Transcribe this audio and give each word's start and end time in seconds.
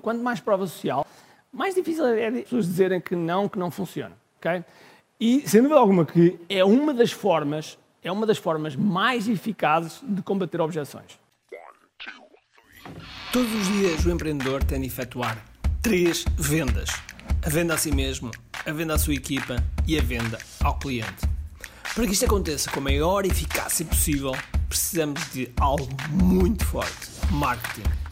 quanto 0.00 0.22
mais 0.22 0.40
prova 0.40 0.66
social, 0.66 1.06
mais 1.52 1.74
difícil 1.74 2.06
é 2.06 2.28
as 2.28 2.34
pessoas 2.44 2.66
dizerem 2.66 3.00
que 3.00 3.14
não, 3.16 3.48
que 3.48 3.58
não 3.58 3.70
funciona. 3.70 4.16
ok? 4.38 4.64
E, 5.20 5.46
sem 5.46 5.60
dúvida 5.60 5.78
alguma, 5.78 6.06
que 6.06 6.38
é 6.48 6.64
uma 6.64 6.94
das 6.94 7.12
formas, 7.12 7.78
é 8.02 8.10
uma 8.10 8.26
das 8.26 8.38
formas 8.38 8.74
mais 8.74 9.28
eficazes 9.28 10.00
de 10.02 10.22
combater 10.22 10.60
objeções. 10.60 11.18
Todos 13.32 13.52
os 13.54 13.66
dias 13.68 14.04
o 14.06 14.10
empreendedor 14.10 14.64
tem 14.64 14.80
de 14.80 14.86
efetuar 14.86 15.44
três 15.82 16.24
vendas: 16.36 16.90
a 17.44 17.48
venda 17.48 17.74
a 17.74 17.78
si 17.78 17.92
mesmo, 17.92 18.30
a 18.66 18.72
venda 18.72 18.94
à 18.94 18.98
sua 18.98 19.14
equipa 19.14 19.56
e 19.86 19.98
a 19.98 20.02
venda 20.02 20.38
ao 20.64 20.78
cliente. 20.78 21.28
Para 21.94 22.06
que 22.06 22.12
isto 22.12 22.24
aconteça 22.24 22.70
com 22.70 22.80
a 22.80 22.84
maior 22.84 23.26
eficácia 23.26 23.84
possível, 23.84 24.32
precisamos 24.68 25.20
de 25.32 25.50
algo 25.60 25.88
muito 26.10 26.64
forte: 26.64 27.08
marketing. 27.30 28.09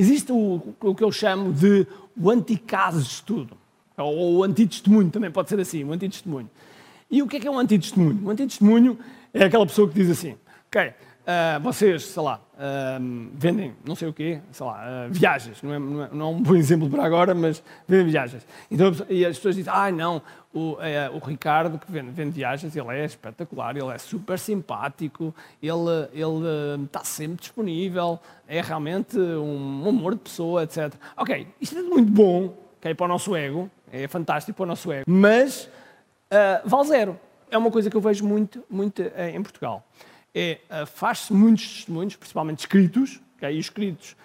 Existe 0.00 0.32
o, 0.32 0.74
o 0.80 0.94
que 0.94 1.04
eu 1.04 1.12
chamo 1.12 1.52
de 1.52 1.86
o 2.18 2.30
anticaso 2.30 3.02
de 3.02 3.08
estudo, 3.08 3.54
ou 3.98 4.38
o 4.38 4.42
antitestemunho, 4.42 5.10
também 5.10 5.30
pode 5.30 5.50
ser 5.50 5.60
assim, 5.60 5.84
o 5.84 5.92
antitestemunho. 5.92 6.48
E 7.10 7.22
o 7.22 7.26
que 7.26 7.36
é 7.36 7.40
que 7.40 7.46
é 7.46 7.50
um 7.50 7.58
antitestemunho? 7.58 8.18
Um 8.24 8.30
antitestemunho 8.30 8.98
é 9.34 9.44
aquela 9.44 9.66
pessoa 9.66 9.86
que 9.86 9.92
diz 9.92 10.08
assim, 10.08 10.36
ok, 10.68 10.94
Uh, 11.30 11.60
vocês, 11.60 12.06
sei 12.06 12.22
lá, 12.24 12.40
uh, 12.54 13.30
vendem 13.34 13.72
não 13.84 13.94
sei 13.94 14.08
o 14.08 14.12
quê, 14.12 14.40
sei 14.50 14.66
lá, 14.66 14.82
uh, 14.82 15.12
viagens, 15.12 15.62
não 15.62 15.72
é, 15.72 15.78
não, 15.78 16.02
é, 16.02 16.08
não 16.10 16.26
é, 16.26 16.28
um 16.30 16.42
bom 16.42 16.56
exemplo 16.56 16.90
para 16.90 17.04
agora, 17.04 17.34
mas 17.36 17.62
vendem 17.86 18.06
viagens. 18.06 18.44
Então, 18.68 18.90
e 19.08 19.24
as 19.24 19.36
pessoas 19.36 19.54
dizem, 19.54 19.72
ah, 19.72 19.92
não, 19.92 20.20
o, 20.52 20.76
o 21.12 21.18
Ricardo 21.24 21.78
que 21.78 21.92
vende, 21.92 22.10
vende, 22.10 22.32
viagens, 22.32 22.74
ele 22.74 22.88
é 22.88 23.04
espetacular, 23.04 23.76
ele 23.76 23.90
é 23.90 23.98
super 23.98 24.40
simpático, 24.40 25.32
ele, 25.62 26.08
ele 26.12 26.84
está 26.84 27.04
sempre 27.04 27.36
disponível, 27.36 28.18
é 28.48 28.60
realmente 28.60 29.16
um 29.16 29.88
amor 29.88 30.14
de 30.14 30.22
pessoa, 30.22 30.64
etc. 30.64 30.92
Ok, 31.16 31.46
isto 31.60 31.78
é 31.78 31.82
muito 31.82 32.10
bom, 32.10 32.58
okay, 32.78 32.92
para 32.92 33.04
o 33.04 33.08
nosso 33.08 33.36
ego, 33.36 33.70
é 33.92 34.08
fantástico 34.08 34.56
para 34.56 34.64
o 34.64 34.66
nosso 34.66 34.90
ego, 34.90 35.04
mas 35.06 35.70
vale 36.64 36.88
zero. 36.88 37.20
É 37.52 37.58
uma 37.58 37.70
coisa 37.70 37.90
que 37.90 37.96
eu 37.96 38.00
vejo 38.00 38.24
muito, 38.26 38.64
muito 38.68 39.02
em 39.02 39.42
Portugal 39.42 39.84
é 40.34 40.58
uh, 40.70 40.86
faz-se 40.86 41.32
muitos 41.32 41.66
testemunhos, 41.66 42.16
principalmente 42.16 42.60
escritos, 42.60 43.20
okay? 43.36 43.54
e 43.56 43.58
os 43.58 43.66
escritos 43.66 44.16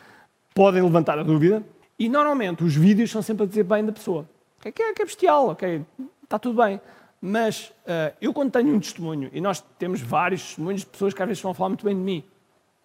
podem 0.53 0.81
levantar 0.81 1.17
a 1.19 1.23
dúvida, 1.23 1.63
e 1.97 2.09
normalmente 2.09 2.63
os 2.63 2.75
vídeos 2.75 3.11
são 3.11 3.21
sempre 3.21 3.43
a 3.43 3.47
dizer 3.47 3.63
bem 3.63 3.85
da 3.85 3.91
pessoa. 3.91 4.27
Okay? 4.59 4.71
Que, 4.71 4.83
é, 4.83 4.93
que 4.93 5.01
é 5.01 5.05
bestial, 5.05 5.49
ok, 5.49 5.85
está 6.23 6.37
tudo 6.37 6.61
bem. 6.61 6.79
Mas 7.21 7.73
uh, 7.85 8.15
eu 8.21 8.33
quando 8.33 8.51
tenho 8.51 8.75
um 8.75 8.79
testemunho, 8.79 9.29
e 9.33 9.41
nós 9.41 9.63
temos 9.79 10.01
vários 10.01 10.43
testemunhos 10.43 10.81
de 10.81 10.87
pessoas 10.87 11.13
que 11.13 11.21
às 11.21 11.27
vezes 11.27 11.41
vão 11.41 11.53
falar 11.53 11.69
muito 11.69 11.85
bem 11.85 11.95
de 11.95 12.01
mim, 12.01 12.23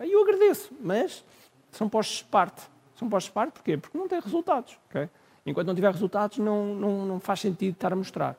e 0.03 0.13
eu 0.13 0.23
agradeço, 0.23 0.73
mas 0.81 1.23
são 1.71 1.89
postos 1.89 2.19
de 2.19 2.25
parte. 2.25 2.63
São 2.97 3.09
postos 3.09 3.29
de 3.31 3.35
parte 3.35 3.53
porquê? 3.53 3.77
Porque 3.77 3.97
não 3.97 4.09
têm 4.09 4.21
resultados. 4.21 4.79
Okay? 4.89 5.09
Enquanto 5.45 5.67
não 5.67 5.75
tiver 5.75 5.93
resultados, 5.93 6.39
não, 6.39 6.75
não, 6.75 7.07
não 7.07 7.21
faz 7.21 7.41
sentido 7.41 7.75
estar 7.75 7.93
a 7.93 7.97
mostrar. 7.97 8.37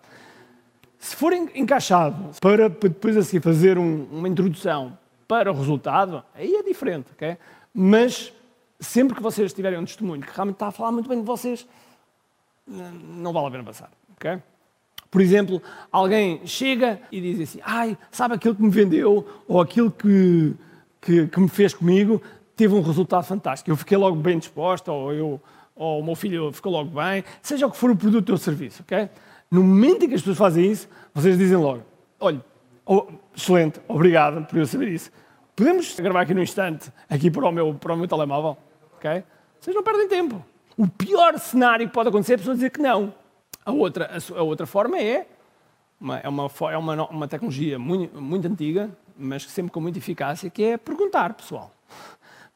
Se 1.01 1.15
for 1.15 1.33
encaixado 1.33 2.29
para 2.39 2.69
depois 2.69 3.17
assim 3.17 3.39
fazer 3.39 3.75
um, 3.79 4.03
uma 4.11 4.29
introdução 4.29 4.95
para 5.27 5.51
o 5.51 5.55
resultado, 5.55 6.23
aí 6.35 6.53
é 6.53 6.61
diferente, 6.61 7.07
ok? 7.13 7.37
Mas 7.73 8.31
sempre 8.79 9.15
que 9.15 9.21
vocês 9.21 9.51
tiverem 9.51 9.79
um 9.79 9.83
testemunho 9.83 10.21
que 10.21 10.31
realmente 10.31 10.57
está 10.57 10.67
a 10.67 10.71
falar 10.71 10.91
muito 10.91 11.09
bem 11.09 11.19
de 11.19 11.25
vocês, 11.25 11.67
não 12.67 13.33
vale 13.33 13.47
a 13.47 13.51
pena 13.51 13.63
passar, 13.63 13.89
ok? 14.15 14.39
Por 15.09 15.21
exemplo, 15.21 15.59
alguém 15.91 16.45
chega 16.45 17.01
e 17.11 17.19
diz 17.19 17.49
assim, 17.49 17.59
ai, 17.63 17.97
sabe 18.11 18.35
aquilo 18.35 18.53
que 18.53 18.61
me 18.61 18.69
vendeu 18.69 19.27
ou 19.47 19.59
aquilo 19.59 19.89
que, 19.89 20.53
que, 21.01 21.27
que 21.27 21.39
me 21.39 21.49
fez 21.49 21.73
comigo 21.73 22.21
teve 22.55 22.75
um 22.75 22.81
resultado 22.81 23.23
fantástico. 23.23 23.71
Eu 23.71 23.75
fiquei 23.75 23.97
logo 23.97 24.17
bem 24.17 24.37
disposta 24.37 24.91
ou, 24.91 25.11
eu, 25.11 25.41
ou 25.75 25.99
o 25.99 26.05
meu 26.05 26.15
filho 26.15 26.51
ficou 26.51 26.71
logo 26.71 26.91
bem, 26.91 27.23
seja 27.41 27.65
o 27.65 27.71
que 27.71 27.77
for 27.77 27.89
o 27.89 27.95
produto 27.95 28.29
ou 28.29 28.37
serviço, 28.37 28.83
ok? 28.83 29.09
No 29.51 29.61
momento 29.61 30.05
em 30.05 30.07
que 30.07 30.15
as 30.15 30.21
pessoas 30.21 30.37
fazem 30.37 30.71
isso, 30.71 30.87
vocês 31.13 31.37
dizem 31.37 31.57
logo: 31.57 31.83
olha, 32.19 32.41
oh, 32.85 33.07
excelente, 33.35 33.81
obrigado 33.85 34.45
por 34.47 34.57
eu 34.57 34.65
saber 34.65 34.87
isso. 34.87 35.11
Podemos 35.53 35.99
gravar 35.99 36.21
aqui 36.21 36.33
no 36.33 36.41
instante, 36.41 36.89
aqui 37.09 37.29
para 37.29 37.45
o 37.45 37.51
meu, 37.51 37.73
para 37.73 37.93
o 37.93 37.97
meu 37.97 38.07
telemóvel? 38.07 38.57
Ok? 38.95 39.23
Vocês 39.59 39.75
não 39.75 39.83
perdem 39.83 40.07
tempo. 40.07 40.43
O 40.77 40.87
pior 40.87 41.37
cenário 41.37 41.85
que 41.85 41.93
pode 41.93 42.07
acontecer 42.07 42.33
é 42.33 42.35
a 42.35 42.37
pessoa 42.37 42.55
dizer 42.55 42.69
que 42.69 42.81
não. 42.81 43.13
A 43.65 43.71
outra, 43.71 44.09
a, 44.35 44.41
outra 44.41 44.65
forma 44.65 44.97
é 44.97 45.27
uma, 45.99 46.17
é, 46.19 46.29
uma, 46.29 46.49
é 46.71 46.77
uma, 46.77 47.09
uma 47.09 47.27
tecnologia 47.27 47.77
muito, 47.77 48.19
muito 48.19 48.47
antiga, 48.47 48.89
mas 49.17 49.43
sempre 49.43 49.71
com 49.71 49.81
muita 49.81 49.99
eficácia, 49.99 50.49
que 50.49 50.63
é 50.63 50.77
perguntar, 50.77 51.33
pessoal. 51.33 51.71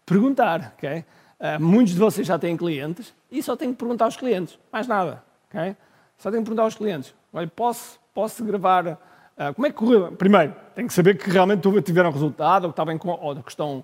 Perguntar, 0.06 0.74
ok? 0.78 1.04
Uh, 1.40 1.62
muitos 1.62 1.94
de 1.94 2.00
vocês 2.00 2.26
já 2.26 2.40
têm 2.40 2.56
clientes 2.56 3.14
e 3.30 3.44
só 3.44 3.56
têm 3.56 3.72
que 3.72 3.78
perguntar 3.78 4.06
aos 4.06 4.16
clientes, 4.16 4.58
mais 4.72 4.88
nada, 4.88 5.22
ok? 5.50 5.76
Só 6.18 6.32
tenho 6.32 6.44
que 6.44 6.46
perguntar 6.46 6.64
aos 6.64 6.76
clientes: 6.76 7.14
olha, 7.34 7.48
posso, 7.48 8.00
posso 8.14 8.44
gravar? 8.44 8.88
Uh, 8.88 9.54
como 9.54 9.68
é 9.68 9.70
que 9.70 9.76
correu? 9.76 10.12
Primeiro, 10.14 10.56
tenho 10.74 10.88
que 10.88 10.94
saber 10.94 11.18
que 11.18 11.30
realmente 11.30 11.82
tiveram 11.82 12.12
resultado, 12.12 12.66
ou 12.68 12.74
que, 12.74 12.98
com, 12.98 13.10
ou, 13.10 13.36
que 13.36 13.50
estão, 13.50 13.84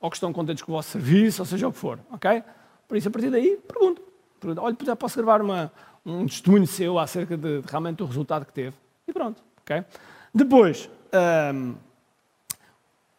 ou 0.00 0.10
que 0.10 0.16
estão 0.16 0.32
contentes 0.32 0.62
com 0.62 0.72
o 0.72 0.74
vosso 0.76 0.90
serviço, 0.90 1.42
ou 1.42 1.46
seja 1.46 1.68
o 1.68 1.72
que 1.72 1.78
for. 1.78 1.98
Ok? 2.12 2.42
Por 2.86 2.96
isso, 2.96 3.08
a 3.08 3.10
partir 3.10 3.30
daí, 3.30 3.58
pergunto. 3.66 4.02
pergunto 4.38 4.62
olha, 4.62 4.96
posso 4.96 5.16
gravar 5.16 5.40
uma, 5.40 5.72
um 6.04 6.26
testemunho 6.26 6.66
seu 6.66 6.98
acerca 6.98 7.36
de, 7.36 7.62
de, 7.62 7.68
realmente 7.68 7.96
do 7.96 8.06
resultado 8.06 8.44
que 8.44 8.52
teve? 8.52 8.76
E 9.06 9.12
pronto. 9.12 9.42
Ok? 9.62 9.84
Depois, 10.34 10.88
um, 11.54 11.74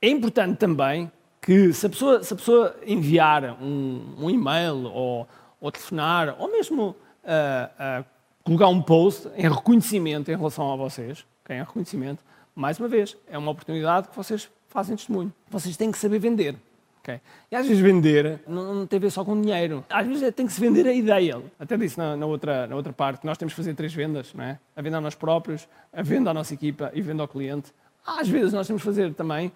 é 0.01 0.09
importante 0.09 0.57
também 0.57 1.11
que 1.41 1.73
se 1.73 1.85
a 1.85 1.89
pessoa, 1.89 2.23
se 2.23 2.33
a 2.33 2.37
pessoa 2.37 2.75
enviar 2.85 3.57
um, 3.61 4.15
um 4.17 4.29
e-mail 4.29 4.85
ou, 4.85 5.27
ou 5.59 5.71
telefonar, 5.71 6.35
ou 6.39 6.49
mesmo 6.49 6.89
uh, 7.23 8.01
uh, 8.01 8.05
colocar 8.43 8.67
um 8.67 8.81
post 8.81 9.29
em 9.35 9.49
reconhecimento 9.49 10.31
em 10.31 10.35
relação 10.35 10.71
a 10.71 10.75
vocês, 10.75 11.25
okay? 11.43 11.57
em 11.57 11.59
reconhecimento, 11.59 12.23
mais 12.55 12.79
uma 12.79 12.87
vez, 12.87 13.17
é 13.27 13.37
uma 13.37 13.51
oportunidade 13.51 14.09
que 14.09 14.15
vocês 14.15 14.49
fazem 14.67 14.95
testemunho. 14.95 15.33
Vocês 15.49 15.77
têm 15.77 15.91
que 15.91 15.97
saber 15.97 16.19
vender. 16.19 16.55
Okay? 17.03 17.19
E 17.51 17.55
às 17.55 17.67
vezes 17.67 17.81
vender 17.81 18.39
não, 18.47 18.73
não 18.73 18.87
tem 18.87 18.97
a 18.97 19.01
ver 19.01 19.11
só 19.11 19.25
com 19.25 19.39
dinheiro. 19.39 19.83
Às 19.89 20.07
vezes 20.07 20.23
é, 20.23 20.31
tem 20.31 20.45
que 20.45 20.53
se 20.53 20.61
vender 20.61 20.87
a 20.87 20.93
ideia. 20.93 21.41
Até 21.59 21.75
disse 21.75 21.97
na, 21.97 22.15
na, 22.15 22.25
outra, 22.25 22.65
na 22.65 22.75
outra 22.75 22.93
parte, 22.93 23.25
nós 23.25 23.37
temos 23.37 23.53
que 23.53 23.57
fazer 23.57 23.73
três 23.73 23.93
vendas, 23.93 24.33
não 24.33 24.43
é? 24.43 24.59
A 24.75 24.81
venda 24.81 24.97
a 24.97 25.01
nós 25.01 25.13
próprios, 25.13 25.67
a 25.91 26.01
venda 26.01 26.31
à 26.31 26.33
nossa 26.33 26.53
equipa 26.53 26.91
e 26.93 27.01
venda 27.01 27.23
ao 27.23 27.27
cliente. 27.27 27.73
Às 28.05 28.29
vezes 28.29 28.53
nós 28.53 28.67
temos 28.67 28.81
que 28.81 28.85
fazer 28.85 29.13
também 29.13 29.47
uh, 29.47 29.51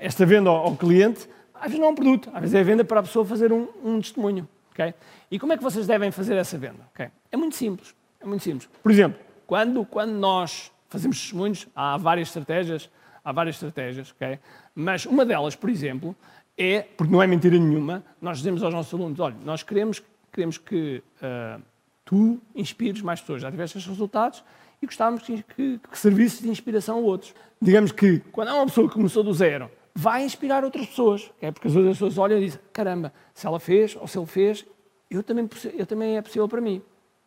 esta 0.00 0.24
venda 0.24 0.48
ao, 0.48 0.56
ao, 0.56 0.76
cliente, 0.76 1.28
às 1.54 1.64
vezes 1.64 1.78
não 1.78 1.88
é 1.88 1.90
um 1.90 1.94
produto, 1.94 2.30
às 2.32 2.40
vezes 2.40 2.54
é 2.54 2.60
a 2.60 2.64
venda 2.64 2.84
para 2.84 3.00
a 3.00 3.02
pessoa 3.02 3.24
fazer 3.24 3.52
um, 3.52 3.68
um 3.84 4.00
testemunho. 4.00 4.48
Okay? 4.72 4.94
E 5.30 5.38
como 5.38 5.52
é 5.52 5.56
que 5.56 5.62
vocês 5.62 5.86
devem 5.86 6.10
fazer 6.10 6.36
essa 6.36 6.56
venda? 6.56 6.88
Okay? 6.94 7.08
É 7.30 7.36
muito 7.36 7.56
simples. 7.56 7.97
É 8.20 8.26
muito 8.26 8.42
simples. 8.42 8.68
Por 8.82 8.90
exemplo, 8.90 9.20
quando, 9.46 9.84
quando 9.84 10.12
nós 10.12 10.70
fazemos 10.88 11.20
testemunhos, 11.20 11.66
há 11.74 11.96
várias 11.96 12.28
estratégias, 12.28 12.90
há 13.24 13.32
várias 13.32 13.56
estratégias, 13.56 14.10
ok? 14.12 14.38
Mas 14.74 15.06
uma 15.06 15.24
delas, 15.24 15.54
por 15.54 15.70
exemplo, 15.70 16.16
é, 16.56 16.82
porque 16.96 17.12
não 17.12 17.22
é 17.22 17.26
mentira 17.26 17.58
nenhuma, 17.58 18.04
nós 18.20 18.38
dizemos 18.38 18.62
aos 18.62 18.74
nossos 18.74 18.92
alunos, 18.92 19.20
olha, 19.20 19.36
nós 19.44 19.62
queremos, 19.62 20.02
queremos 20.32 20.58
que 20.58 21.02
uh, 21.22 21.62
tu 22.04 22.40
inspires 22.54 23.00
mais 23.02 23.20
pessoas, 23.20 23.42
já 23.42 23.50
tiveste 23.50 23.78
estes 23.78 23.90
resultados 23.90 24.42
e 24.80 24.86
gostávamos 24.86 25.22
que, 25.22 25.42
que, 25.42 25.78
que 25.78 25.98
servisse 25.98 26.42
de 26.42 26.48
inspiração 26.48 26.96
a 26.96 27.00
outros. 27.00 27.34
Digamos 27.60 27.92
que, 27.92 28.20
quando 28.32 28.48
há 28.48 28.54
uma 28.54 28.66
pessoa 28.66 28.88
que 28.88 28.94
começou 28.94 29.22
do 29.22 29.32
zero, 29.32 29.70
vai 29.94 30.24
inspirar 30.24 30.64
outras 30.64 30.86
pessoas, 30.86 31.30
okay? 31.36 31.52
porque 31.52 31.68
as 31.68 31.76
outras 31.76 31.96
pessoas 31.96 32.18
olham 32.18 32.38
e 32.38 32.44
dizem, 32.44 32.60
caramba, 32.72 33.12
se 33.34 33.46
ela 33.46 33.60
fez 33.60 33.96
ou 33.96 34.06
se 34.06 34.18
ele 34.18 34.26
fez, 34.26 34.64
eu 35.10 35.22
também, 35.22 35.48
eu 35.74 35.86
também 35.86 36.16
é 36.16 36.22
possível 36.22 36.48
para 36.48 36.60
mim. 36.60 36.82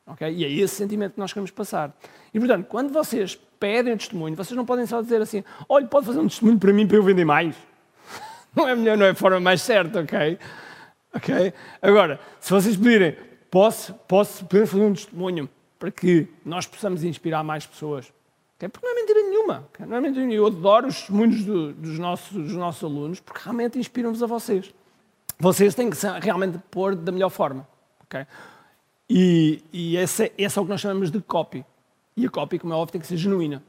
Okay? 0.07 0.33
E 0.33 0.45
é 0.45 0.49
esse 0.49 0.75
sentimento 0.75 1.13
que 1.13 1.19
nós 1.19 1.31
queremos 1.31 1.51
passar. 1.51 1.95
E, 2.33 2.39
portanto, 2.39 2.65
quando 2.67 2.91
vocês 2.91 3.39
pedem 3.59 3.93
um 3.93 3.97
testemunho, 3.97 4.35
vocês 4.35 4.55
não 4.55 4.65
podem 4.65 4.85
só 4.85 5.01
dizer 5.01 5.21
assim: 5.21 5.43
olha, 5.69 5.87
pode 5.87 6.05
fazer 6.05 6.19
um 6.19 6.27
testemunho 6.27 6.59
para 6.59 6.73
mim 6.73 6.87
para 6.87 6.97
eu 6.97 7.03
vender 7.03 7.25
mais. 7.25 7.55
Não 8.55 8.67
é 8.67 8.75
melhor, 8.75 8.97
não 8.97 9.05
é 9.05 9.11
a 9.11 9.15
forma 9.15 9.39
mais 9.39 9.61
certa, 9.61 10.01
ok? 10.01 10.37
Ok? 11.13 11.53
Agora, 11.81 12.19
se 12.37 12.51
vocês 12.51 12.75
pedirem, 12.75 13.15
posso, 13.49 13.93
posso 13.93 14.45
poder 14.45 14.67
fazer 14.67 14.83
um 14.83 14.93
testemunho 14.93 15.49
para 15.79 15.89
que 15.89 16.27
nós 16.43 16.67
possamos 16.67 17.03
inspirar 17.05 17.43
mais 17.43 17.65
pessoas. 17.65 18.11
Okay? 18.57 18.69
Porque 18.69 18.85
não 18.85 18.93
é 18.93 18.95
mentira 18.95 19.19
nenhuma. 19.23 19.69
Okay? 19.73 19.85
Não 19.85 19.97
é 19.97 20.01
mentira 20.01 20.25
nenhuma. 20.25 20.47
Eu 20.47 20.53
adoro 20.53 20.87
os 20.87 20.95
testemunhos 20.95 21.43
do, 21.43 21.73
dos, 21.73 21.97
nossos, 21.97 22.31
dos 22.31 22.53
nossos 22.53 22.83
alunos 22.83 23.19
porque 23.19 23.41
realmente 23.41 23.79
inspiram-vos 23.79 24.21
a 24.21 24.27
vocês. 24.27 24.73
Vocês 25.39 25.73
têm 25.73 25.89
que 25.89 25.97
realmente 26.21 26.59
pôr 26.69 26.95
da 26.95 27.11
melhor 27.11 27.29
forma. 27.29 27.67
Okay? 28.03 28.27
E, 29.13 29.61
e 29.73 29.97
esse, 29.97 30.31
esse 30.37 30.57
é 30.57 30.61
o 30.61 30.63
que 30.63 30.71
nós 30.71 30.79
chamamos 30.79 31.11
de 31.11 31.19
copy. 31.19 31.65
E 32.15 32.25
a 32.25 32.29
copy, 32.29 32.57
como 32.57 32.71
é 32.71 32.77
óbvio, 32.77 32.93
tem 32.93 33.01
que 33.01 33.07
ser 33.07 33.17
genuína. 33.17 33.61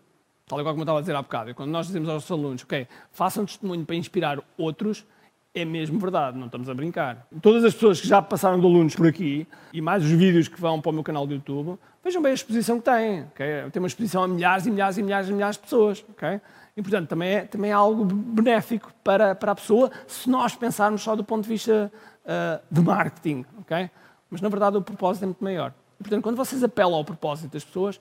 Tal 0.46 0.60
igual 0.60 0.72
como 0.72 0.82
eu 0.82 0.84
estava 0.84 0.98
a 0.98 1.00
dizer 1.00 1.16
há 1.16 1.22
bocado. 1.22 1.52
Quando 1.52 1.70
nós 1.70 1.88
dizemos 1.88 2.08
aos 2.08 2.30
alunos, 2.30 2.62
ok, 2.62 2.86
façam 3.10 3.44
testemunho 3.44 3.84
para 3.84 3.96
inspirar 3.96 4.38
outros, 4.56 5.04
é 5.52 5.64
mesmo 5.64 5.98
verdade, 5.98 6.38
não 6.38 6.46
estamos 6.46 6.68
a 6.68 6.74
brincar. 6.74 7.26
Todas 7.42 7.64
as 7.64 7.74
pessoas 7.74 8.00
que 8.00 8.06
já 8.06 8.22
passaram 8.22 8.60
de 8.60 8.64
alunos 8.64 8.94
por 8.94 9.08
aqui, 9.08 9.44
e 9.72 9.80
mais 9.80 10.04
os 10.04 10.10
vídeos 10.10 10.46
que 10.46 10.60
vão 10.60 10.80
para 10.80 10.90
o 10.90 10.92
meu 10.92 11.02
canal 11.02 11.26
do 11.26 11.34
YouTube, 11.34 11.76
vejam 12.04 12.22
bem 12.22 12.30
a 12.30 12.34
exposição 12.34 12.78
que 12.78 12.84
têm. 12.84 13.22
Okay? 13.32 13.68
Tem 13.72 13.82
uma 13.82 13.88
exposição 13.88 14.22
a 14.22 14.28
milhares 14.28 14.66
e 14.66 14.70
milhares 14.70 14.96
e 14.96 15.02
milhares 15.02 15.28
e 15.28 15.32
milhares 15.32 15.56
de 15.56 15.62
pessoas. 15.62 16.04
Okay? 16.10 16.40
E, 16.76 16.82
portanto, 16.82 17.08
também 17.08 17.30
é, 17.30 17.40
também 17.46 17.72
é 17.72 17.74
algo 17.74 18.04
benéfico 18.04 18.92
para, 19.02 19.34
para 19.34 19.50
a 19.50 19.54
pessoa, 19.56 19.90
se 20.06 20.30
nós 20.30 20.54
pensarmos 20.54 21.02
só 21.02 21.16
do 21.16 21.24
ponto 21.24 21.42
de 21.42 21.48
vista 21.48 21.92
uh, 22.24 22.62
de 22.70 22.80
marketing. 22.80 23.44
Okay? 23.62 23.90
Mas, 24.32 24.40
na 24.40 24.48
verdade, 24.48 24.78
o 24.78 24.82
propósito 24.82 25.24
é 25.24 25.26
muito 25.26 25.44
maior. 25.44 25.74
E, 26.00 26.02
portanto, 26.02 26.22
quando 26.22 26.36
vocês 26.36 26.64
apelam 26.64 26.94
ao 26.94 27.04
propósito 27.04 27.52
das 27.52 27.62
pessoas, 27.62 28.00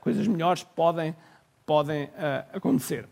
coisas 0.00 0.28
melhores 0.28 0.62
podem, 0.62 1.12
podem 1.66 2.04
uh, 2.04 2.56
acontecer. 2.56 3.08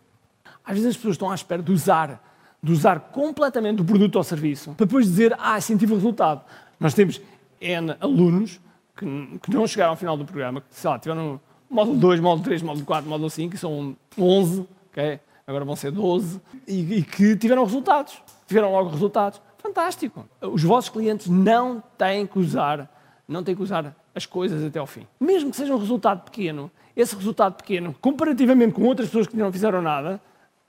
Às 0.65 0.75
vezes 0.75 0.91
as 0.91 0.97
pessoas 0.97 1.15
estão 1.15 1.31
à 1.33 1.35
espera 1.35 1.61
de 1.61 1.73
usar, 1.73 2.23
de 2.63 2.71
usar 2.71 3.01
completamente 3.01 3.83
o 3.83 3.85
produto 3.85 4.15
ou 4.15 4.23
serviço 4.23 4.73
para 4.75 4.87
depois 4.87 5.05
dizer, 5.07 5.37
ah, 5.37 5.61
senti 5.61 5.85
o 5.85 5.95
resultado. 5.95 6.45
Nós 6.79 6.95
temos 6.95 7.21
N 7.61 7.97
alunos 8.01 8.61
que, 8.97 9.05
que 9.43 9.51
não 9.51 9.67
chegaram 9.67 9.91
ao 9.91 9.97
final 9.97 10.17
do 10.17 10.25
programa, 10.25 10.61
que, 10.61 10.69
sei 10.71 10.91
lá, 10.91 10.99
tiveram 11.01 11.41
módulo 11.69 11.99
2, 11.99 12.21
módulo 12.21 12.45
3, 12.45 12.63
módulo 12.63 12.87
4, 12.87 13.11
módulo 13.11 13.31
5, 13.31 13.51
que 13.51 13.59
são 13.59 13.97
11, 14.17 14.65
okay? 14.93 15.19
agora 15.45 15.65
vão 15.65 15.75
ser 15.75 15.91
12, 15.91 16.41
e, 16.69 16.99
e 16.99 17.03
que 17.03 17.37
tiveram 17.37 17.65
resultados. 17.65 18.23
Tiveram 18.47 18.71
logo 18.71 18.91
resultados. 18.91 19.43
Fantástico. 19.61 20.27
Os 20.41 20.63
vossos 20.63 20.91
clientes 20.91 21.29
não 21.29 21.83
têm 21.99 22.27
que 22.27 22.39
usar, 22.39 22.91
não 23.29 23.45
têm 23.45 23.55
que 23.55 23.63
usar 23.63 23.95
as 24.15 24.25
coisas 24.25 24.65
até 24.65 24.79
ao 24.79 24.87
fim. 24.87 25.07
Mesmo 25.21 25.51
que 25.51 25.57
seja 25.57 25.75
um 25.75 25.79
resultado 25.79 26.25
pequeno, 26.25 26.71
esse 26.97 27.15
resultado 27.15 27.57
pequeno, 27.57 27.95
comparativamente 28.01 28.73
com 28.73 28.83
outras 28.83 29.09
pessoas 29.09 29.27
que 29.27 29.37
não 29.37 29.53
fizeram 29.53 29.83
nada, 29.83 30.21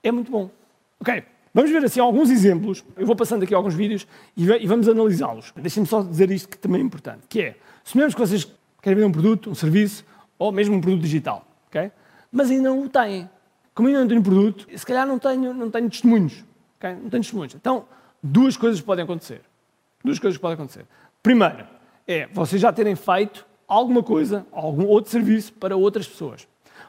é 0.03 0.11
muito 0.11 0.29
bom. 0.29 0.49
Ok, 0.99 1.23
vamos 1.53 1.71
ver 1.71 1.83
assim 1.85 1.99
alguns 1.99 2.29
exemplos. 2.29 2.83
Eu 2.97 3.05
vou 3.05 3.15
passando 3.15 3.43
aqui 3.43 3.53
alguns 3.53 3.73
vídeos 3.73 4.05
e 4.35 4.67
vamos 4.67 4.87
analisá-los. 4.89 5.53
Deixem-me 5.55 5.87
só 5.87 6.03
dizer 6.03 6.29
isto 6.29 6.49
que 6.49 6.57
também 6.57 6.81
é 6.81 6.83
importante, 6.83 7.21
que 7.29 7.41
é, 7.41 7.57
suponhamos 7.83 8.13
que 8.13 8.19
vocês 8.19 8.45
querem 8.81 8.97
vender 8.97 9.07
um 9.07 9.11
produto, 9.11 9.49
um 9.49 9.55
serviço, 9.55 10.03
ou 10.37 10.51
mesmo 10.51 10.75
um 10.75 10.81
produto 10.81 11.01
digital, 11.01 11.45
ok? 11.67 11.91
Mas 12.31 12.49
ainda 12.51 12.69
não 12.69 12.83
o 12.83 12.89
têm. 12.89 13.29
Como 13.73 13.87
ainda 13.87 14.01
não 14.01 14.07
tenho 14.07 14.21
produto, 14.21 14.67
se 14.75 14.85
calhar 14.85 15.07
não 15.07 15.17
tenho, 15.17 15.53
não 15.53 15.71
tenho 15.71 15.89
testemunhos, 15.89 16.43
ok? 16.77 16.93
Não 16.93 17.09
tenho 17.09 17.23
testemunhos. 17.23 17.55
Então, 17.55 17.85
duas 18.21 18.57
coisas 18.57 18.81
podem 18.81 19.03
acontecer. 19.03 19.41
Duas 20.03 20.19
coisas 20.19 20.39
podem 20.39 20.55
acontecer. 20.55 20.85
Primeiro, 21.21 21.65
é 22.07 22.27
vocês 22.27 22.61
já 22.61 22.71
terem 22.73 22.95
feito 22.95 23.45
alguma 23.67 24.03
coisa, 24.03 24.45
algum 24.51 24.85
outro 24.85 25.11
serviço 25.11 25.53
para 25.53 25.77
outras 25.77 26.07
pessoas. 26.07 26.47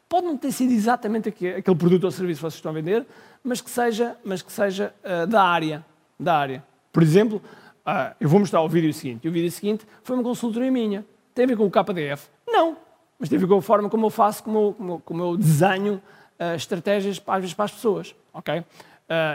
Pode 0.08 0.26
não 0.26 0.36
ter 0.36 0.52
sido 0.52 0.72
exatamente 0.72 1.28
aquele 1.28 1.62
produto 1.62 2.04
ou 2.04 2.10
serviço 2.10 2.38
que 2.38 2.42
vocês 2.42 2.54
estão 2.54 2.72
a 2.72 2.74
vender, 2.74 3.06
mas 3.42 3.60
que 3.60 3.70
seja, 3.70 4.16
mas 4.24 4.42
que 4.42 4.52
seja 4.52 4.92
uh, 5.04 5.26
da 5.26 5.42
área. 5.42 5.84
Da 6.18 6.36
área. 6.36 6.62
Por 6.92 7.02
exemplo, 7.02 7.40
uh, 7.86 8.14
eu 8.20 8.28
vou 8.28 8.40
mostrar 8.40 8.60
o 8.62 8.68
vídeo 8.68 8.92
seguinte. 8.92 9.24
E 9.24 9.28
o 9.28 9.32
vídeo 9.32 9.50
seguinte 9.50 9.86
foi 10.02 10.16
uma 10.16 10.22
consultoria 10.22 10.70
minha. 10.70 11.04
Tem 11.34 11.44
a 11.44 11.48
ver 11.48 11.56
com 11.56 11.64
o 11.64 11.70
KDF? 11.70 12.28
Não. 12.46 12.76
Mas 13.18 13.28
tem 13.28 13.38
a 13.38 13.40
ver 13.40 13.46
com 13.46 13.56
a 13.56 13.62
forma 13.62 13.88
como 13.88 14.06
eu 14.06 14.10
faço, 14.10 14.42
como, 14.42 14.74
como, 14.74 15.00
como 15.00 15.22
eu 15.22 15.36
desenho 15.36 15.94
uh, 16.38 16.54
estratégias 16.56 17.22
às 17.26 17.40
vezes 17.40 17.54
para 17.54 17.64
as 17.64 17.72
pessoas. 17.72 18.14
ok? 18.34 18.64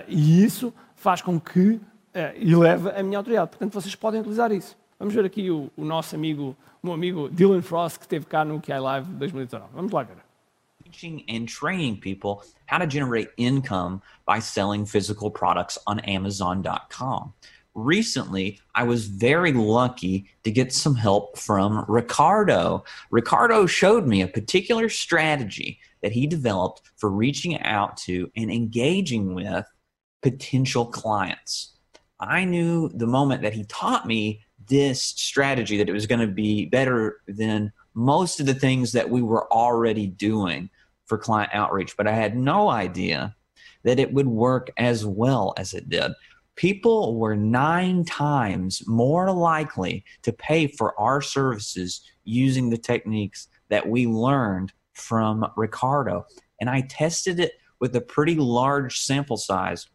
e 0.07 0.44
isso 0.44 0.73
faz 0.97 1.21
com 1.21 1.39
que 1.39 1.79
eh, 2.13 2.35
eleve 2.38 2.89
a 2.89 3.01
minha 3.01 3.17
autoridade. 3.17 3.51
Portanto, 3.51 3.73
vocês 3.73 3.95
podem 3.95 4.19
utilizar 4.19 4.51
isso. 4.51 4.75
Vamos 4.99 5.13
ver 5.13 5.23
aqui 5.23 5.49
o, 5.49 5.71
o 5.77 5.85
nosso 5.85 6.15
amigo, 6.15 6.57
o 6.83 6.88
meu 6.88 6.94
amigo 6.94 7.29
Dylan 7.29 7.61
Frost, 7.61 7.99
que 7.99 8.05
esteve 8.05 8.25
cá 8.25 8.44
no 8.44 8.59
QI 8.59 8.79
Live 8.79 9.07
2019. 9.07 9.69
Vamos 9.73 9.91
lá 9.91 10.03
ver. 10.03 10.17
Teaching 10.83 11.23
and 11.29 11.45
training 11.45 11.97
people 11.97 12.41
how 12.65 12.79
to 12.79 12.88
generate 12.88 13.29
income 13.38 14.01
by 14.25 14.41
selling 14.41 14.85
physical 14.85 15.29
products 15.29 15.77
on 15.85 15.99
Amazon.com. 15.99 17.33
recently 17.77 18.59
I 18.75 18.83
was 18.83 19.05
very 19.05 19.53
lucky 19.53 20.25
to 20.44 20.51
get 20.51 20.73
some 20.73 20.95
help 20.95 21.38
from 21.38 21.85
Ricardo. 21.88 22.83
Ricardo 23.11 23.65
showed 23.67 24.07
me 24.07 24.21
a 24.21 24.27
particular 24.27 24.89
strategy 24.89 25.79
that 26.01 26.11
he 26.11 26.27
developed 26.27 26.81
for 26.97 27.09
reaching 27.09 27.61
out 27.61 27.95
to 27.97 28.29
and 28.35 28.51
engaging 28.51 29.33
with 29.33 29.65
potential 30.21 30.85
clients. 30.85 31.73
I 32.19 32.45
knew 32.45 32.89
the 32.89 33.07
moment 33.07 33.41
that 33.43 33.53
he 33.53 33.63
taught 33.65 34.07
me 34.07 34.41
this 34.67 35.03
strategy 35.03 35.77
that 35.77 35.89
it 35.89 35.93
was 35.93 36.07
going 36.07 36.21
to 36.21 36.27
be 36.27 36.65
better 36.65 37.21
than 37.27 37.71
most 37.93 38.39
of 38.39 38.45
the 38.45 38.53
things 38.53 38.91
that 38.91 39.09
we 39.09 39.21
were 39.21 39.51
already 39.51 40.07
doing 40.07 40.69
for 41.05 41.17
client 41.17 41.51
outreach, 41.53 41.95
but 41.95 42.07
I 42.07 42.11
had 42.11 42.35
no 42.35 42.69
idea 42.69 43.35
that 43.83 43.99
it 43.99 44.13
would 44.13 44.27
work 44.27 44.69
as 44.77 45.05
well 45.05 45.53
as 45.57 45.73
it 45.73 45.89
did. 45.89 46.11
People 46.55 47.17
were 47.17 47.35
nine 47.35 48.03
times 48.03 48.83
more 48.87 49.31
likely 49.31 50.03
to 50.23 50.33
pay 50.33 50.67
for 50.67 50.99
our 50.99 51.21
services 51.21 52.01
using 52.23 52.69
the 52.69 52.77
techniques 52.77 53.47
that 53.69 53.87
we 53.87 54.07
learned 54.07 54.73
from 54.93 55.45
Ricardo. 55.55 56.25
And 56.59 56.69
I 56.69 56.81
tested 56.81 57.39
it 57.39 57.53
with 57.79 57.95
a 57.95 58.01
pretty 58.01 58.35
large 58.35 58.99
sample 58.99 59.37
size. 59.37 59.87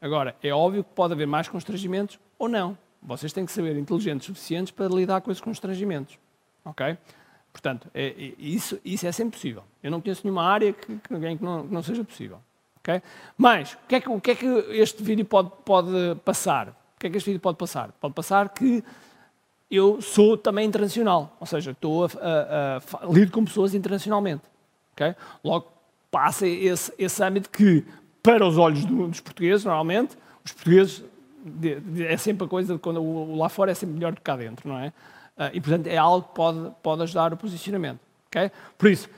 Agora, 0.02 0.36
é 0.44 0.52
óbvio 0.52 0.84
que 0.84 0.90
pode 0.94 1.14
haver 1.14 1.28
mais 1.28 1.48
constrangimentos 1.48 2.20
ou 2.38 2.50
não. 2.50 2.78
Vocês 3.02 3.32
têm 3.32 3.46
que 3.46 3.52
saber 3.52 3.78
inteligentes 3.78 4.26
suficientes 4.26 4.72
para 4.72 4.88
lidar 4.88 5.22
com 5.22 5.32
esses 5.32 5.42
constrangimentos. 5.42 6.18
Ok? 6.66 6.98
Portanto, 7.52 7.88
é, 7.94 8.08
é, 8.08 8.34
isso, 8.40 8.80
isso 8.84 9.06
é 9.06 9.12
sempre 9.12 9.38
possível. 9.38 9.64
Eu 9.82 9.92
não 9.92 10.02
conheço 10.02 10.22
nenhuma 10.24 10.44
área 10.44 10.74
que, 10.74 10.88
que, 10.88 11.38
que, 11.38 11.44
não, 11.44 11.68
que 11.68 11.74
não 11.74 11.84
seja 11.84 12.04
possível. 12.04 12.40
Okay? 12.84 13.02
Mas, 13.38 13.74
o 13.74 13.88
que, 13.88 13.96
é 13.96 14.02
que, 14.02 14.10
o 14.10 14.22
que 14.22 14.32
é 14.32 14.36
que 14.36 14.46
este 14.72 15.02
vídeo 15.02 15.26
pode, 15.26 15.50
pode 15.64 16.16
passar? 16.26 16.68
O 16.68 17.00
que 17.00 17.08
é 17.08 17.10
que 17.10 17.18
este 17.18 17.28
vídeo 17.28 17.40
pode 17.40 17.58
passar? 17.58 17.92
Pode 18.00 18.14
passar 18.14 18.50
que 18.50 18.84
eu 19.72 20.02
sou 20.02 20.38
também 20.38 20.68
internacional, 20.68 21.36
ou 21.40 21.48
seja, 21.48 21.72
estou 21.72 22.06
a, 22.06 22.08
a, 22.08 22.78
a, 22.78 23.12
lido 23.12 23.32
com 23.32 23.44
pessoas 23.44 23.74
internacionalmente. 23.74 24.44
Okay? 24.94 25.16
Logo, 25.44 25.72
passa 26.12 26.46
esse, 26.46 26.94
esse 26.98 27.24
âmbito 27.24 27.50
que, 27.50 27.86
para 28.22 28.46
os 28.46 28.58
olhos 28.58 28.86
do, 28.86 29.08
dos 29.08 29.22
portugueses, 29.22 29.66
normalmente, 29.66 30.18
os 30.44 30.52
portugueses 30.52 31.04
de, 31.44 31.80
de, 31.80 32.06
é 32.06 32.18
sempre 32.18 32.46
a 32.46 32.50
coisa 32.50 32.74
de 32.74 32.80
quando 32.80 33.02
o, 33.02 33.36
lá 33.38 33.50
fora 33.50 33.72
é 33.72 33.74
sempre 33.74 33.96
melhor 33.96 34.12
do 34.12 34.18
que 34.18 34.24
cá 34.24 34.36
dentro, 34.36 34.68
não 34.68 34.78
é? 34.78 34.90
Uh, 35.38 35.50
e, 35.54 35.62
portanto, 35.62 35.88
é 35.88 35.98
algo 35.98 36.28
que 36.28 36.36
pode, 36.36 36.72
pode 36.84 37.02
ajudar 37.02 37.34
o 37.34 37.38
posicionamento. 37.38 38.00
Okay? 38.28 38.52
Por 38.78 38.90
isso, 38.90 39.10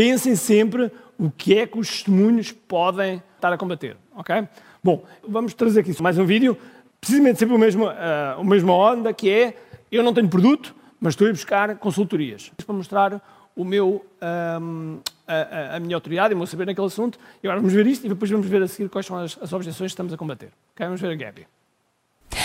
pensem 0.00 0.34
sempre 0.34 0.90
o 1.18 1.30
que 1.30 1.58
é 1.58 1.66
que 1.66 1.78
os 1.78 1.86
testemunhos 1.86 2.50
podem 2.50 3.22
estar 3.34 3.52
a 3.52 3.58
combater. 3.58 3.98
Okay? 4.16 4.48
Bom, 4.82 5.04
vamos 5.28 5.52
trazer 5.52 5.80
aqui 5.80 6.02
mais 6.02 6.16
um 6.16 6.24
vídeo, 6.24 6.56
precisamente 6.98 7.38
sempre 7.38 7.54
o 7.54 7.58
mesmo, 7.58 7.84
uh, 7.84 8.40
a 8.40 8.42
mesma 8.42 8.72
onda, 8.72 9.12
que 9.12 9.28
é, 9.28 9.58
eu 9.92 10.02
não 10.02 10.14
tenho 10.14 10.26
produto, 10.26 10.74
mas 10.98 11.12
estou 11.12 11.28
a 11.28 11.30
buscar 11.30 11.76
consultorias. 11.76 12.50
Para 12.64 12.74
mostrar 12.74 13.50
o 13.54 13.62
meu, 13.62 14.02
um, 14.62 15.00
a, 15.28 15.76
a, 15.76 15.80
minha 15.80 15.96
autoridade 15.96 16.32
o 16.32 16.36
meu 16.38 16.46
saber 16.46 16.64
naquele 16.64 16.86
assunto. 16.86 17.18
E 17.42 17.46
agora 17.46 17.60
vamos 17.60 17.74
ver 17.74 17.86
isto 17.86 18.06
e 18.06 18.08
depois 18.08 18.30
vamos 18.30 18.46
ver 18.46 18.62
a 18.62 18.68
seguir 18.68 18.88
quais 18.88 19.04
são 19.04 19.18
as, 19.18 19.36
as 19.42 19.52
objeções 19.52 19.90
que 19.90 19.92
estamos 19.92 20.14
a 20.14 20.16
combater. 20.16 20.48
Okay? 20.72 20.86
Vamos 20.86 21.02
ver 21.02 21.12
a 21.12 21.14
Gabi. 21.14 21.46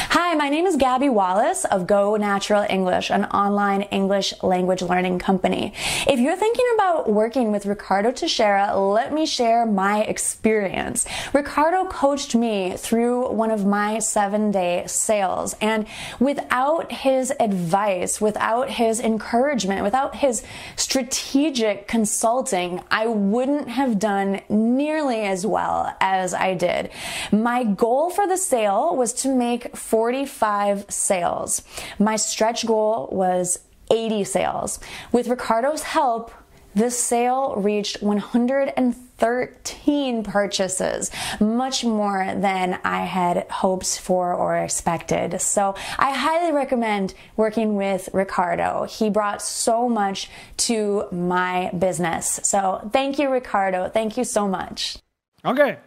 Hi, 0.09 0.33
my 0.35 0.49
name 0.49 0.65
is 0.65 0.75
Gabby 0.75 1.09
Wallace 1.09 1.65
of 1.65 1.87
Go 1.87 2.15
Natural 2.15 2.65
English, 2.69 3.09
an 3.09 3.25
online 3.25 3.81
English 3.83 4.33
language 4.43 4.81
learning 4.81 5.19
company. 5.19 5.73
If 6.07 6.19
you're 6.19 6.35
thinking 6.35 6.65
about 6.75 7.09
working 7.09 7.51
with 7.51 7.65
Ricardo 7.65 8.11
Teixeira, 8.11 8.77
let 8.77 9.13
me 9.13 9.25
share 9.25 9.65
my 9.65 10.03
experience. 10.03 11.05
Ricardo 11.33 11.85
coached 11.85 12.35
me 12.35 12.77
through 12.77 13.31
one 13.31 13.49
of 13.51 13.65
my 13.65 13.99
seven 13.99 14.51
day 14.51 14.83
sales, 14.87 15.55
and 15.59 15.87
without 16.19 16.91
his 16.91 17.33
advice, 17.39 18.21
without 18.21 18.69
his 18.69 18.99
encouragement, 18.99 19.83
without 19.83 20.15
his 20.15 20.43
strategic 20.75 21.87
consulting, 21.87 22.81
I 22.91 23.07
wouldn't 23.07 23.69
have 23.69 23.99
done 23.99 24.41
nearly 24.49 25.21
as 25.21 25.45
well 25.45 25.95
as 25.99 26.33
I 26.33 26.53
did. 26.53 26.91
My 27.31 27.63
goal 27.63 28.09
for 28.11 28.27
the 28.27 28.37
sale 28.37 28.95
was 28.95 29.11
to 29.13 29.35
make 29.35 29.75
45 30.05 30.85
sales. 30.87 31.63
My 31.97 32.15
stretch 32.15 32.67
goal 32.67 33.09
was 33.11 33.57
80 33.89 34.23
sales. 34.25 34.79
With 35.11 35.27
Ricardo's 35.27 35.81
help, 35.81 36.31
this 36.75 36.95
sale 36.95 37.55
reached 37.57 38.03
113 38.03 40.23
purchases, 40.23 41.09
much 41.39 41.83
more 41.83 42.35
than 42.35 42.79
I 42.83 43.05
had 43.05 43.47
hoped 43.49 43.99
for 43.99 44.31
or 44.31 44.57
expected. 44.57 45.41
So 45.41 45.73
I 45.97 46.13
highly 46.13 46.51
recommend 46.51 47.15
working 47.35 47.75
with 47.75 48.07
Ricardo. 48.13 48.83
He 48.83 49.09
brought 49.09 49.41
so 49.41 49.89
much 49.89 50.29
to 50.67 51.07
my 51.11 51.71
business. 51.71 52.39
So 52.43 52.87
thank 52.93 53.17
you, 53.17 53.31
Ricardo. 53.31 53.89
Thank 53.89 54.17
you 54.17 54.23
so 54.23 54.47
much. 54.47 54.99
Okay, 55.43 55.79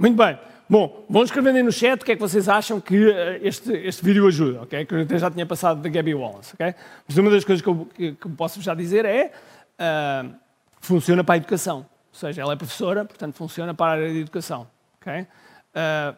muito 0.00 0.16
bem. 0.16 0.38
Bom, 0.70 1.06
vão 1.08 1.22
escrevendo 1.22 1.56
aí 1.56 1.62
no 1.62 1.72
chat 1.72 2.02
o 2.02 2.04
que 2.04 2.12
é 2.12 2.14
que 2.14 2.20
vocês 2.20 2.46
acham 2.46 2.78
que 2.78 3.10
eh, 3.10 3.40
este, 3.42 3.72
este 3.72 4.04
vídeo 4.04 4.26
ajuda, 4.26 4.62
ok? 4.62 4.84
Que 4.84 4.94
eu 4.94 5.18
já 5.18 5.30
tinha 5.30 5.46
passado 5.46 5.80
da 5.80 5.88
Gabby 5.88 6.14
Wallace, 6.14 6.52
ok? 6.52 6.74
Mas 7.08 7.16
uma 7.16 7.30
das 7.30 7.42
coisas 7.42 7.62
que 7.62 7.68
eu, 7.70 7.88
que, 7.96 8.28
posso 8.36 8.60
já 8.60 8.74
dizer 8.74 9.06
é 9.06 9.32
uh, 9.80 10.34
funciona 10.78 11.24
para 11.24 11.36
a 11.36 11.38
educação. 11.38 11.78
Ou 11.78 11.86
seja, 12.12 12.42
ela 12.42 12.52
é 12.52 12.56
professora, 12.56 13.02
portanto 13.06 13.34
funciona 13.34 13.72
para 13.72 13.86
a 13.86 13.94
área 13.94 14.12
de 14.12 14.20
educação, 14.20 14.68
ok? 15.00 15.22
Uh, 15.22 15.26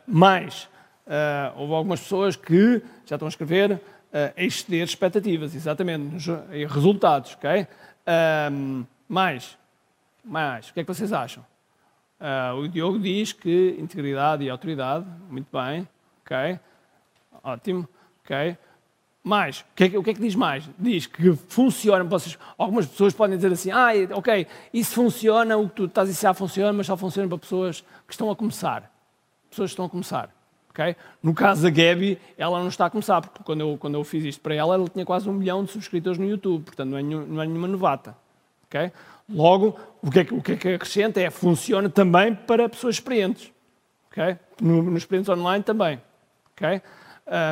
mais, 0.05 0.65
uh, 1.07 1.57
houve 1.57 1.75
algumas 1.75 2.01
pessoas 2.01 2.35
que 2.35 2.83
já 3.07 3.15
estão 3.15 3.27
a 3.27 3.29
escrever 3.29 3.75
uh, 3.75 3.81
exceder 4.37 4.83
expectativas, 4.83 5.55
exatamente, 5.55 6.29
resultados, 6.69 7.37
ok? 7.37 7.69
mais, 9.09 9.57
mais, 10.25 10.71
o 10.71 10.75
que 10.75 10.81
é 10.81 10.83
que 10.83 10.93
vocês 10.93 11.13
acham? 11.13 11.45
Uh, 12.21 12.61
o 12.61 12.69
Diogo 12.69 12.99
diz 12.99 13.33
que 13.33 13.77
integridade 13.79 14.45
e 14.45 14.51
autoridade, 14.51 15.07
muito 15.31 15.49
bem, 15.51 15.89
ok, 16.23 16.61
ótimo, 17.43 17.89
ok. 18.23 18.59
Mais, 19.23 19.61
o 19.61 19.65
que, 19.75 19.85
é, 19.85 19.99
o 19.99 20.03
que, 20.03 20.11
é, 20.11 20.15
que 20.15 20.21
diz 20.21 20.35
mais? 20.35 20.69
Diz 20.79 21.07
que 21.07 21.33
funciona, 21.49 22.05
vocês, 22.05 22.39
algumas 22.57 22.87
pessoas 22.87 23.13
podem 23.13 23.37
dizer 23.37 23.53
assim, 23.53 23.71
ah, 23.71 23.91
ok, 24.15 24.47
isso 24.73 24.95
funciona, 24.95 25.57
o 25.57 25.69
que 25.69 25.75
tu 25.75 25.85
estás 25.87 26.09
a 26.09 26.13
dizer 26.13 26.35
funciona, 26.35 26.73
mas 26.73 26.87
só 26.87 26.97
funciona 26.97 27.29
para 27.29 27.39
pessoas 27.39 27.83
que 28.07 28.13
estão 28.13 28.31
a 28.31 28.37
começar. 28.37 28.91
Pessoas 29.51 29.71
que 29.71 29.73
estão 29.73 29.85
a 29.85 29.91
começar. 29.91 30.31
Okay? 30.71 30.97
No 31.23 31.35
caso 31.35 31.63
da 31.63 31.71
Gabi, 31.71 32.19
ela 32.39 32.59
não 32.61 32.69
está 32.69 32.87
a 32.87 32.91
começar, 32.91 33.21
porque 33.21 33.43
quando 33.45 33.61
eu, 33.61 33.77
quando 33.79 33.95
eu 33.95 34.05
fiz 34.05 34.25
isto 34.25 34.41
para 34.41 34.55
ela, 34.55 34.75
ela 34.75 34.89
tinha 34.89 35.05
quase 35.05 35.29
um 35.29 35.33
milhão 35.33 35.65
de 35.65 35.71
subscritores 35.71 36.19
no 36.19 36.27
YouTube, 36.27 36.65
portanto 36.65 36.89
não 36.91 36.99
é, 36.99 37.03
não 37.03 37.43
é 37.43 37.47
nenhuma 37.47 37.69
novata. 37.69 38.17
Okay? 38.69 38.93
Logo, 39.31 39.79
o 40.03 40.11
que, 40.11 40.21
é 40.21 40.25
que, 40.25 40.35
o 40.35 40.43
que 40.43 40.53
é 40.53 40.57
que 40.57 40.69
acrescenta 40.69 41.21
é 41.21 41.31
funciona 41.31 41.89
também 41.89 42.35
para 42.35 42.69
pessoas 42.69 42.97
experientes. 42.97 43.53
Okay? 44.11 44.37
No, 44.61 44.83
nos 44.83 45.03
experientes 45.03 45.29
online 45.29 45.63
também. 45.63 46.01
Okay? 46.53 46.83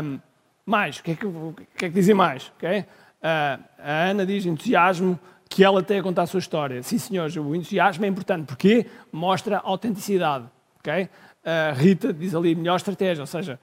Um, 0.02 0.18
mais, 0.66 0.98
o 0.98 1.02
que, 1.02 1.12
é 1.12 1.14
que, 1.14 1.26
o 1.26 1.54
que 1.76 1.84
é 1.84 1.88
que 1.88 1.94
dizem 1.94 2.14
mais? 2.14 2.52
Okay? 2.56 2.80
Uh, 2.80 3.64
a 3.78 3.92
Ana 4.10 4.26
diz 4.26 4.44
entusiasmo 4.44 5.18
que 5.48 5.64
ela 5.64 5.82
tem 5.82 5.98
a 5.98 6.02
contar 6.02 6.22
a 6.22 6.26
sua 6.26 6.40
história. 6.40 6.82
Sim, 6.82 6.98
senhores, 6.98 7.36
o 7.36 7.54
entusiasmo 7.54 8.04
é 8.04 8.08
importante 8.08 8.46
porque 8.46 8.86
mostra 9.12 9.58
autenticidade. 9.58 10.46
Okay? 10.80 11.08
A 11.44 11.72
Rita 11.72 12.12
diz 12.12 12.34
ali 12.34 12.54
melhor 12.54 12.76
estratégia, 12.76 13.22
ou 13.22 13.26
seja, 13.26 13.58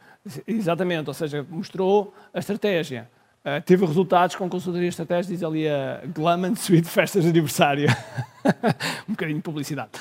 exatamente, 0.47 1.07
ou 1.07 1.13
seja, 1.13 1.45
mostrou 1.49 2.13
a 2.33 2.39
estratégia. 2.39 3.09
Uh, 3.45 3.61
teve 3.63 3.85
resultados 3.85 4.35
com 4.35 4.49
consultoria 4.49 4.89
estratégica, 4.89 5.31
diz 5.31 5.43
ali 5.43 5.69
a 5.69 6.01
Glaman 6.15 6.55
Suite 6.55 6.89
Festas 6.89 7.21
de 7.21 7.29
Aniversário. 7.29 7.87
um 9.07 9.11
bocadinho 9.11 9.37
de 9.37 9.43
publicidade. 9.43 9.91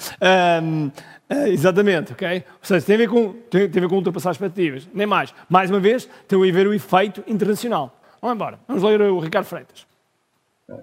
Um, 0.63 0.87
uh, 0.87 0.93
ah, 1.29 1.49
exatamente, 1.51 2.13
ok? 2.13 2.43
Ou 2.49 2.59
seja, 2.63 2.87
tem 2.87 2.95
a, 2.95 2.99
ver 2.99 3.09
com, 3.11 3.35
tem, 3.51 3.69
tem 3.69 3.81
a 3.81 3.83
ver 3.83 3.89
com 3.91 3.97
ultrapassar 3.97 4.31
expectativas. 4.31 4.89
Nem 4.95 5.07
mais. 5.07 5.35
Mais 5.47 5.69
uma 5.69 5.79
vez, 5.79 6.09
tem 6.27 6.39
a 6.39 6.53
ver 6.55 6.67
o 6.67 6.73
efeito 6.73 7.23
internacional. 7.27 7.95
Vamos 8.23 8.37
embora. 8.37 8.59
Vamos 8.67 8.83
ler 8.83 9.03
o 9.03 9.19
Ricardo 9.19 9.45
Freitas. 9.45 9.87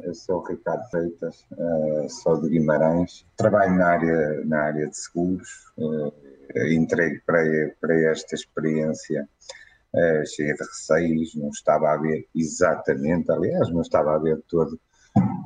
Eu 0.04 0.14
sou 0.14 0.42
o 0.42 0.44
Ricardo 0.44 0.88
Freitas, 0.92 1.44
uh, 1.54 2.08
sou 2.08 2.40
de 2.40 2.48
Guimarães, 2.48 3.26
trabalho 3.38 3.74
na 3.74 3.88
área, 3.88 4.46
na 4.46 4.60
área 4.66 4.88
de 4.88 4.96
seguros, 4.96 5.50
entrei 6.70 7.18
para, 7.26 7.42
para 7.82 8.12
esta 8.12 8.36
experiência 8.36 9.28
cheia 10.26 10.54
de 10.54 10.64
receios, 10.64 11.36
não 11.36 11.50
estava 11.50 11.92
a 11.92 11.98
ver 11.98 12.28
exatamente, 12.36 13.32
aliás, 13.32 13.70
não 13.70 13.82
estava 13.82 14.16
a 14.16 14.20
ver 14.20 14.42
todo 14.48 14.80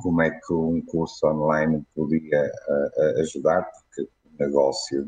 como 0.02 0.22
é 0.22 0.30
que 0.30 0.52
um 0.52 0.80
curso 0.86 1.26
online 1.26 1.84
podia 1.94 2.50
ajudar, 3.18 3.62
porque 3.62 4.02
o 4.02 4.44
negócio 4.44 5.04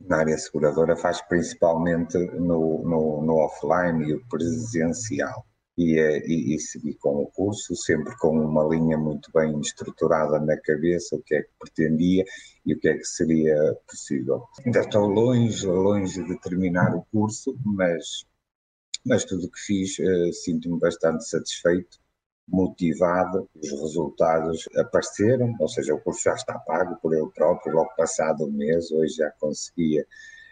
na 0.00 0.18
área 0.18 0.38
seguradora 0.38 0.96
faz 0.96 1.20
principalmente 1.22 2.18
no, 2.18 2.82
no, 2.82 3.22
no 3.22 3.34
offline 3.36 4.08
e 4.08 4.14
o 4.14 4.26
presencial. 4.28 5.44
E, 5.78 5.98
e, 5.98 6.54
e, 6.54 6.60
segui 6.60 6.94
com 6.94 7.22
o 7.22 7.26
curso, 7.26 7.74
sempre 7.74 8.14
com 8.18 8.38
uma 8.38 8.64
linha 8.64 8.98
muito 8.98 9.30
bem 9.32 9.58
estruturada 9.60 10.38
na 10.38 10.60
cabeça, 10.60 11.16
o 11.16 11.22
que 11.22 11.36
é 11.36 11.42
que 11.42 11.48
pretendia 11.58 12.24
e 12.66 12.74
o 12.74 12.78
que 12.78 12.88
é 12.88 12.98
que 12.98 13.04
seria 13.04 13.56
possível. 13.88 14.44
Ainda 14.64 14.80
estou 14.80 15.06
longe, 15.06 15.66
longe 15.66 16.22
de 16.22 16.38
terminar 16.40 16.94
o 16.94 17.06
curso, 17.10 17.56
mas 17.64 18.26
mas 19.04 19.24
tudo 19.24 19.46
o 19.46 19.50
que 19.50 19.60
fiz 19.60 19.98
uh, 19.98 20.32
sinto-me 20.32 20.78
bastante 20.78 21.26
satisfeito, 21.28 21.98
motivado, 22.50 23.48
os 23.54 23.70
resultados 23.70 24.68
apareceram, 24.76 25.54
ou 25.58 25.68
seja, 25.68 25.94
o 25.94 26.00
curso 26.00 26.24
já 26.24 26.34
está 26.34 26.58
pago 26.58 26.96
por 27.00 27.14
ele 27.14 27.30
próprio, 27.34 27.74
logo 27.74 27.94
passado 27.96 28.44
um 28.44 28.50
mês, 28.50 28.90
hoje 28.90 29.14
já 29.14 29.30
conseguia, 29.38 30.04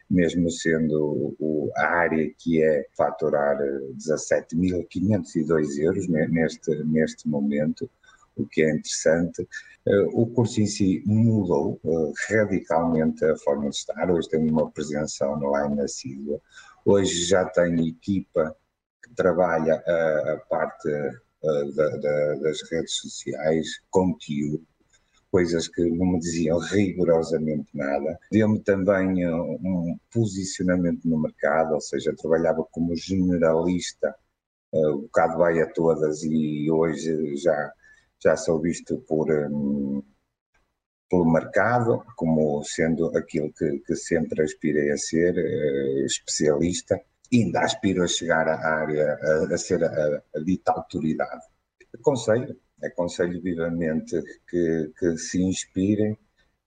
mesmo 0.08 0.50
sendo 0.50 1.34
o, 1.38 1.70
a 1.76 1.86
área 1.86 2.30
que 2.38 2.62
é 2.62 2.86
faturar 2.96 3.58
17.502 3.96 5.78
eh, 5.78 5.84
euros 5.84 6.08
neste, 6.08 6.84
neste 6.84 7.28
momento, 7.28 7.90
o 8.36 8.46
que 8.46 8.62
é 8.62 8.70
interessante. 8.70 9.42
Uh, 9.84 10.22
o 10.22 10.26
curso 10.26 10.60
em 10.60 10.66
si 10.66 11.02
mudou 11.04 11.80
radicalmente 12.28 13.24
a 13.24 13.36
forma 13.38 13.68
de 13.68 13.76
estar, 13.76 14.10
hoje 14.10 14.28
tem 14.28 14.48
uma 14.48 14.70
presença 14.70 15.28
online 15.28 15.80
assídua, 15.80 16.40
Hoje 16.88 17.26
já 17.26 17.44
tenho 17.44 17.86
equipa 17.86 18.56
que 19.04 19.14
trabalha 19.14 19.74
a, 19.74 20.32
a 20.32 20.36
parte 20.48 20.88
a, 20.90 21.62
da, 21.76 21.88
da, 21.98 22.34
das 22.36 22.62
redes 22.70 22.96
sociais, 22.96 23.66
conteúdo, 23.90 24.66
coisas 25.30 25.68
que 25.68 25.82
não 25.82 26.12
me 26.12 26.18
diziam 26.18 26.58
rigorosamente 26.58 27.68
nada. 27.74 28.18
Deu-me 28.32 28.58
também 28.60 29.28
um, 29.28 29.58
um 29.62 29.98
posicionamento 30.10 31.06
no 31.06 31.20
mercado, 31.20 31.74
ou 31.74 31.80
seja, 31.82 32.16
trabalhava 32.16 32.64
como 32.72 32.96
generalista, 32.96 34.14
uh, 34.72 34.96
um 34.96 35.00
bocado 35.02 35.36
vai 35.36 35.60
a 35.60 35.70
todas 35.70 36.22
e 36.22 36.70
hoje 36.70 37.36
já, 37.36 37.70
já 38.18 38.34
sou 38.34 38.62
visto 38.62 38.96
por. 39.06 39.30
Um, 39.30 40.02
pelo 41.08 41.30
mercado, 41.30 42.04
como 42.16 42.62
sendo 42.64 43.16
aquilo 43.16 43.52
que, 43.52 43.78
que 43.80 43.96
sempre 43.96 44.42
aspirei 44.42 44.90
a 44.90 44.96
ser, 44.96 45.34
uh, 45.34 46.04
especialista, 46.04 47.00
e 47.30 47.42
ainda 47.42 47.60
aspiro 47.60 48.02
a 48.02 48.06
chegar 48.06 48.48
à 48.48 48.80
área, 48.80 49.14
a, 49.14 49.54
a 49.54 49.58
ser 49.58 49.84
a, 49.84 50.22
a 50.34 50.40
dita 50.40 50.72
autoridade. 50.72 51.44
Aconselho, 51.94 52.56
aconselho 52.82 53.40
vivamente 53.42 54.22
que, 54.48 54.92
que 54.98 55.16
se 55.16 55.42
inspirem 55.42 56.16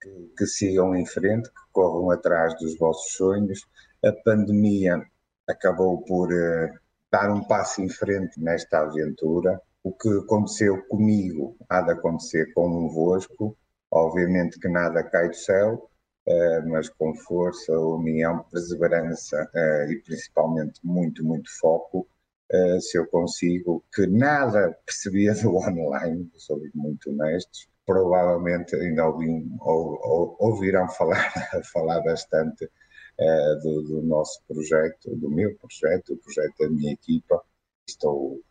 que, 0.01 0.31
que 0.37 0.45
sigam 0.47 0.95
em 0.95 1.05
frente, 1.05 1.49
que 1.49 1.61
corram 1.71 2.09
atrás 2.09 2.57
dos 2.59 2.77
vossos 2.77 3.13
sonhos. 3.13 3.67
A 4.03 4.11
pandemia 4.11 5.01
acabou 5.47 6.01
por 6.03 6.31
uh, 6.31 6.69
dar 7.11 7.31
um 7.31 7.43
passo 7.43 7.81
em 7.81 7.89
frente 7.89 8.41
nesta 8.41 8.79
aventura. 8.79 9.61
O 9.83 9.91
que 9.93 10.09
aconteceu 10.09 10.83
comigo 10.87 11.55
há 11.69 11.81
de 11.81 11.91
acontecer 11.91 12.51
convosco. 12.53 13.57
Obviamente 13.91 14.57
que 14.57 14.69
nada 14.69 15.03
cai 15.03 15.27
do 15.27 15.35
céu, 15.35 15.89
uh, 16.27 16.69
mas 16.69 16.87
com 16.89 17.13
força, 17.13 17.77
união, 17.77 18.43
perseverança 18.49 19.49
uh, 19.53 19.91
e 19.91 20.01
principalmente 20.01 20.79
muito, 20.83 21.23
muito 21.25 21.49
foco, 21.59 22.07
uh, 22.53 22.81
se 22.81 22.97
eu 22.97 23.05
consigo, 23.07 23.83
que 23.93 24.07
nada 24.07 24.77
percebia 24.85 25.33
do 25.35 25.55
online, 25.57 26.31
sou 26.37 26.61
muito 26.73 27.09
honestos, 27.09 27.67
provavelmente 27.85 28.75
ainda 28.75 29.07
ouvi, 29.07 29.27
ou, 29.59 29.99
ou, 30.01 30.37
ouvirão 30.39 30.87
falar, 30.89 31.31
falar 31.73 31.99
bastante 32.01 32.69
do, 33.61 33.83
do 33.83 34.01
nosso 34.01 34.41
projeto, 34.47 35.15
do 35.15 35.29
meu 35.29 35.55
projeto, 35.57 36.13
o 36.13 36.17
projeto 36.17 36.55
da 36.59 36.69
minha 36.69 36.93
equipa. 36.93 37.39
Estou 37.87 38.41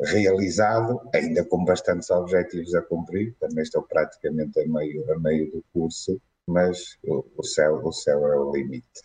realizado, 0.00 1.00
ainda 1.14 1.44
com 1.44 1.64
bastantes 1.64 2.10
objetivos 2.10 2.74
a 2.74 2.82
cumprir, 2.82 3.34
também 3.38 3.62
estou 3.62 3.82
praticamente 3.82 4.58
a 4.60 4.66
meio, 4.66 5.12
a 5.12 5.18
meio 5.18 5.50
do 5.50 5.64
curso, 5.72 6.20
mas 6.46 6.98
o, 7.04 7.24
o 7.36 7.42
céu, 7.42 7.80
o 7.84 7.92
céu 7.92 8.26
é 8.26 8.38
o 8.38 8.52
limite. 8.52 9.02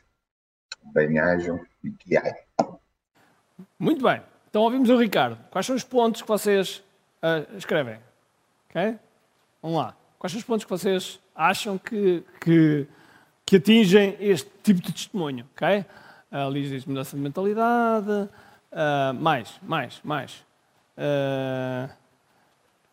Bem-ajam 0.94 1.60
e 1.84 1.92
que 1.92 2.18
ai. 2.18 2.34
Muito 3.78 4.02
bem. 4.02 4.22
Então 4.50 4.62
ouvimos 4.64 4.90
o 4.90 4.98
Ricardo. 4.98 5.38
Quais 5.52 5.66
são 5.66 5.76
os 5.76 5.84
pontos 5.84 6.22
que 6.22 6.28
vocês 6.28 6.84
uh, 7.22 7.58
escrevem? 7.58 8.00
Ok? 8.70 8.98
Vamos 9.62 9.78
lá. 9.78 9.96
Quais 10.18 10.32
são 10.32 10.40
os 10.40 10.46
pontos 10.46 10.64
que 10.64 10.70
vocês 10.70 11.20
acham 11.36 11.78
que, 11.78 12.24
que, 12.42 12.88
que 13.46 13.58
atingem 13.58 14.16
este 14.20 14.50
tipo 14.64 14.82
de 14.82 14.94
testemunho? 14.94 15.46
Ok? 15.54 15.86
A 16.32 16.50
Liz 16.50 16.70
diz 16.70 16.86
mudança 16.86 17.16
de 17.16 17.22
mentalidade. 17.22 18.30
Uh, 18.72 19.14
mais, 19.14 19.60
mais, 19.62 20.00
mais. 20.04 20.47
Uh, 20.98 21.90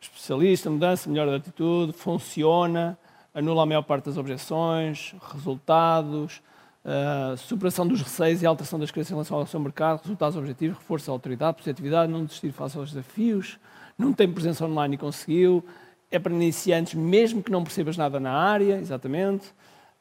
especialista, 0.01 0.69
mudança, 0.69 1.09
melhor 1.09 1.29
de 1.29 1.37
atitude, 1.37 1.93
funciona, 1.93 2.99
anula 3.35 3.63
a 3.63 3.67
maior 3.67 3.83
parte 3.83 4.05
das 4.05 4.19
objeções, 4.19 5.15
resultados, 5.33 6.43
uh, 6.85 7.37
superação 7.37 7.87
dos 7.87 8.03
receios 8.03 8.43
e 8.43 8.47
alteração 8.47 8.79
das 8.79 8.91
crenças 8.91 9.11
em 9.11 9.15
relação 9.15 9.39
ao 9.39 9.47
seu 9.47 9.59
mercado, 9.59 10.03
resultados 10.03 10.37
objetivos, 10.37 10.77
reforço 10.77 11.07
da 11.07 11.13
autoridade, 11.13 11.57
positividade, 11.57 12.13
não 12.13 12.25
desistir 12.25 12.53
face 12.53 12.77
aos 12.77 12.91
desafios, 12.91 13.59
não 13.97 14.13
tem 14.13 14.31
presença 14.31 14.67
online 14.67 14.97
e 14.97 14.99
conseguiu, 14.99 15.65
é 16.11 16.19
para 16.19 16.33
iniciantes 16.33 16.95
mesmo 16.95 17.43
que 17.43 17.51
não 17.51 17.65
percebas 17.65 17.97
nada 17.97 18.21
na 18.21 18.33
área, 18.33 18.79
exatamente. 18.79 19.53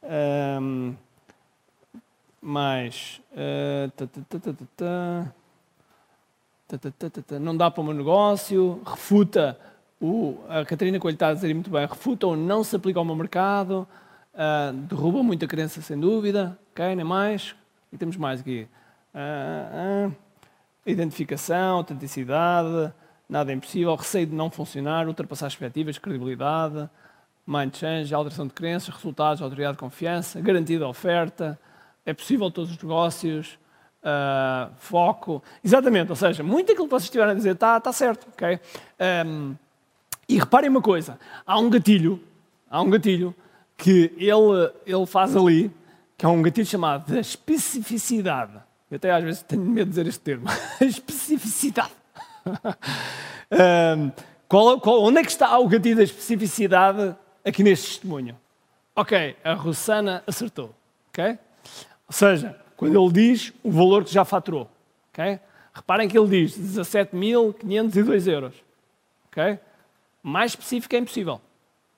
Um, 0.03 0.95
mais. 2.41 3.21
Uh, 3.31 3.89
não 7.39 7.55
dá 7.55 7.69
para 7.69 7.81
o 7.81 7.83
meu 7.83 7.93
negócio, 7.93 8.81
refuta 8.85 9.57
o, 10.03 10.37
a 10.49 10.65
Catarina 10.65 10.99
Coelho 10.99 11.15
está 11.15 11.29
a 11.29 11.33
dizer 11.33 11.53
muito 11.53 11.69
bem, 11.69 11.85
refuta 11.85 12.27
ou 12.27 12.35
não 12.35 12.61
se 12.63 12.75
aplica 12.75 12.99
ao 12.99 13.05
meu 13.05 13.15
mercado, 13.15 13.87
uh, 14.33 14.73
derruba 14.73 15.23
muita 15.23 15.47
crença 15.47 15.81
sem 15.81 15.97
dúvida, 15.97 16.59
ok, 16.71 16.93
nem 16.95 17.05
mais. 17.05 17.55
E 17.91 17.97
temos 17.97 18.17
mais 18.17 18.41
aqui. 18.41 18.67
Uh, 19.13 20.09
uh, 20.09 20.15
identificação, 20.85 21.77
autenticidade, 21.77 22.93
nada 23.29 23.51
é 23.51 23.55
impossível, 23.55 23.95
receio 23.95 24.27
de 24.27 24.35
não 24.35 24.49
funcionar, 24.49 25.07
ultrapassar 25.07 25.47
expectativas, 25.47 25.97
credibilidade, 25.97 26.89
mind 27.47 27.73
change, 27.73 28.13
alteração 28.13 28.47
de 28.47 28.53
crenças, 28.53 28.93
resultados, 28.93 29.41
autoridade 29.41 29.73
de 29.75 29.79
confiança, 29.79 30.41
garantida 30.41 30.85
oferta, 30.85 31.57
é 32.05 32.13
possível 32.13 32.51
todos 32.51 32.71
os 32.71 32.77
negócios, 32.77 33.57
uh, 34.03 34.71
foco. 34.77 35.41
Exatamente, 35.63 36.09
ou 36.09 36.15
seja, 36.15 36.43
muito 36.43 36.71
aquilo 36.71 36.85
que 36.85 36.91
vocês 36.91 37.05
estiveram 37.05 37.31
a 37.31 37.35
dizer 37.35 37.53
está, 37.53 37.77
está 37.77 37.93
certo. 37.93 38.27
Okay? 38.33 38.59
Um, 39.25 39.55
e 40.27 40.37
reparem 40.37 40.69
uma 40.69 40.81
coisa: 40.81 41.17
há 41.45 41.59
um 41.59 41.69
gatilho, 41.69 42.21
há 42.69 42.81
um 42.81 42.89
gatilho 42.89 43.33
que 43.77 44.13
ele, 44.17 44.71
ele 44.85 45.05
faz 45.05 45.35
ali, 45.35 45.71
que 46.17 46.25
é 46.25 46.29
um 46.29 46.41
gatilho 46.41 46.67
chamado 46.67 47.11
da 47.11 47.19
especificidade. 47.19 48.53
Eu 48.91 48.97
até 48.97 49.11
às 49.11 49.23
vezes 49.23 49.41
tenho 49.41 49.63
medo 49.63 49.85
de 49.85 49.89
dizer 49.89 50.07
este 50.07 50.21
termo. 50.21 50.45
especificidade. 50.79 51.91
um, 53.97 54.11
qual, 54.47 54.79
qual, 54.79 55.01
onde 55.03 55.19
é 55.19 55.23
que 55.23 55.31
está 55.31 55.57
o 55.57 55.67
gatilho 55.67 55.95
da 55.95 56.03
especificidade 56.03 57.15
aqui 57.43 57.63
neste 57.63 57.87
testemunho? 57.87 58.37
Ok, 58.95 59.35
a 59.43 59.53
Rossana 59.53 60.23
acertou. 60.27 60.75
Ok? 61.09 61.39
Ou 62.07 62.13
seja, 62.13 62.62
quando 62.83 63.03
ele 63.03 63.13
diz 63.13 63.53
o 63.63 63.71
valor 63.71 64.03
que 64.03 64.13
já 64.13 64.25
faturou. 64.25 64.69
Okay? 65.11 65.39
Reparem 65.73 66.07
que 66.07 66.17
ele 66.17 66.27
diz 66.27 66.57
17.502 66.57 68.31
euros. 68.31 68.53
Okay? 69.27 69.59
Mais 70.21 70.51
específico 70.51 70.95
é 70.95 70.99
impossível. 70.99 71.41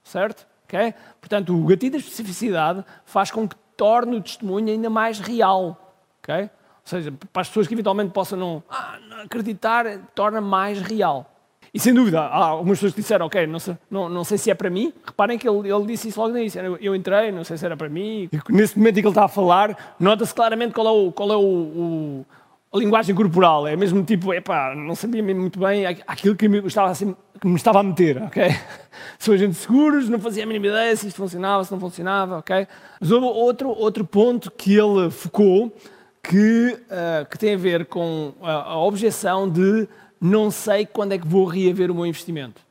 Certo? 0.04 0.46
Okay? 0.66 0.94
Portanto, 1.20 1.56
o 1.56 1.66
gatilho 1.66 1.94
da 1.94 1.98
especificidade 1.98 2.84
faz 3.06 3.32
com 3.32 3.48
que 3.48 3.56
torne 3.76 4.18
o 4.18 4.22
testemunho 4.22 4.70
ainda 4.70 4.90
mais 4.90 5.20
real. 5.20 5.94
Okay? 6.24 6.44
Ou 6.44 6.50
seja, 6.86 7.12
para 7.34 7.42
as 7.42 7.48
pessoas 7.48 7.68
que 7.68 7.74
eventualmente 7.74 8.12
possam 8.12 8.38
não, 8.38 8.64
ah, 8.70 8.98
não 9.10 9.22
acreditar, 9.22 9.86
torna 10.14 10.40
mais 10.40 10.82
real. 10.82 11.35
E 11.76 11.80
sem 11.80 11.94
dúvida, 11.94 12.22
há 12.22 12.46
algumas 12.46 12.78
pessoas 12.78 12.94
que 12.94 13.02
disseram, 13.02 13.26
ok, 13.26 13.46
não 13.46 13.60
sei, 13.60 13.78
não, 13.92 14.08
não 14.08 14.24
sei 14.24 14.38
se 14.38 14.50
é 14.50 14.56
para 14.56 14.70
mim. 14.70 14.94
Reparem 15.06 15.38
que 15.38 15.46
ele, 15.46 15.70
ele 15.70 15.86
disse 15.86 16.08
isso 16.08 16.18
logo 16.22 16.32
no 16.32 16.40
início. 16.40 16.62
Eu, 16.80 16.96
entrei, 16.96 17.34
não 17.34 17.44
sei 17.44 17.58
se 17.58 17.66
era 17.66 17.76
para 17.76 17.90
mim. 17.90 18.30
E 18.32 18.54
nesse 18.54 18.78
momento 18.78 18.98
em 18.98 19.02
que 19.02 19.08
ele 19.08 19.12
está 19.12 19.26
a 19.26 19.28
falar, 19.28 19.96
nota-se 20.00 20.34
claramente 20.34 20.74
qual 20.74 20.88
é, 20.88 20.90
o, 20.90 21.12
qual 21.12 21.34
é 21.34 21.36
o, 21.36 21.42
o, 21.42 22.26
a 22.74 22.78
linguagem 22.78 23.14
corporal. 23.14 23.68
É 23.68 23.76
mesmo 23.76 24.02
tipo, 24.06 24.34
epá, 24.34 24.74
não 24.74 24.96
sabia 24.96 25.22
muito 25.22 25.60
bem 25.60 25.86
aquilo 25.86 26.34
que 26.38 26.48
me 26.48 26.60
estava, 26.60 26.92
assim, 26.92 27.14
que 27.42 27.46
me 27.46 27.56
estava 27.58 27.82
a 27.82 27.84
meter, 27.84 28.24
ok? 28.24 28.56
Sou 29.20 29.34
agente 29.34 29.52
de 29.52 29.58
seguros, 29.58 30.08
não 30.08 30.18
fazia 30.18 30.46
a 30.46 30.48
mínima 30.48 30.68
ideia 30.68 30.96
se 30.96 31.10
isto 31.10 31.18
funcionava, 31.18 31.66
se 31.66 31.74
não 31.74 31.80
funcionava, 31.82 32.38
ok? 32.38 32.66
Mas 33.02 33.12
houve 33.12 33.26
outro, 33.26 33.68
outro 33.68 34.06
ponto 34.06 34.50
que 34.50 34.74
ele 34.74 35.12
focou 35.12 35.76
que, 36.24 36.80
uh, 36.86 37.30
que 37.30 37.38
tem 37.38 37.54
a 37.54 37.58
ver 37.58 37.86
com 37.86 38.34
a, 38.42 38.72
a 38.72 38.80
objeção 38.80 39.50
de 39.50 39.90
não 40.26 40.50
sei 40.50 40.86
quando 40.86 41.14
é 41.14 41.18
que 41.20 41.28
vou 41.28 41.46
reaver 41.46 41.92
o 41.92 41.96
meu 41.96 42.06
investimento. 42.06 42.62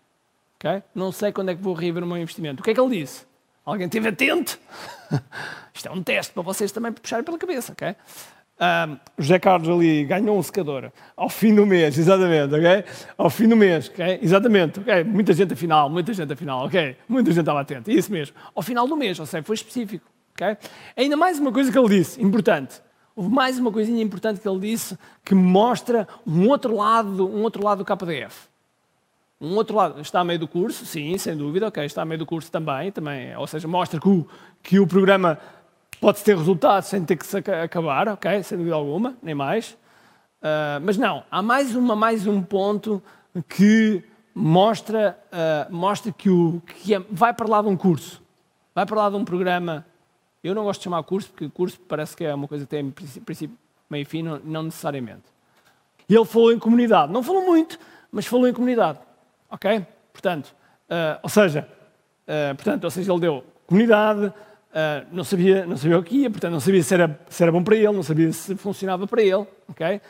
Okay? 0.56 0.82
Não 0.94 1.12
sei 1.12 1.30
quando 1.30 1.50
é 1.50 1.54
que 1.54 1.62
vou 1.62 1.74
reaver 1.74 2.02
o 2.02 2.06
meu 2.06 2.16
investimento. 2.16 2.60
O 2.60 2.64
que 2.64 2.70
é 2.70 2.74
que 2.74 2.80
ele 2.80 2.98
disse? 2.98 3.24
Alguém 3.64 3.86
esteve 3.86 4.08
atento? 4.08 4.58
Isto 5.72 5.88
é 5.88 5.92
um 5.92 6.02
teste 6.02 6.32
para 6.32 6.42
vocês 6.42 6.72
também 6.72 6.92
puxarem 6.92 7.24
pela 7.24 7.38
cabeça, 7.38 7.72
ok? 7.72 7.94
Um, 8.60 8.96
José 9.18 9.38
Carlos 9.38 9.68
ali 9.68 10.04
ganhou 10.04 10.38
um 10.38 10.42
secador 10.42 10.90
ao 11.16 11.28
fim 11.28 11.54
do 11.54 11.66
mês, 11.66 11.98
exatamente, 11.98 12.54
ok? 12.54 12.84
Ao 13.16 13.30
fim 13.30 13.48
do 13.48 13.56
mês, 13.56 13.88
ok? 13.88 14.18
Exatamente, 14.22 14.80
ok? 14.80 15.04
Muita 15.04 15.32
gente 15.32 15.52
afinal, 15.52 15.88
muita 15.88 16.12
gente 16.12 16.32
afinal, 16.32 16.66
ok? 16.66 16.96
Muita 17.08 17.30
gente 17.30 17.40
estava 17.40 17.60
atenta, 17.60 17.92
isso 17.92 18.12
mesmo. 18.12 18.36
Ao 18.54 18.62
final 18.62 18.86
do 18.86 18.96
mês, 18.96 19.18
ou 19.18 19.26
seja, 19.26 19.42
foi 19.42 19.54
específico, 19.54 20.06
ok? 20.34 20.56
Ainda 20.96 21.16
mais 21.16 21.38
uma 21.38 21.52
coisa 21.52 21.70
que 21.70 21.78
ele 21.78 21.88
disse, 21.88 22.22
importante. 22.22 22.80
Houve 23.16 23.32
mais 23.32 23.58
uma 23.58 23.70
coisinha 23.70 24.02
importante 24.02 24.40
que 24.40 24.48
ele 24.48 24.58
disse 24.58 24.98
que 25.24 25.34
mostra 25.34 26.08
um 26.26 26.48
outro 26.48 26.74
lado, 26.74 27.28
um 27.28 27.42
outro 27.42 27.62
lado 27.62 27.84
do 27.84 27.84
KDF. 27.84 28.48
Um 29.40 29.54
outro 29.54 29.76
lado, 29.76 30.00
está 30.00 30.20
a 30.20 30.24
meio 30.24 30.38
do 30.38 30.48
curso, 30.48 30.84
sim, 30.84 31.16
sem 31.18 31.36
dúvida, 31.36 31.68
ok, 31.68 31.84
está 31.84 32.02
a 32.02 32.04
meio 32.04 32.18
do 32.18 32.26
curso 32.26 32.50
também, 32.50 32.90
também 32.90 33.36
ou 33.36 33.46
seja, 33.46 33.68
mostra 33.68 34.00
que 34.00 34.08
o, 34.08 34.26
que 34.62 34.80
o 34.80 34.86
programa 34.86 35.38
pode 36.00 36.24
ter 36.24 36.36
resultados 36.36 36.88
sem 36.88 37.04
ter 37.04 37.16
que 37.16 37.26
se 37.26 37.38
acabar, 37.38 38.08
ok, 38.08 38.42
sem 38.42 38.58
dúvida 38.58 38.74
alguma, 38.74 39.14
nem 39.22 39.34
mais. 39.34 39.76
Uh, 40.40 40.80
mas 40.82 40.96
não, 40.96 41.22
há 41.30 41.40
mais, 41.40 41.76
uma, 41.76 41.94
mais 41.94 42.26
um 42.26 42.42
ponto 42.42 43.02
que 43.48 44.02
mostra, 44.34 45.16
uh, 45.32 45.72
mostra 45.72 46.10
que, 46.10 46.28
o, 46.28 46.60
que 46.82 46.94
é, 46.94 47.02
vai 47.10 47.32
para 47.32 47.48
lá 47.48 47.62
de 47.62 47.68
um 47.68 47.76
curso, 47.76 48.20
vai 48.74 48.84
para 48.84 48.96
lá 48.96 49.10
de 49.10 49.16
um 49.16 49.24
programa 49.24 49.86
eu 50.44 50.54
não 50.54 50.64
gosto 50.64 50.80
de 50.80 50.84
chamar 50.84 51.02
curso, 51.04 51.30
porque 51.30 51.48
curso 51.48 51.80
parece 51.88 52.14
que 52.14 52.22
é 52.22 52.34
uma 52.34 52.46
coisa 52.46 52.66
que 52.66 52.70
tem 52.70 52.90
princípio, 52.90 53.56
meio 53.88 54.04
fim, 54.04 54.22
não, 54.22 54.62
necessariamente. 54.62 55.22
E 56.06 56.14
ele 56.14 56.26
falou 56.26 56.52
em 56.52 56.58
comunidade. 56.58 57.10
Não 57.10 57.22
falou 57.22 57.46
muito, 57.46 57.78
mas 58.12 58.26
falou 58.26 58.46
em 58.46 58.52
comunidade. 58.52 58.98
Ok? 59.50 59.86
Portanto, 60.12 60.54
uh, 60.90 61.18
ou 61.22 61.30
seja, 61.30 61.66
uh, 62.28 62.54
portanto, 62.56 62.84
ou 62.84 62.90
seja, 62.90 63.10
ele 63.10 63.20
deu 63.20 63.44
comunidade, 63.66 64.26
uh, 64.26 65.06
não, 65.10 65.24
sabia, 65.24 65.64
não 65.64 65.78
sabia 65.78 65.98
o 65.98 66.02
que 66.02 66.18
ia, 66.18 66.30
portanto, 66.30 66.52
não 66.52 66.60
sabia 66.60 66.82
se 66.82 66.92
era, 66.92 67.20
se 67.30 67.42
era 67.42 67.50
bom 67.50 67.64
para 67.64 67.76
ele, 67.76 67.92
não 67.92 68.02
sabia 68.02 68.30
se 68.30 68.54
funcionava 68.56 69.06
para 69.06 69.22
ele. 69.22 69.46
Ok? 69.68 70.00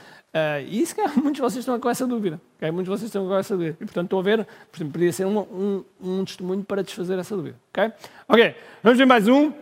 e 0.66 0.82
isso 0.82 0.96
que 0.96 1.00
muitos 1.14 1.34
de 1.34 1.40
vocês 1.42 1.58
estão 1.58 1.78
com 1.78 1.88
essa 1.88 2.04
dúvida. 2.08 2.40
Okay? 2.56 2.68
Muitos 2.72 2.92
de 2.92 2.98
vocês 2.98 3.08
estão 3.08 3.24
com 3.24 3.36
essa 3.36 3.56
dúvida. 3.56 3.76
E, 3.80 3.84
portanto, 3.84 4.06
estou 4.06 4.18
a 4.18 4.22
ver, 4.24 4.44
por 4.44 4.78
exemplo, 4.78 4.92
poderia 4.92 5.12
ser 5.12 5.26
um, 5.26 5.38
um, 5.38 5.84
um 6.02 6.24
testemunho 6.24 6.64
para 6.64 6.82
desfazer 6.82 7.16
essa 7.20 7.36
dúvida. 7.36 7.56
Ok? 7.70 7.92
Ok, 8.26 8.56
vamos 8.82 8.98
ver 8.98 9.06
mais 9.06 9.28
um. 9.28 9.52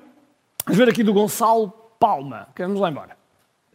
Vamos 0.64 0.78
ver 0.78 0.88
aqui 0.88 1.02
do 1.02 1.12
Gonçalo 1.12 1.70
Palma. 1.98 2.48
Vamos 2.56 2.80
lá 2.80 2.88
embora. 2.88 3.16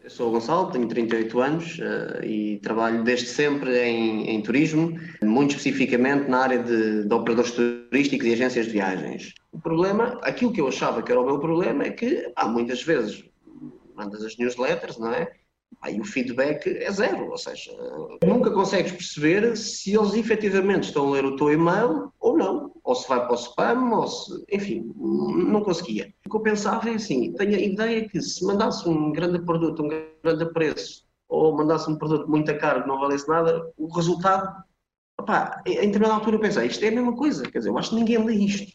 Eu 0.02 0.08
sou 0.08 0.28
o 0.28 0.32
Gonçalo, 0.32 0.70
tenho 0.70 0.88
38 0.88 1.40
anos 1.40 1.78
uh, 1.78 2.24
e 2.24 2.58
trabalho 2.62 3.04
desde 3.04 3.26
sempre 3.26 3.78
em, 3.78 4.30
em, 4.30 4.40
turismo, 4.40 4.98
muito 5.22 5.50
especificamente 5.50 6.30
na 6.30 6.38
área 6.38 6.62
de, 6.62 7.04
de, 7.04 7.14
operadores 7.14 7.50
turísticos 7.52 8.26
e 8.26 8.32
agências 8.32 8.66
de 8.66 8.72
viagens. 8.72 9.34
O 9.52 9.60
problema, 9.60 10.18
aquilo 10.22 10.50
que 10.50 10.62
eu 10.62 10.68
achava 10.68 11.02
que 11.02 11.12
era 11.12 11.20
o 11.20 11.26
meu 11.26 11.38
problema 11.38 11.84
é 11.84 11.90
que 11.90 12.32
há 12.34 12.48
muitas 12.48 12.82
vezes 12.82 13.22
mandas 13.94 14.24
as 14.24 14.38
newsletters, 14.38 14.96
não 14.96 15.12
é? 15.12 15.30
Aí 15.80 16.00
o 16.00 16.04
feedback 16.04 16.66
é 16.66 16.90
zero, 16.90 17.30
ou 17.30 17.38
seja, 17.38 17.70
nunca 18.24 18.50
consegues 18.50 18.90
perceber 18.90 19.56
se 19.56 19.96
eles 19.96 20.14
efetivamente 20.14 20.88
estão 20.88 21.08
a 21.08 21.10
ler 21.12 21.24
o 21.24 21.36
teu 21.36 21.52
e-mail 21.52 22.12
ou 22.18 22.36
não, 22.36 22.72
ou 22.82 22.94
se 22.96 23.08
vai 23.08 23.20
para 23.20 23.32
o 23.32 23.36
spam, 23.36 23.90
ou 23.94 24.06
se, 24.08 24.44
enfim, 24.50 24.92
não 24.96 25.62
conseguia. 25.62 26.12
O 26.26 26.30
que 26.30 26.36
eu 26.36 26.40
pensava 26.40 26.90
é 26.90 26.94
assim, 26.94 27.32
tenho 27.34 27.54
a 27.54 27.60
ideia 27.60 28.08
que 28.08 28.20
se 28.20 28.44
mandasse 28.44 28.88
um 28.88 29.12
grande 29.12 29.38
produto, 29.44 29.84
um 29.84 29.88
grande 30.22 30.52
preço, 30.52 31.06
ou 31.28 31.56
mandasse 31.56 31.88
um 31.88 31.96
produto 31.96 32.28
muito 32.28 32.56
caro 32.58 32.82
que 32.82 32.88
não 32.88 32.98
valesse 32.98 33.28
nada, 33.28 33.70
o 33.76 33.86
resultado, 33.94 34.64
opá, 35.20 35.62
em 35.64 35.74
determinada 35.74 36.14
altura 36.14 36.36
eu 36.36 36.40
pensei, 36.40 36.66
isto 36.66 36.84
é 36.84 36.88
a 36.88 36.92
mesma 36.92 37.14
coisa, 37.14 37.44
quer 37.44 37.58
dizer, 37.58 37.70
eu 37.70 37.78
acho 37.78 37.90
que 37.90 37.96
ninguém 37.96 38.24
lê 38.24 38.34
isto 38.34 38.66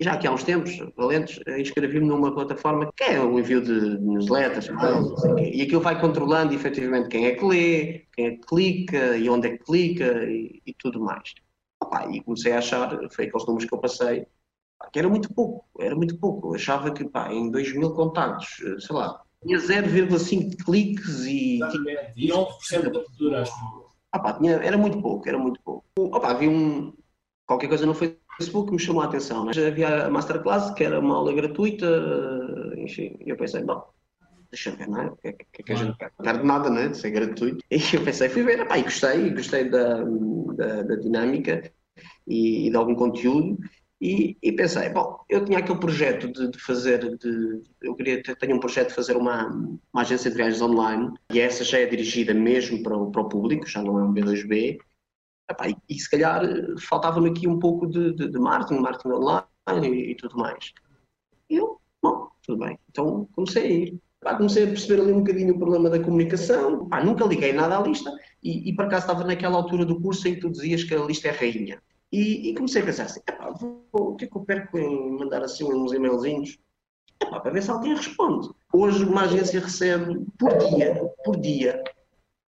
já 0.00 0.16
que 0.16 0.26
há 0.26 0.32
uns 0.32 0.42
tempos, 0.42 0.78
valentes, 0.96 1.40
inscrevi-me 1.58 2.06
numa 2.06 2.34
plataforma 2.34 2.90
que 2.96 3.04
é 3.04 3.20
o 3.20 3.38
envio 3.38 3.62
de 3.62 3.98
newsletters 4.00 4.68
então, 4.68 5.14
e 5.38 5.62
aquilo 5.62 5.80
vai 5.80 6.00
controlando 6.00 6.54
efetivamente 6.54 7.08
quem 7.08 7.26
é 7.26 7.34
que 7.34 7.44
lê, 7.44 8.06
quem 8.12 8.26
é 8.26 8.30
que 8.32 8.40
clica 8.46 9.16
e 9.16 9.28
onde 9.28 9.48
é 9.48 9.50
que 9.56 9.64
clica 9.64 10.24
e, 10.24 10.62
e 10.66 10.74
tudo 10.74 11.00
mais. 11.00 11.34
Opa, 11.82 12.06
e 12.10 12.20
comecei 12.22 12.52
a 12.52 12.58
achar, 12.58 12.90
foi 13.10 13.26
aqueles 13.26 13.46
números 13.46 13.68
que 13.68 13.74
eu 13.74 13.78
passei, 13.78 14.26
que 14.92 14.98
era 14.98 15.08
muito 15.08 15.32
pouco, 15.32 15.66
era 15.78 15.94
muito 15.94 16.18
pouco. 16.18 16.48
Eu 16.48 16.54
achava 16.54 16.92
que 16.92 17.04
pá, 17.04 17.32
em 17.32 17.50
2 17.50 17.74
mil 17.74 17.92
contactos, 17.92 18.56
sei 18.78 18.96
lá, 18.96 19.22
tinha 19.42 19.58
0,5 19.58 20.56
cliques 20.64 21.24
e. 21.24 21.56
Exatamente, 21.56 22.12
e 22.16 22.28
11% 22.28 22.82
da 22.82 23.00
abertura, 23.00 23.42
acho. 23.42 23.52
Ah, 24.12 24.18
pá, 24.18 24.32
tinha, 24.34 24.52
era 24.52 24.78
muito 24.78 25.00
pouco, 25.00 25.28
era 25.28 25.38
muito 25.38 25.60
pouco. 25.62 25.84
Opa, 25.98 26.30
havia 26.30 26.50
um, 26.50 26.92
qualquer 27.46 27.68
coisa 27.68 27.86
no 27.86 27.94
Facebook 28.38 28.72
me 28.72 28.78
chamou 28.78 29.02
a 29.02 29.06
atenção. 29.06 29.44
Né? 29.44 29.52
Já 29.52 29.66
havia 29.68 30.06
a 30.06 30.10
Masterclass, 30.10 30.72
que 30.74 30.84
era 30.84 31.00
uma 31.00 31.16
aula 31.16 31.32
gratuita, 31.32 31.86
enfim, 32.76 33.16
e 33.24 33.30
eu 33.30 33.36
pensei, 33.36 33.62
bom, 33.62 33.84
deixa 34.50 34.70
eu 34.70 34.76
ver, 34.76 34.88
não 34.88 35.02
é? 35.02 35.06
O 35.06 35.16
que, 35.16 35.32
que, 35.32 35.46
que, 35.52 35.62
que 35.62 35.72
a 35.72 35.76
gente 35.76 35.96
quer? 35.98 36.12
Não 36.18 36.24
quero 36.24 36.38
de 36.38 36.46
nada, 36.46 36.70
né? 36.70 36.92
Ser 36.94 37.10
gratuito. 37.10 37.58
E 37.70 37.96
eu 37.96 38.04
pensei, 38.04 38.28
fui 38.28 38.42
ver, 38.42 38.60
epá, 38.60 38.78
e 38.78 38.82
gostei, 38.82 39.30
gostei 39.30 39.68
da, 39.68 40.02
da, 40.56 40.82
da 40.82 40.96
dinâmica 40.96 41.70
e, 42.26 42.66
e, 42.66 42.70
de 42.70 42.76
algum 42.76 42.94
conteúdo. 42.94 43.58
E, 44.00 44.36
e, 44.42 44.52
pensei, 44.52 44.90
bom, 44.90 45.18
eu 45.28 45.44
tinha 45.44 45.58
aquele 45.58 45.78
projeto 45.78 46.30
de, 46.30 46.50
de 46.50 46.58
fazer, 46.58 47.16
de, 47.16 47.62
eu 47.80 47.94
queria 47.94 48.22
ter, 48.22 48.36
tenho 48.36 48.56
um 48.56 48.60
projeto 48.60 48.88
de 48.88 48.94
fazer 48.94 49.16
uma, 49.16 49.48
uma 49.92 50.02
agência 50.02 50.30
de 50.30 50.36
viagens 50.36 50.60
online, 50.60 51.10
e 51.32 51.40
essa 51.40 51.64
já 51.64 51.78
é 51.78 51.86
dirigida 51.86 52.34
mesmo 52.34 52.82
para 52.82 52.96
o, 52.96 53.10
para 53.10 53.22
o 53.22 53.28
público, 53.28 53.66
já 53.66 53.82
não 53.82 53.98
é 53.98 54.02
um 54.02 54.12
B2B, 54.12 54.78
Epá, 55.50 55.68
e, 55.68 55.76
e, 55.88 55.98
se 55.98 56.10
calhar 56.10 56.42
faltava-me 56.80 57.30
aqui 57.30 57.46
um 57.46 57.58
pouco 57.58 57.86
de, 57.86 58.14
de, 58.14 58.30
de 58.30 58.38
marketing, 58.38 58.80
marketing 58.80 59.08
online 59.08 59.88
e, 59.88 60.10
e, 60.12 60.14
tudo 60.16 60.36
mais. 60.36 60.72
E 61.50 61.56
eu, 61.56 61.78
bom, 62.02 62.28
tudo 62.42 62.64
bem. 62.64 62.78
Então 62.90 63.28
comecei 63.34 63.62
a 63.62 63.70
ir. 63.70 64.00
Comecei 64.38 64.64
a 64.64 64.68
perceber 64.68 65.02
ali 65.02 65.12
um 65.12 65.18
bocadinho 65.18 65.54
o 65.54 65.58
problema 65.58 65.90
da 65.90 66.02
comunicação. 66.02 66.88
Nunca 67.04 67.26
liguei 67.26 67.52
nada 67.52 67.78
à 67.78 67.82
lista 67.82 68.10
e, 68.42 68.70
e 68.70 68.74
por 68.74 68.86
acaso 68.86 69.04
estava 69.04 69.22
naquela 69.22 69.56
altura 69.56 69.84
do 69.84 70.00
curso 70.00 70.26
em 70.26 70.34
que 70.34 70.40
tu 70.40 70.50
dizias 70.50 70.82
que 70.82 70.94
a 70.94 71.04
lista 71.04 71.28
é 71.28 71.30
rainha. 71.30 71.82
E, 72.10 72.50
e 72.50 72.54
comecei 72.54 72.80
a 72.80 72.84
pensar 72.86 73.04
assim, 73.04 73.20
epá, 73.28 73.50
vou, 73.50 73.84
o 73.92 74.16
que 74.16 74.24
é 74.24 74.28
que 74.28 74.36
eu 74.36 74.42
perco 74.42 74.78
em 74.78 75.18
mandar 75.18 75.42
assim 75.42 75.64
uns 75.64 75.92
e-mailzinhos 75.92 76.58
epá, 77.22 77.40
para 77.40 77.50
ver 77.50 77.62
se 77.62 77.70
alguém 77.70 77.94
responde. 77.94 78.48
Hoje 78.72 79.04
uma 79.04 79.22
agência 79.22 79.60
recebe 79.60 80.24
por 80.38 80.56
dia, 80.56 80.94
por 81.24 81.38
dia, 81.38 81.82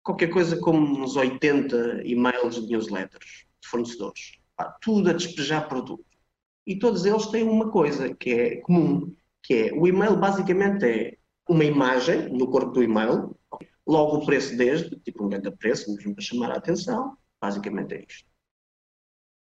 qualquer 0.04 0.28
coisa 0.28 0.60
como 0.60 1.02
uns 1.02 1.16
80 1.16 2.02
e-mails 2.04 2.56
de 2.56 2.68
newsletters 2.68 3.46
de 3.60 3.68
fornecedores. 3.68 4.38
Pá, 4.54 4.76
tudo 4.80 5.10
a 5.10 5.14
despejar 5.14 5.68
produto. 5.68 6.04
E 6.66 6.78
todos 6.78 7.04
eles 7.04 7.26
têm 7.26 7.42
uma 7.42 7.70
coisa 7.70 8.14
que 8.14 8.30
é 8.30 8.56
comum, 8.60 9.14
que 9.42 9.54
é 9.54 9.72
o 9.72 9.86
e-mail 9.86 10.16
basicamente 10.16 10.84
é 10.84 11.16
uma 11.48 11.64
imagem 11.64 12.28
no 12.30 12.50
corpo 12.50 12.70
do 12.72 12.82
e-mail, 12.82 13.36
logo 13.86 14.18
o 14.18 14.26
preço 14.26 14.56
desde, 14.56 14.96
tipo 15.00 15.24
um 15.24 15.28
grande 15.28 15.50
preço, 15.50 15.94
mesmo 15.94 16.14
para 16.14 16.24
chamar 16.24 16.50
a 16.50 16.56
atenção, 16.56 17.16
basicamente 17.40 17.94
é 17.94 18.04
isto. 18.08 18.28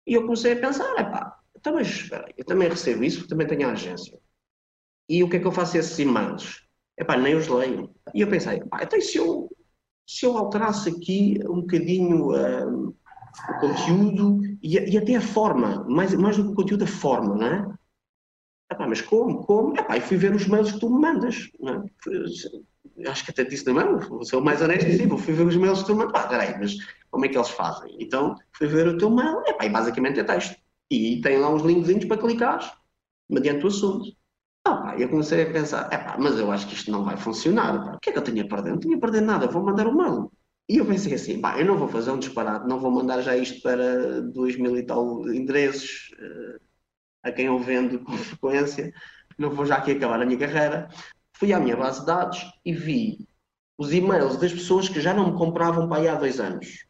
E 0.07 0.15
eu 0.15 0.23
comecei 0.23 0.53
a 0.53 0.61
pensar, 0.61 0.99
é 0.99 1.43
então, 1.57 1.79
espera, 1.79 2.27
eu 2.37 2.45
também 2.45 2.69
recebo 2.69 3.05
isso, 3.05 3.29
também 3.29 3.47
tenho 3.47 3.69
a 3.69 3.73
agência. 3.73 4.19
E 5.09 5.23
o 5.23 5.29
que 5.29 5.37
é 5.37 5.41
que 5.41 5.47
eu 5.47 5.53
faço 5.53 5.77
a 5.77 5.81
esses 5.81 5.97
e-mails? 5.99 6.67
Pá, 7.07 7.17
nem 7.17 7.37
os 7.37 7.47
leio. 7.47 7.95
E 8.15 8.21
eu 8.21 8.29
pensei, 8.29 8.65
pá, 8.65 8.83
então 8.83 9.01
se 9.01 9.19
eu 9.19 9.49
se 10.07 10.27
eu 10.27 10.37
alterasse 10.37 10.89
aqui 10.89 11.39
um 11.49 11.61
bocadinho 11.61 12.33
um, 12.33 12.95
o 13.49 13.61
conteúdo 13.61 14.43
e, 14.63 14.79
e, 14.79 14.99
até 14.99 15.17
a 15.17 15.21
forma, 15.21 15.85
mais, 15.89 16.15
mais 16.15 16.37
do 16.37 16.45
que 16.45 16.51
o 16.51 16.55
conteúdo, 16.55 16.85
a 16.85 16.87
forma, 16.87 17.35
não 17.35 17.47
é? 17.47 17.75
Epá, 18.71 18.87
mas 18.87 19.01
como? 19.01 19.45
Como? 19.45 19.77
Epá, 19.77 19.97
e 19.97 20.01
fui 20.01 20.17
ver 20.17 20.35
os 20.35 20.47
mails 20.47 20.73
que 20.73 20.81
tu 20.81 20.91
me 20.91 21.01
mandas. 21.01 21.51
É? 21.63 23.09
Acho 23.09 23.25
que 23.25 23.31
até 23.31 23.45
disse 23.45 23.65
também, 23.65 23.85
vou 24.09 24.25
ser 24.25 24.37
o 24.37 24.41
mais 24.41 24.63
honesto 24.63 24.87
possível. 24.87 25.19
Fui 25.19 25.35
ver 25.35 25.47
os 25.47 25.57
mails 25.57 25.81
que 25.81 25.87
tu 25.87 25.93
me 25.93 26.05
mandas. 26.05 26.13
Pá, 26.13 26.29
peraí, 26.29 26.59
mas 26.59 26.77
como 27.11 27.25
é 27.25 27.29
que 27.29 27.37
eles 27.37 27.51
fazem? 27.51 27.97
Então, 28.01 28.35
fui 28.53 28.67
ver 28.67 28.87
o 28.89 28.97
teu 28.97 29.11
mail, 29.11 29.43
epá, 29.47 29.67
e 29.67 29.71
basicamente 29.71 30.21
é 30.21 30.25
texto. 30.25 30.57
E 30.91 31.21
tem 31.21 31.39
lá 31.39 31.51
uns 31.51 31.63
linkzinhos 31.63 32.05
para 32.05 32.19
clicares, 32.19 32.71
mediante 33.29 33.65
o 33.65 33.69
assunto. 33.69 34.11
Ah, 34.65 34.95
eu 34.97 35.09
comecei 35.09 35.43
a 35.43 35.53
pensar, 35.53 35.89
é 35.93 35.99
pá, 35.99 36.17
mas 36.19 36.39
eu 36.39 36.51
acho 36.53 36.69
que 36.69 36.75
isto 36.75 36.91
não 36.91 37.05
vai 37.05 37.17
funcionar. 37.17 37.85
Pá. 37.85 37.97
O 37.97 38.01
que 38.01 38.11
é 38.11 38.13
que 38.13 38.19
eu 38.19 38.25
tinha 38.25 38.45
a 38.45 38.49
perder? 38.49 38.71
Não 38.71 38.79
tinha 38.79 38.97
a 38.97 39.01
perder 39.01 39.21
nada, 39.23 39.47
vou 39.49 39.63
mandar 39.63 39.87
um 39.89 39.97
mail. 39.97 40.33
E 40.69 40.79
eu 40.79 40.87
pensei 40.87 41.15
assim, 41.15 41.41
pá, 41.41 41.59
eu 41.59 41.67
não 41.67 41.77
vou 41.77 41.89
fazer 41.89 42.11
um 42.13 42.19
disparate, 42.19 42.69
não 42.69 42.79
vou 42.79 42.91
mandar 42.91 43.21
já 43.23 43.37
isto 43.37 43.61
para 43.63 44.23
dois 44.23 44.57
mil 44.57 44.77
e 44.77 44.85
tal 44.85 45.29
endereços 45.29 46.11
uh, 46.19 46.61
a 47.25 47.33
quem 47.33 47.47
eu 47.47 47.59
vendo 47.59 48.01
com 48.01 48.13
frequência, 48.17 48.93
não 49.39 49.51
vou 49.51 49.67
já 49.67 49.77
aqui 49.77 49.93
acabar 49.93 50.23
a 50.23 50.27
minha 50.27 50.39
carreira. 50.39 50.89
Fui 51.35 51.53
à 51.53 51.59
minha 51.61 51.77
base 51.77 52.01
de 52.01 52.07
dados 52.07 52.39
e 52.65 52.73
vi 52.73 53.27
os 53.77 53.93
e-mails 53.93 54.37
das 54.37 54.53
pessoas 54.53 54.89
que 54.89 55.01
já 55.01 55.13
não 55.13 55.33
me 55.33 55.39
compravam 55.39 55.89
para 55.89 56.03
aí 56.03 56.09
há 56.09 56.15
dois 56.15 56.39
anos, 56.39 56.87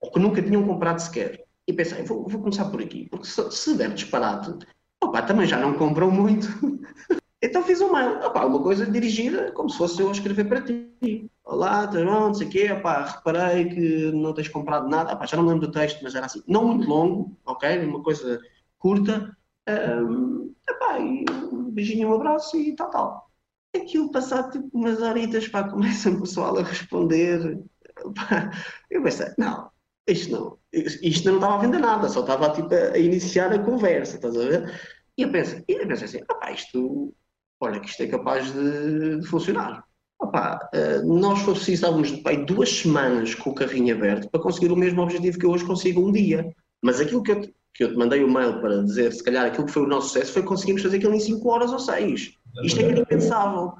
ou 0.00 0.10
que 0.10 0.18
nunca 0.18 0.42
tinham 0.42 0.66
comprado 0.66 0.98
sequer. 0.98 1.46
E 1.68 1.72
pensei, 1.72 2.02
vou, 2.02 2.28
vou 2.28 2.40
começar 2.40 2.70
por 2.70 2.82
aqui, 2.82 3.08
porque 3.08 3.26
se, 3.26 3.50
se 3.52 3.76
der 3.76 3.92
disparate, 3.94 4.66
Opa, 5.02 5.22
também 5.22 5.46
já 5.46 5.58
não 5.58 5.74
compram 5.74 6.10
muito. 6.10 6.46
então 7.42 7.62
fiz 7.62 7.80
um 7.80 7.92
mail, 7.92 8.18
opa, 8.24 8.44
uma 8.44 8.62
coisa 8.62 8.86
dirigida 8.86 9.52
como 9.52 9.68
se 9.70 9.78
fosse 9.78 10.00
eu 10.00 10.08
a 10.08 10.12
escrever 10.12 10.44
para 10.48 10.62
ti. 10.62 11.30
Olá, 11.44 11.86
tudo 11.86 12.04
bom, 12.04 12.28
não 12.28 12.34
sei 12.34 12.46
o 12.48 12.50
quê, 12.50 12.72
opa, 12.72 13.04
reparei 13.04 13.68
que 13.68 14.12
não 14.12 14.34
tens 14.34 14.48
comprado 14.48 14.88
nada, 14.88 15.12
opa, 15.12 15.26
já 15.26 15.36
não 15.36 15.46
lembro 15.46 15.66
do 15.66 15.72
texto, 15.72 16.00
mas 16.02 16.14
era 16.14 16.26
assim, 16.26 16.42
não 16.46 16.66
muito 16.66 16.88
longo, 16.88 17.38
ok? 17.44 17.84
Uma 17.84 18.02
coisa 18.02 18.40
curta. 18.78 19.36
Um, 19.68 20.54
e 20.98 21.24
um 21.52 21.70
beijinho, 21.70 22.08
um 22.08 22.14
abraço 22.14 22.56
e 22.56 22.74
tal, 22.74 22.90
tal. 22.90 23.30
Aquilo 23.74 24.10
passado 24.10 24.52
tipo 24.52 24.70
umas 24.76 25.00
horitas, 25.00 25.48
pá, 25.48 25.68
começa 25.68 26.10
o 26.10 26.20
pessoal 26.20 26.58
a 26.58 26.62
responder. 26.62 27.62
Opa, 28.04 28.50
eu 28.90 29.02
pensei, 29.02 29.28
não, 29.38 29.70
isto 30.06 30.32
não, 30.32 30.58
isto 30.72 31.28
não 31.28 31.36
estava 31.36 31.54
a 31.54 31.58
vender 31.58 31.78
nada, 31.78 32.08
só 32.08 32.20
estava 32.20 32.50
tipo, 32.50 32.72
a 32.74 32.98
iniciar 32.98 33.52
a 33.52 33.58
conversa, 33.58 34.16
estás 34.16 34.36
a 34.36 34.44
ver? 34.44 34.80
E 35.18 35.22
eu 35.22 35.32
pensei, 35.32 35.64
eu 35.66 35.86
pensei 35.86 36.04
assim, 36.04 36.22
opá, 36.22 36.52
isto, 36.52 37.14
olha 37.60 37.80
que 37.80 37.88
isto 37.88 38.02
é 38.02 38.06
capaz 38.06 38.52
de, 38.52 39.20
de 39.20 39.26
funcionar. 39.26 39.84
Opá, 40.20 40.68
uh, 40.74 41.06
nós 41.06 41.42
precisávamos 41.42 42.08
de 42.08 42.22
pai, 42.22 42.44
duas 42.44 42.70
semanas 42.70 43.34
com 43.34 43.50
o 43.50 43.54
carrinho 43.54 43.94
aberto 43.94 44.30
para 44.30 44.40
conseguir 44.40 44.72
o 44.72 44.76
mesmo 44.76 45.02
objetivo 45.02 45.38
que 45.38 45.44
eu 45.44 45.50
hoje 45.50 45.64
consigo 45.64 46.06
um 46.06 46.12
dia. 46.12 46.54
Mas 46.82 47.00
aquilo 47.00 47.22
que 47.22 47.32
eu, 47.32 47.40
que 47.74 47.84
eu 47.84 47.92
te 47.92 47.96
mandei 47.96 48.22
o 48.22 48.26
um 48.26 48.32
mail 48.32 48.60
para 48.60 48.82
dizer, 48.82 49.12
se 49.12 49.22
calhar 49.22 49.46
aquilo 49.46 49.66
que 49.66 49.72
foi 49.72 49.82
o 49.82 49.88
nosso 49.88 50.08
sucesso 50.08 50.32
foi 50.32 50.42
conseguirmos 50.42 50.82
fazer 50.82 50.98
aquilo 50.98 51.14
em 51.14 51.20
5 51.20 51.48
horas 51.48 51.72
ou 51.72 51.78
6. 51.78 52.32
Isto 52.62 52.80
é 52.80 52.90
impensável. 52.92 53.72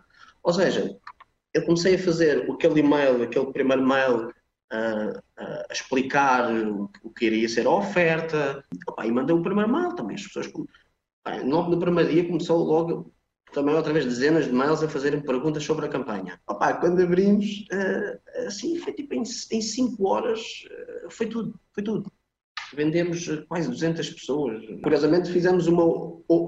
Ou 0.42 0.52
seja, 0.52 0.96
eu 1.54 1.64
comecei 1.64 1.94
a 1.94 1.98
fazer 1.98 2.50
aquele 2.50 2.80
e-mail, 2.80 3.22
aquele 3.22 3.52
primeiro 3.52 3.86
mail 3.86 4.30
a, 4.70 5.20
a 5.68 5.72
explicar 5.72 6.52
o, 6.52 6.90
o, 7.02 7.10
que 7.10 7.26
iria 7.26 7.48
ser 7.48 7.66
a 7.66 7.70
oferta. 7.70 8.64
Opa, 8.88 9.06
e 9.06 9.12
mandei 9.12 9.34
o 9.34 9.42
primeiro 9.42 9.72
mail 9.72 9.94
também. 9.94 10.16
As 10.16 10.22
pessoas, 10.22 10.48
opa, 10.48 11.42
no 11.44 11.78
primeiro 11.78 12.10
dia, 12.10 12.26
começou 12.26 12.62
logo 12.64 13.12
também 13.52 13.74
outra 13.74 13.92
vez 13.92 14.04
dezenas 14.04 14.46
de 14.46 14.52
mails 14.52 14.82
a 14.82 14.88
fazerem 14.88 15.20
perguntas 15.20 15.64
sobre 15.64 15.86
a 15.86 15.88
campanha. 15.88 16.40
Opa, 16.48 16.74
quando 16.74 17.02
abrimos, 17.02 17.64
uh, 17.72 18.46
assim, 18.46 18.78
foi 18.78 18.92
tipo 18.92 19.14
em 19.14 19.24
5 19.24 20.06
horas, 20.06 20.40
uh, 20.66 21.10
foi 21.10 21.26
tudo, 21.26 21.58
foi 21.72 21.82
tudo. 21.82 22.10
Vendemos 22.74 23.28
quase 23.48 23.68
200 23.68 24.10
pessoas. 24.10 24.62
Curiosamente 24.82 25.30
fizemos 25.30 25.68
uma, 25.68 25.84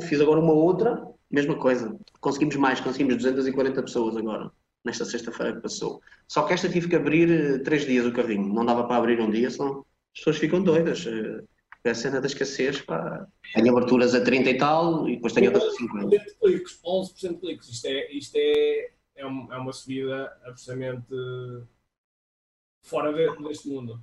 fiz 0.02 0.20
agora 0.20 0.40
uma 0.40 0.52
outra, 0.52 1.06
mesma 1.30 1.56
coisa. 1.56 1.96
Conseguimos 2.20 2.56
mais, 2.56 2.80
conseguimos 2.80 3.14
240 3.16 3.82
pessoas 3.84 4.16
agora 4.16 4.50
nesta 4.88 5.04
sexta-feira 5.04 5.54
que 5.54 5.60
passou. 5.62 6.00
Só 6.26 6.42
que 6.44 6.54
esta 6.54 6.68
tive 6.68 6.88
que 6.88 6.96
abrir 6.96 7.30
eh, 7.30 7.58
três 7.58 7.84
dias 7.86 8.06
o 8.06 8.12
carrinho, 8.12 8.52
não 8.52 8.64
dava 8.64 8.84
para 8.86 8.96
abrir 8.96 9.20
um 9.20 9.30
dia, 9.30 9.50
senão 9.50 9.84
as 10.14 10.18
pessoas 10.20 10.38
ficam 10.38 10.62
doidas. 10.62 11.06
Eh, 11.06 11.44
é 11.84 11.90
a 11.90 11.94
cena 11.94 12.20
da 12.20 12.26
escassez, 12.26 12.80
pá. 12.82 13.26
Tenho 13.54 13.70
aberturas 13.76 14.14
a 14.14 14.20
30 14.20 14.50
e 14.50 14.58
tal 14.58 15.08
e 15.08 15.14
depois 15.14 15.32
tenho 15.32 15.46
outras 15.52 15.72
a 15.72 15.76
50. 15.76 16.06
11% 16.08 16.24
de 16.24 16.34
cliques, 16.40 16.80
11% 16.84 17.28
de 17.34 17.40
cliques, 17.40 17.68
isto 17.68 17.86
é, 17.86 18.12
isto 18.12 18.36
é, 18.36 18.90
é, 19.16 19.22
é 19.22 19.26
uma 19.26 19.72
subida 19.72 20.32
absolutamente 20.44 21.06
fora 22.82 23.12
de- 23.12 23.42
deste 23.44 23.68
mundo. 23.68 24.00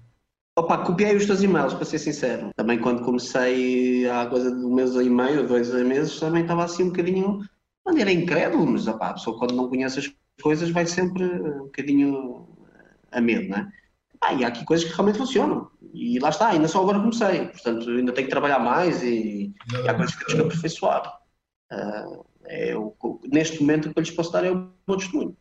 Opa, 0.57 0.85
copiei 0.85 1.15
os 1.17 1.25
teus 1.25 1.41
e-mails, 1.43 1.73
para 1.73 1.83
ser 1.83 1.99
sincero. 1.99 2.49
Também 2.55 2.79
quando 2.79 3.03
comecei 3.03 4.07
há 4.09 4.25
coisa 4.27 4.49
de 4.55 4.65
um 4.65 4.73
mês 4.73 4.95
e 4.95 5.09
meio, 5.09 5.45
dois 5.47 5.69
meses, 5.83 6.17
também 6.19 6.43
estava 6.43 6.63
assim 6.63 6.83
um 6.83 6.89
bocadinho, 6.89 7.39
de 7.39 7.49
maneira 7.85 8.11
incrédulo, 8.11 8.65
mas 8.65 8.87
opa, 8.87 9.09
a 9.09 9.13
pessoa 9.13 9.37
quando 9.37 9.53
não 9.53 9.67
conhece 9.67 9.99
as 9.99 10.07
coisas 10.41 10.69
vai 10.69 10.85
sempre 10.85 11.23
um 11.23 11.65
bocadinho 11.65 12.47
a 13.11 13.21
medo, 13.21 13.49
não 13.49 13.57
é? 13.57 13.71
Ah, 14.21 14.33
e 14.33 14.43
há 14.43 14.47
aqui 14.47 14.65
coisas 14.65 14.87
que 14.87 14.93
realmente 14.93 15.17
funcionam. 15.17 15.69
E 15.93 16.19
lá 16.19 16.29
está, 16.29 16.49
ainda 16.49 16.67
só 16.67 16.81
agora 16.81 16.99
comecei. 16.99 17.47
Portanto, 17.47 17.89
ainda 17.89 18.11
tenho 18.11 18.27
que 18.27 18.31
trabalhar 18.31 18.59
mais 18.59 19.03
e, 19.03 19.53
e 19.83 19.89
há 19.89 19.93
coisas 19.93 20.15
que 20.15 20.25
temos 20.25 20.33
que 20.33 20.41
aperfeiçoar. 20.41 21.19
Ah, 21.71 22.05
é 22.45 22.75
o, 22.75 22.95
neste 23.31 23.61
momento, 23.61 23.89
o 23.89 23.93
que 23.93 23.99
eu 23.99 24.03
lhes 24.03 24.11
posso 24.11 24.31
dar 24.31 24.43
é 24.43 24.51
o 24.51 24.69
meu 24.87 24.97
testemunho. 24.97 25.35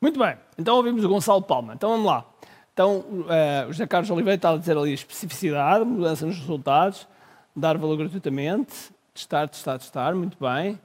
Muito 0.00 0.18
bem, 0.18 0.34
então 0.56 0.76
ouvimos 0.76 1.04
o 1.04 1.08
Gonçalo 1.08 1.42
Palma. 1.42 1.74
Então 1.74 1.90
vamos 1.90 2.06
lá. 2.06 2.26
Então, 2.72 3.04
eh, 3.28 3.66
o 3.68 3.72
José 3.72 3.86
Carlos 3.86 4.10
Oliveira 4.10 4.36
está 4.36 4.50
a 4.52 4.56
dizer 4.56 4.76
ali 4.76 4.94
especificidade, 4.94 5.84
mudança 5.84 6.24
nos 6.24 6.38
resultados, 6.38 7.06
dar 7.54 7.76
valor 7.76 7.98
gratuitamente, 7.98 8.72
testar, 9.12 9.48
testar, 9.48 9.78
testar, 9.78 10.14
muito 10.14 10.38
bem. 10.40 10.80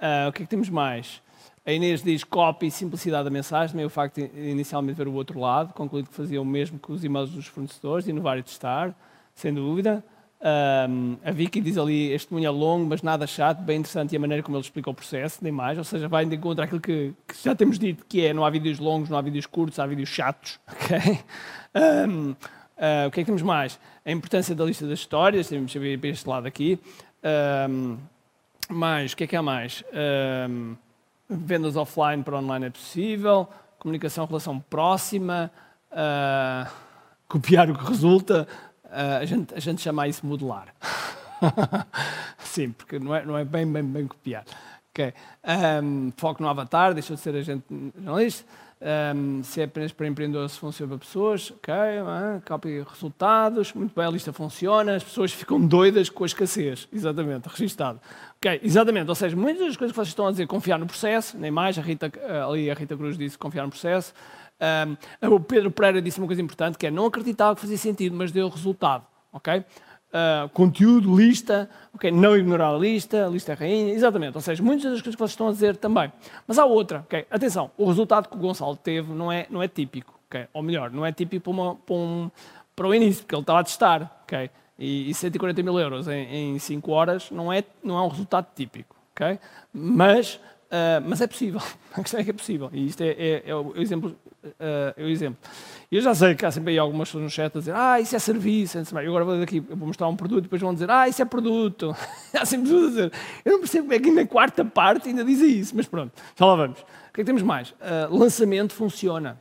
Ah, 0.00 0.26
o 0.28 0.32
que 0.32 0.42
é 0.42 0.44
que 0.44 0.50
temos 0.50 0.68
mais? 0.68 1.22
A 1.66 1.72
Inês 1.72 2.00
diz 2.00 2.22
copy 2.22 2.68
e 2.68 2.70
simplicidade 2.70 3.24
da 3.24 3.30
mensagem, 3.30 3.72
também 3.72 3.84
o 3.84 3.90
facto 3.90 4.20
de 4.20 4.50
inicialmente 4.50 4.96
ver 4.96 5.08
o 5.08 5.12
outro 5.14 5.40
lado, 5.40 5.74
concluído 5.74 6.08
que 6.08 6.14
fazia 6.14 6.40
o 6.40 6.44
mesmo 6.44 6.78
que 6.78 6.92
os 6.92 7.02
e-mails 7.02 7.30
dos 7.30 7.48
fornecedores, 7.48 8.06
inovar 8.06 8.38
e 8.38 8.42
testar, 8.44 8.94
sem 9.34 9.52
dúvida. 9.52 10.04
Ahm, 10.40 11.16
a 11.24 11.32
Vicky 11.32 11.60
diz 11.60 11.76
ali, 11.76 12.12
este 12.12 12.26
testemunho 12.26 12.46
é 12.46 12.50
longo, 12.50 12.86
mas 12.86 13.02
nada 13.02 13.26
chato, 13.26 13.62
bem 13.62 13.80
interessante 13.80 14.12
e 14.12 14.16
a 14.16 14.20
maneira 14.20 14.44
como 14.44 14.56
ele 14.56 14.62
explica 14.62 14.88
o 14.88 14.94
processo, 14.94 15.42
nem 15.42 15.50
mais, 15.50 15.76
ou 15.76 15.82
seja, 15.82 16.06
vai 16.06 16.24
de 16.24 16.36
encontro 16.36 16.62
àquilo 16.62 16.80
que, 16.80 17.12
que 17.26 17.42
já 17.42 17.52
temos 17.52 17.80
dito, 17.80 18.06
que 18.08 18.24
é, 18.24 18.32
não 18.32 18.44
há 18.44 18.50
vídeos 18.50 18.78
longos, 18.78 19.10
não 19.10 19.18
há 19.18 19.22
vídeos 19.22 19.46
curtos, 19.46 19.80
há 19.80 19.86
vídeos 19.86 20.08
chatos, 20.08 20.60
ok? 20.70 21.18
Ahm, 21.74 22.36
ah, 22.78 23.06
o 23.08 23.10
que 23.10 23.20
é 23.20 23.22
que 23.24 23.26
temos 23.26 23.42
mais? 23.42 23.76
A 24.04 24.12
importância 24.12 24.54
da 24.54 24.64
lista 24.64 24.86
das 24.86 25.00
histórias, 25.00 25.48
temos 25.48 25.72
que 25.72 25.80
ver 25.80 25.98
para 25.98 26.10
este 26.10 26.28
lado 26.28 26.46
aqui. 26.46 26.78
Ahm, 27.24 27.96
mais, 28.68 29.14
o 29.14 29.16
que 29.16 29.24
é 29.24 29.26
que 29.26 29.34
há 29.34 29.42
mais? 29.42 29.82
Ahm, 29.92 30.76
vendas 31.28 31.76
offline 31.76 32.22
para 32.22 32.38
online 32.38 32.66
é 32.66 32.70
possível, 32.70 33.48
comunicação, 33.78 34.26
relação 34.26 34.60
próxima, 34.60 35.50
ah, 35.90 36.70
copiar 37.28 37.70
o 37.70 37.76
que 37.76 37.84
resulta, 37.84 38.46
ah, 38.84 39.18
a, 39.18 39.24
gente, 39.24 39.54
a 39.54 39.60
gente 39.60 39.82
chama 39.82 40.06
isso 40.08 40.26
modelar. 40.26 40.74
Sim, 42.38 42.72
porque 42.72 42.98
não 42.98 43.14
é, 43.14 43.24
não 43.24 43.36
é 43.36 43.44
bem, 43.44 43.70
bem, 43.70 43.84
bem 43.84 44.06
copiar. 44.06 44.44
Ok. 44.90 45.12
Ahm, 45.44 46.10
foco 46.16 46.42
no 46.42 46.48
avatar, 46.48 46.94
deixa 46.94 47.14
de 47.14 47.20
ser 47.20 47.34
agente 47.36 47.64
jornalista. 47.94 48.44
Ahm, 48.78 49.42
se 49.42 49.62
é 49.62 49.64
apenas 49.64 49.90
para 49.90 50.06
empreendedores, 50.06 50.52
se 50.52 50.58
funciona 50.58 50.90
para 50.90 50.98
pessoas, 50.98 51.50
ok. 51.50 51.72
ah, 51.74 52.42
copy 52.46 52.82
resultados, 52.82 53.72
muito 53.72 53.94
bem, 53.94 54.04
a 54.04 54.10
lista 54.10 54.34
funciona, 54.34 54.96
as 54.96 55.02
pessoas 55.02 55.32
ficam 55.32 55.58
doidas 55.58 56.10
com 56.10 56.24
a 56.24 56.26
escassez. 56.26 56.86
Exatamente, 56.92 57.48
registado. 57.48 57.98
Ok, 58.36 58.60
exatamente, 58.62 59.08
ou 59.08 59.14
seja, 59.14 59.34
muitas 59.34 59.66
das 59.66 59.76
coisas 59.78 59.92
que 59.92 59.96
vocês 59.96 60.08
estão 60.08 60.26
a 60.26 60.30
dizer, 60.30 60.46
confiar 60.46 60.78
no 60.78 60.86
processo, 60.86 61.38
nem 61.38 61.50
mais, 61.50 61.78
a 61.78 61.82
Rita, 61.82 62.12
ali 62.46 62.70
a 62.70 62.74
Rita 62.74 62.94
Cruz 62.96 63.16
disse 63.16 63.38
confiar 63.38 63.64
no 63.64 63.70
processo. 63.70 64.12
Ahm, 64.60 64.96
o 65.22 65.40
Pedro 65.40 65.70
Pereira 65.70 66.02
disse 66.02 66.18
uma 66.18 66.26
coisa 66.26 66.42
importante, 66.42 66.76
que 66.76 66.86
é 66.86 66.90
não 66.90 67.06
acreditava 67.06 67.54
que 67.54 67.62
fazia 67.62 67.78
sentido, 67.78 68.14
mas 68.14 68.30
deu 68.30 68.46
resultado, 68.48 69.04
ok? 69.32 69.64
Uh, 70.06 70.48
conteúdo, 70.50 71.14
lista, 71.14 71.68
ok? 71.92 72.10
Não 72.10 72.36
ignorar 72.36 72.74
a 72.74 72.78
lista, 72.78 73.26
a 73.26 73.28
lista 73.28 73.52
é 73.52 73.54
rainha, 73.54 73.92
exatamente. 73.92 74.36
Ou 74.36 74.40
seja, 74.40 74.62
muitas 74.62 74.84
das 74.84 75.02
coisas 75.02 75.14
que 75.14 75.18
vocês 75.18 75.32
estão 75.32 75.48
a 75.48 75.52
dizer 75.52 75.76
também. 75.76 76.10
Mas 76.46 76.58
há 76.58 76.64
outra, 76.64 77.00
ok? 77.00 77.26
Atenção, 77.30 77.70
o 77.76 77.84
resultado 77.86 78.28
que 78.28 78.36
o 78.36 78.38
Gonçalo 78.38 78.76
teve 78.76 79.12
não 79.12 79.30
é, 79.30 79.46
não 79.50 79.62
é 79.62 79.68
típico, 79.68 80.18
ok? 80.26 80.46
Ou 80.54 80.62
melhor, 80.62 80.90
não 80.90 81.04
é 81.04 81.12
típico 81.12 81.44
para, 81.44 81.52
uma, 81.52 81.74
para, 81.74 81.94
um, 81.96 82.30
para 82.74 82.86
o 82.86 82.94
início, 82.94 83.24
porque 83.24 83.34
ele 83.34 83.42
estava 83.42 83.60
a 83.60 83.64
testar, 83.64 84.20
ok? 84.22 84.48
E, 84.78 85.10
e 85.10 85.14
140 85.14 85.62
mil 85.62 85.78
euros 85.78 86.06
em 86.08 86.58
5 86.58 86.90
horas 86.92 87.30
não 87.30 87.52
é, 87.52 87.64
não 87.82 87.98
é 87.98 88.02
um 88.02 88.08
resultado 88.08 88.46
típico, 88.54 88.96
ok? 89.12 89.38
Mas, 89.72 90.40
uh, 90.66 91.02
mas 91.06 91.20
é 91.20 91.26
possível. 91.26 91.60
A 91.92 92.02
questão 92.02 92.20
é 92.20 92.24
que 92.24 92.30
é 92.30 92.32
possível. 92.32 92.70
E 92.72 92.86
isto 92.86 93.02
é, 93.02 93.08
é, 93.08 93.42
é 93.46 93.54
o 93.54 93.72
exemplo. 93.76 94.16
Uh, 94.44 94.94
é 94.96 95.02
o 95.02 95.08
exemplo. 95.08 95.38
Eu 95.90 96.00
já 96.00 96.14
sei 96.14 96.34
que 96.34 96.44
há 96.44 96.50
sempre 96.50 96.72
aí 96.72 96.78
algumas 96.78 97.08
pessoas 97.08 97.24
no 97.24 97.30
chat 97.30 97.56
a 97.56 97.58
dizer 97.58 97.74
ah, 97.74 98.00
isso 98.00 98.14
é 98.14 98.18
serviço, 98.18 98.78
eu 98.78 99.08
agora 99.08 99.24
vou 99.24 99.38
daqui, 99.38 99.60
vou 99.60 99.88
mostrar 99.88 100.08
um 100.08 100.16
produto 100.16 100.40
e 100.40 100.42
depois 100.42 100.60
vão 100.60 100.72
dizer 100.72 100.90
ah, 100.90 101.08
isso 101.08 101.22
é 101.22 101.24
produto. 101.24 101.96
há 102.34 102.44
sempre 102.44 102.66
pessoas 102.70 102.84
a 102.84 102.88
dizer, 102.88 103.12
eu 103.44 103.52
não 103.52 103.58
percebo 103.60 103.84
como 103.84 103.94
é 103.94 103.98
que 103.98 104.10
na 104.10 104.26
quarta 104.26 104.64
parte 104.64 105.08
ainda 105.08 105.24
dizem 105.24 105.50
isso, 105.50 105.74
mas 105.74 105.86
pronto, 105.86 106.12
já 106.36 106.46
lá 106.46 106.54
vamos. 106.54 106.80
O 106.80 106.84
que 107.12 107.20
é 107.20 107.22
que 107.22 107.24
temos 107.24 107.42
mais? 107.42 107.70
Uh, 107.70 108.16
lançamento 108.16 108.72
funciona, 108.72 109.40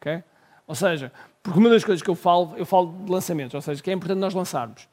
ok? 0.00 0.22
Ou 0.66 0.74
seja, 0.74 1.12
porque 1.42 1.58
uma 1.58 1.68
das 1.68 1.84
coisas 1.84 2.02
que 2.02 2.10
eu 2.10 2.14
falo, 2.14 2.54
eu 2.56 2.66
falo 2.66 2.94
de 3.04 3.10
lançamentos, 3.10 3.54
ou 3.54 3.60
seja, 3.60 3.82
que 3.82 3.90
é 3.90 3.92
importante 3.92 4.18
nós 4.18 4.34
lançarmos. 4.34 4.88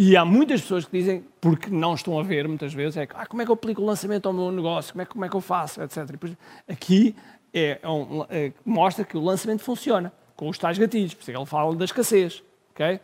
E 0.00 0.16
há 0.16 0.24
muitas 0.24 0.60
pessoas 0.60 0.84
que 0.84 0.96
dizem, 0.96 1.24
porque 1.40 1.68
não 1.68 1.94
estão 1.94 2.20
a 2.20 2.22
ver 2.22 2.46
muitas 2.46 2.72
vezes, 2.72 2.96
é 2.96 3.08
ah, 3.14 3.26
como 3.26 3.42
é 3.42 3.44
que 3.44 3.50
eu 3.50 3.54
aplico 3.54 3.82
o 3.82 3.84
lançamento 3.84 4.26
ao 4.26 4.32
meu 4.32 4.52
negócio, 4.52 4.92
como 4.92 5.02
é, 5.02 5.04
como 5.04 5.24
é 5.24 5.28
que 5.28 5.34
eu 5.34 5.40
faço, 5.40 5.82
etc. 5.82 6.04
Depois, 6.04 6.36
aqui 6.68 7.16
é, 7.52 7.80
é 7.82 7.88
um, 7.88 8.24
é, 8.30 8.52
mostra 8.64 9.04
que 9.04 9.16
o 9.16 9.20
lançamento 9.20 9.60
funciona 9.64 10.12
com 10.36 10.48
os 10.48 10.56
tais 10.56 10.78
gatilhos, 10.78 11.14
por 11.14 11.22
isso 11.22 11.32
é 11.32 11.34
ele 11.34 11.44
fala 11.46 11.74
da 11.74 11.84
escassez. 11.84 12.44
Okay? 12.70 13.00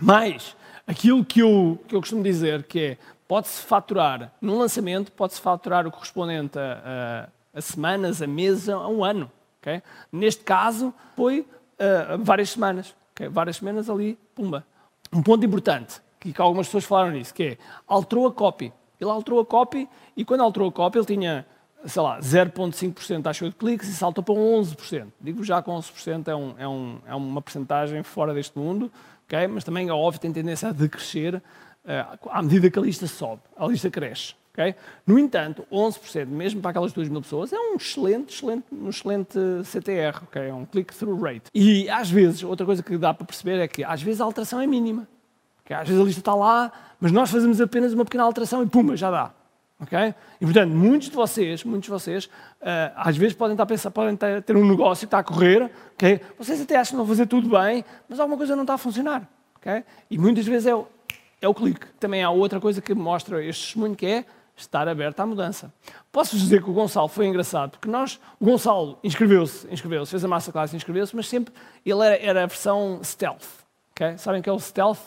Mas, 0.00 0.56
aquilo 0.86 1.22
que 1.26 1.40
eu, 1.40 1.78
que 1.86 1.94
eu 1.94 2.00
costumo 2.00 2.22
dizer 2.22 2.62
que 2.62 2.80
é, 2.80 2.98
pode-se 3.28 3.60
faturar, 3.60 4.32
num 4.40 4.56
lançamento, 4.56 5.12
pode-se 5.12 5.42
faturar 5.42 5.86
o 5.86 5.90
correspondente 5.90 6.58
a, 6.58 7.28
a, 7.52 7.58
a, 7.58 7.60
semanas, 7.60 8.22
a 8.22 8.26
meses, 8.26 8.66
a 8.70 8.88
um 8.88 9.04
ano. 9.04 9.30
Okay? 9.60 9.82
Neste 10.10 10.42
caso, 10.42 10.94
foi 11.14 11.40
uh, 11.40 12.16
várias 12.18 12.48
semanas. 12.48 12.94
Okay? 13.12 13.28
Várias 13.28 13.58
semanas 13.58 13.90
ali, 13.90 14.18
pumba. 14.34 14.64
Um 15.12 15.22
ponto 15.22 15.44
importante, 15.44 16.00
que, 16.20 16.40
algumas 16.40 16.66
pessoas 16.66 16.84
falaram 16.84 17.12
nisso, 17.12 17.32
que 17.32 17.42
é, 17.42 17.58
alterou 17.86 18.26
a 18.26 18.32
copy. 18.32 18.72
Ele 19.00 19.10
alterou 19.10 19.40
a 19.40 19.46
copy 19.46 19.88
e 20.16 20.24
quando 20.24 20.42
alterou 20.42 20.68
a 20.68 20.72
copy 20.72 20.98
ele 20.98 21.06
tinha 21.06 21.46
sei 21.86 22.02
lá, 22.02 22.20
0,5% 22.20 23.26
achou 23.26 23.48
de 23.48 23.54
cliques 23.54 23.88
e 23.88 23.94
saltou 23.94 24.22
para 24.22 24.34
um 24.34 24.60
11%. 24.60 25.06
Digo 25.20 25.42
já 25.42 25.62
que 25.62 25.70
11% 25.70 26.28
é, 26.28 26.36
um, 26.36 26.54
é, 26.58 26.68
um, 26.68 26.98
é 27.06 27.14
uma 27.14 27.40
percentagem 27.40 28.02
fora 28.02 28.34
deste 28.34 28.58
mundo, 28.58 28.92
okay? 29.26 29.46
mas 29.46 29.64
também 29.64 29.88
é 29.88 29.92
óbvio 29.92 30.20
tem 30.20 30.32
tendência 30.32 30.68
a 30.68 30.72
decrescer 30.72 31.36
uh, 31.36 32.28
à 32.30 32.42
medida 32.42 32.70
que 32.70 32.78
a 32.78 32.82
lista 32.82 33.06
sobe, 33.06 33.40
a 33.56 33.66
lista 33.66 33.90
cresce. 33.90 34.34
Okay? 34.52 34.74
No 35.06 35.18
entanto, 35.18 35.64
11%, 35.72 36.26
mesmo 36.26 36.60
para 36.60 36.70
aquelas 36.70 36.92
2 36.92 37.08
mil 37.08 37.22
pessoas, 37.22 37.52
é 37.52 37.58
um 37.58 37.76
excelente, 37.76 38.34
excelente, 38.34 38.64
um 38.72 38.88
excelente 38.90 39.38
CTR, 39.64 40.24
okay? 40.24 40.48
é 40.48 40.54
um 40.54 40.66
click-through 40.66 41.18
rate. 41.20 41.44
E 41.54 41.88
às 41.88 42.10
vezes, 42.10 42.42
outra 42.42 42.66
coisa 42.66 42.82
que 42.82 42.98
dá 42.98 43.14
para 43.14 43.24
perceber 43.24 43.58
é 43.60 43.68
que 43.68 43.84
às 43.84 44.02
vezes 44.02 44.20
a 44.20 44.24
alteração 44.24 44.60
é 44.60 44.66
mínima. 44.66 45.08
Okay? 45.70 45.76
Às 45.76 45.88
vezes 45.88 46.02
a 46.02 46.04
lista 46.04 46.20
está 46.20 46.34
lá, 46.34 46.72
mas 47.00 47.12
nós 47.12 47.30
fazemos 47.30 47.60
apenas 47.60 47.92
uma 47.92 48.04
pequena 48.04 48.24
alteração 48.24 48.62
e 48.62 48.66
puma, 48.66 48.96
já 48.96 49.10
dá. 49.10 49.30
Okay? 49.82 50.14
E 50.40 50.44
portanto, 50.44 50.72
muitos 50.72 51.08
de 51.08 51.14
vocês, 51.14 51.64
muitos 51.64 51.84
de 51.84 51.90
vocês, 51.90 52.24
uh, 52.26 52.92
às 52.96 53.16
vezes 53.16 53.34
podem 53.34 53.54
estar 53.54 53.62
a 53.62 53.66
pensar, 53.66 53.90
podem 53.90 54.14
ter, 54.16 54.42
ter, 54.42 54.56
um 54.56 54.68
negócio 54.68 55.02
que 55.02 55.06
está 55.06 55.20
a 55.20 55.24
correr, 55.24 55.70
okay? 55.94 56.20
vocês 56.36 56.60
até 56.60 56.76
acham 56.76 56.90
que 56.90 56.96
vão 56.96 57.06
fazer 57.06 57.26
tudo 57.26 57.48
bem, 57.48 57.84
mas 58.08 58.20
alguma 58.20 58.36
coisa 58.36 58.54
não 58.54 58.64
está 58.64 58.74
a 58.74 58.78
funcionar. 58.78 59.26
Okay? 59.56 59.84
E 60.10 60.18
muitas 60.18 60.44
vezes 60.44 60.66
é 60.66 60.74
o, 60.74 60.86
é 61.40 61.48
o 61.48 61.54
clique. 61.54 61.86
Também 61.98 62.22
há 62.22 62.30
outra 62.30 62.60
coisa 62.60 62.82
que 62.82 62.94
mostra 62.94 63.42
este 63.42 63.64
testemunho 63.64 63.94
que 63.94 64.06
é 64.06 64.24
estar 64.56 64.86
aberto 64.86 65.20
à 65.20 65.26
mudança. 65.26 65.72
Posso 66.12 66.36
dizer 66.36 66.62
que 66.62 66.68
o 66.68 66.72
Gonçalo 66.72 67.08
foi 67.08 67.26
engraçado, 67.26 67.70
porque 67.70 67.88
nós, 67.88 68.20
o 68.38 68.44
Gonçalo 68.44 68.98
inscreveu-se, 69.02 69.66
inscreveu-se, 69.70 70.10
fez 70.10 70.24
a 70.24 70.28
masterclass, 70.28 70.74
inscreveu-se, 70.74 71.16
mas 71.16 71.28
sempre 71.28 71.54
ele 71.86 72.04
era, 72.04 72.16
era 72.16 72.42
a 72.42 72.46
versão 72.46 73.00
stealth. 73.02 73.46
Okay? 73.92 74.18
Sabem 74.18 74.40
o 74.40 74.44
que 74.44 74.50
é 74.50 74.52
o 74.52 74.58
stealth? 74.58 75.00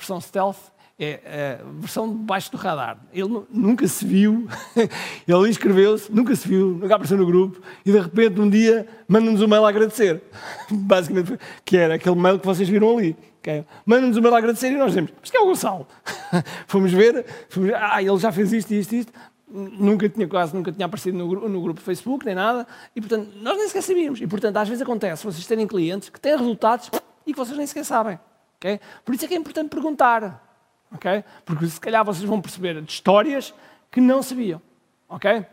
Versão 0.00 0.20
stealth 0.20 0.70
é 0.98 1.58
a 1.60 1.80
versão 1.80 2.08
debaixo 2.08 2.50
do 2.50 2.58
radar. 2.58 2.98
Ele 3.12 3.42
nunca 3.50 3.88
se 3.88 4.04
viu, 4.04 4.46
ele 5.26 5.48
inscreveu-se, 5.48 6.12
nunca 6.12 6.36
se 6.36 6.46
viu, 6.46 6.72
nunca 6.72 6.94
apareceu 6.94 7.16
no 7.16 7.24
grupo 7.24 7.60
e 7.86 7.90
de 7.90 7.98
repente 7.98 8.38
um 8.38 8.48
dia 8.48 8.86
manda-nos 9.08 9.40
um 9.40 9.48
mail 9.48 9.64
a 9.64 9.68
agradecer. 9.70 10.22
Basicamente, 10.70 11.38
que 11.64 11.76
era 11.76 11.94
aquele 11.94 12.16
mail 12.16 12.38
que 12.38 12.46
vocês 12.46 12.68
viram 12.68 12.98
ali. 12.98 13.16
Okay? 13.38 13.64
Manda-nos 13.86 14.18
um 14.18 14.20
mail 14.20 14.34
a 14.34 14.38
agradecer 14.38 14.70
e 14.72 14.76
nós 14.76 14.88
dizemos, 14.88 15.10
mas 15.18 15.30
que 15.30 15.36
é 15.36 15.40
o 15.40 15.46
Gonçalo? 15.46 15.86
fomos 16.66 16.92
ver, 16.92 17.24
fomos 17.48 17.70
ver, 17.70 17.76
ah, 17.76 18.02
ele 18.02 18.18
já 18.18 18.30
fez 18.30 18.52
isto, 18.52 18.72
isto, 18.72 18.94
isto. 18.94 19.12
Nunca 19.52 20.08
tinha, 20.08 20.28
quase 20.28 20.54
nunca 20.54 20.70
tinha 20.70 20.86
aparecido 20.86 21.18
no, 21.18 21.48
no 21.48 21.62
grupo 21.62 21.80
Facebook, 21.80 22.24
nem 22.24 22.36
nada, 22.36 22.66
e 22.94 23.00
portanto, 23.00 23.30
nós 23.42 23.56
nem 23.56 23.66
sequer 23.66 23.82
sabíamos. 23.82 24.20
E 24.20 24.26
portanto, 24.26 24.56
às 24.58 24.68
vezes 24.68 24.80
acontece 24.80 25.24
vocês 25.24 25.44
terem 25.44 25.66
clientes 25.66 26.08
que 26.08 26.20
têm 26.20 26.36
resultados 26.36 26.88
e 27.26 27.32
que 27.32 27.38
vocês 27.38 27.58
nem 27.58 27.66
sequer 27.66 27.84
sabem. 27.84 28.18
Okay? 28.60 28.78
Por 29.04 29.14
isso 29.14 29.24
é 29.24 29.28
que 29.28 29.34
é 29.34 29.38
importante 29.38 29.70
perguntar 29.70 30.50
ok? 30.92 31.24
Porque 31.44 31.66
se 31.66 31.80
calhar 31.80 32.04
vocês 32.04 32.24
vão 32.24 32.40
perceber 32.40 32.80
de 32.82 32.90
histórias 32.90 33.54
que 33.90 34.00
não 34.00 34.22
sabiam, 34.22 34.62
ok? 35.08 35.44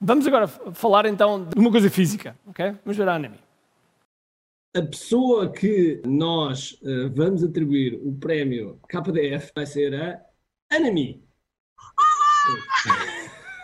Vamos 0.00 0.26
agora 0.26 0.48
falar 0.48 1.06
então 1.06 1.44
de 1.44 1.58
uma 1.58 1.70
coisa 1.70 1.90
física, 1.90 2.36
ok? 2.46 2.74
Vamos 2.84 2.96
ver 2.96 3.08
a 3.08 3.14
Anami. 3.14 3.38
A 4.74 4.82
pessoa 4.82 5.52
que 5.52 6.00
nós 6.06 6.78
uh, 6.82 7.10
vamos 7.14 7.42
atribuir 7.42 8.00
o 8.02 8.12
prémio 8.12 8.78
KDF 8.88 9.50
vai 9.54 9.66
ser 9.66 9.94
a 9.94 10.20
Anami. 10.74 11.22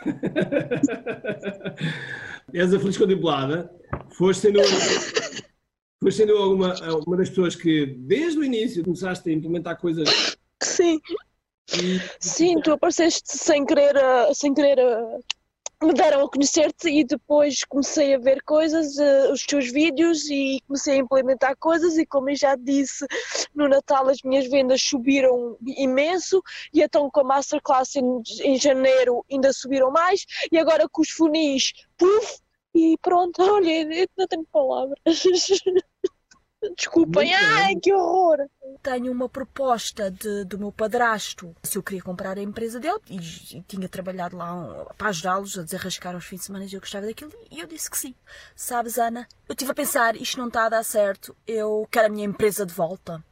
és 2.52 2.72
a 2.72 2.78
feliz 2.78 2.96
contemplada, 2.96 3.68
foste 4.10 4.42
sendo, 4.42 4.60
foste 6.06 6.18
sendo 6.18 6.36
alguma, 6.36 6.72
uma 7.04 7.16
das 7.16 7.30
pessoas 7.30 7.56
que 7.56 7.84
desde 7.84 8.38
o 8.38 8.44
início 8.44 8.84
começaste 8.84 9.28
a 9.28 9.32
implementar 9.32 9.76
coisas. 9.76 10.08
Sim. 10.62 11.00
Sim, 12.20 12.60
tu 12.60 12.70
apareceste 12.70 13.36
sem 13.36 13.66
querer, 13.66 13.96
eh, 13.96 14.32
sem 14.32 14.54
querer 14.54 14.78
eh, 14.78 15.18
me 15.82 15.92
deram 15.92 16.24
a 16.24 16.30
conhecer-te 16.30 16.88
e 16.88 17.04
depois 17.04 17.64
comecei 17.64 18.14
a 18.14 18.18
ver 18.18 18.40
coisas, 18.44 18.96
uh, 18.96 19.32
os 19.32 19.44
teus 19.44 19.70
vídeos 19.72 20.30
e 20.30 20.60
comecei 20.68 20.94
a 20.94 20.98
implementar 20.98 21.56
coisas 21.58 21.98
e 21.98 22.06
como 22.06 22.30
eu 22.30 22.36
já 22.36 22.54
disse, 22.54 23.04
no 23.52 23.68
Natal 23.68 24.08
as 24.08 24.22
minhas 24.22 24.46
vendas 24.46 24.80
subiram 24.82 25.58
imenso 25.66 26.40
e 26.72 26.82
então 26.82 27.10
com 27.10 27.20
a 27.20 27.24
Masterclass 27.24 27.96
em, 27.96 28.22
em 28.42 28.56
janeiro 28.56 29.24
ainda 29.30 29.52
subiram 29.52 29.90
mais 29.90 30.24
e 30.52 30.56
agora 30.56 30.88
com 30.88 31.02
os 31.02 31.10
funis, 31.10 31.72
puf, 31.98 32.38
e 32.76 32.96
pronto, 33.00 33.40
olha, 33.42 34.08
não 34.16 34.26
tenho 34.26 34.44
palavras. 34.52 34.98
Desculpem, 36.74 37.34
ai 37.34 37.76
que 37.76 37.92
horror! 37.92 38.48
Tenho 38.82 39.12
uma 39.12 39.28
proposta 39.28 40.10
de, 40.10 40.44
do 40.44 40.58
meu 40.58 40.72
padrasto, 40.72 41.54
se 41.62 41.76
eu 41.76 41.82
queria 41.82 42.02
comprar 42.02 42.38
a 42.38 42.42
empresa 42.42 42.80
dele, 42.80 43.00
e, 43.08 43.16
e 43.16 43.62
tinha 43.62 43.88
trabalhado 43.88 44.36
lá 44.36 44.54
um, 44.54 44.84
para 44.96 45.08
ajudá-los 45.08 45.58
a 45.58 45.62
desarrascar 45.62 46.16
os 46.16 46.24
fins 46.24 46.40
de 46.40 46.46
semana 46.46 46.64
e 46.64 46.72
eu 46.72 46.80
gostava 46.80 47.06
daquilo, 47.06 47.32
e 47.50 47.60
eu 47.60 47.66
disse 47.66 47.90
que 47.90 47.98
sim. 47.98 48.14
Sabes, 48.54 48.98
Ana, 48.98 49.26
eu 49.48 49.52
estive 49.52 49.70
a 49.70 49.74
pensar, 49.74 50.16
isto 50.16 50.38
não 50.38 50.48
está 50.48 50.66
a 50.66 50.68
dar 50.70 50.84
certo, 50.84 51.36
eu 51.46 51.86
quero 51.90 52.06
a 52.06 52.10
minha 52.10 52.26
empresa 52.26 52.64
de 52.64 52.72
volta. 52.72 53.22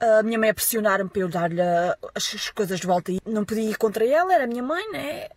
A 0.00 0.22
minha 0.22 0.38
mãe 0.38 0.50
a 0.50 0.54
pressionar-me 0.54 1.08
para 1.08 1.22
eu 1.22 1.28
dar-lhe 1.28 1.62
as, 1.62 2.34
as 2.34 2.50
coisas 2.50 2.80
de 2.80 2.86
volta 2.86 3.12
e 3.12 3.20
não 3.24 3.44
podia 3.44 3.70
ir 3.70 3.76
contra 3.76 4.04
ela, 4.04 4.34
era 4.34 4.44
a 4.44 4.48
minha 4.48 4.62
mãe, 4.62 4.90
né? 4.90 5.28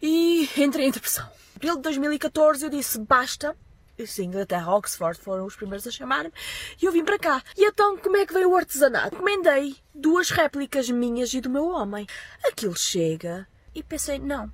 E 0.00 0.48
entrei 0.56 0.86
em 0.86 0.90
depressão. 0.90 1.26
Em 1.26 1.56
abril 1.56 1.76
de 1.76 1.82
2014 1.82 2.64
eu 2.64 2.70
disse 2.70 2.98
basta, 2.98 3.56
isso, 4.02 4.22
Inglaterra, 4.22 4.74
Oxford 4.74 5.18
foram 5.18 5.46
os 5.46 5.56
primeiros 5.56 5.86
a 5.86 5.90
chamar-me, 5.90 6.32
e 6.80 6.84
eu 6.84 6.92
vim 6.92 7.04
para 7.04 7.18
cá. 7.18 7.42
E 7.56 7.64
então, 7.64 7.96
como 7.96 8.16
é 8.16 8.26
que 8.26 8.32
veio 8.32 8.50
o 8.50 8.56
artesanato? 8.56 9.14
Encomendei 9.14 9.76
duas 9.94 10.30
réplicas 10.30 10.90
minhas 10.90 11.32
e 11.34 11.40
do 11.40 11.50
meu 11.50 11.66
homem. 11.66 12.06
Aquilo 12.44 12.76
chega 12.76 13.46
e 13.74 13.82
pensei, 13.82 14.18
não, 14.18 14.52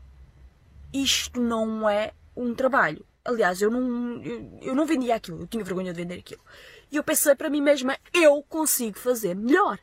isto 0.93 1.41
não 1.41 1.89
é 1.89 2.13
um 2.37 2.55
trabalho. 2.55 3.05
Aliás, 3.25 3.61
eu 3.61 3.71
não, 3.71 4.23
eu, 4.23 4.59
eu 4.63 4.75
não 4.75 4.87
vendia 4.87 5.15
aquilo, 5.15 5.43
eu 5.43 5.47
tinha 5.47 5.65
vergonha 5.65 5.93
de 5.93 6.01
vender 6.03 6.19
aquilo. 6.19 6.43
E 6.91 6.97
eu 6.97 7.05
pensei 7.05 7.35
para 7.35 7.51
mim 7.51 7.61
mesma, 7.61 7.99
eu 8.13 8.43
consigo 8.49 8.99
fazer 8.99 9.35
melhor. 9.35 9.79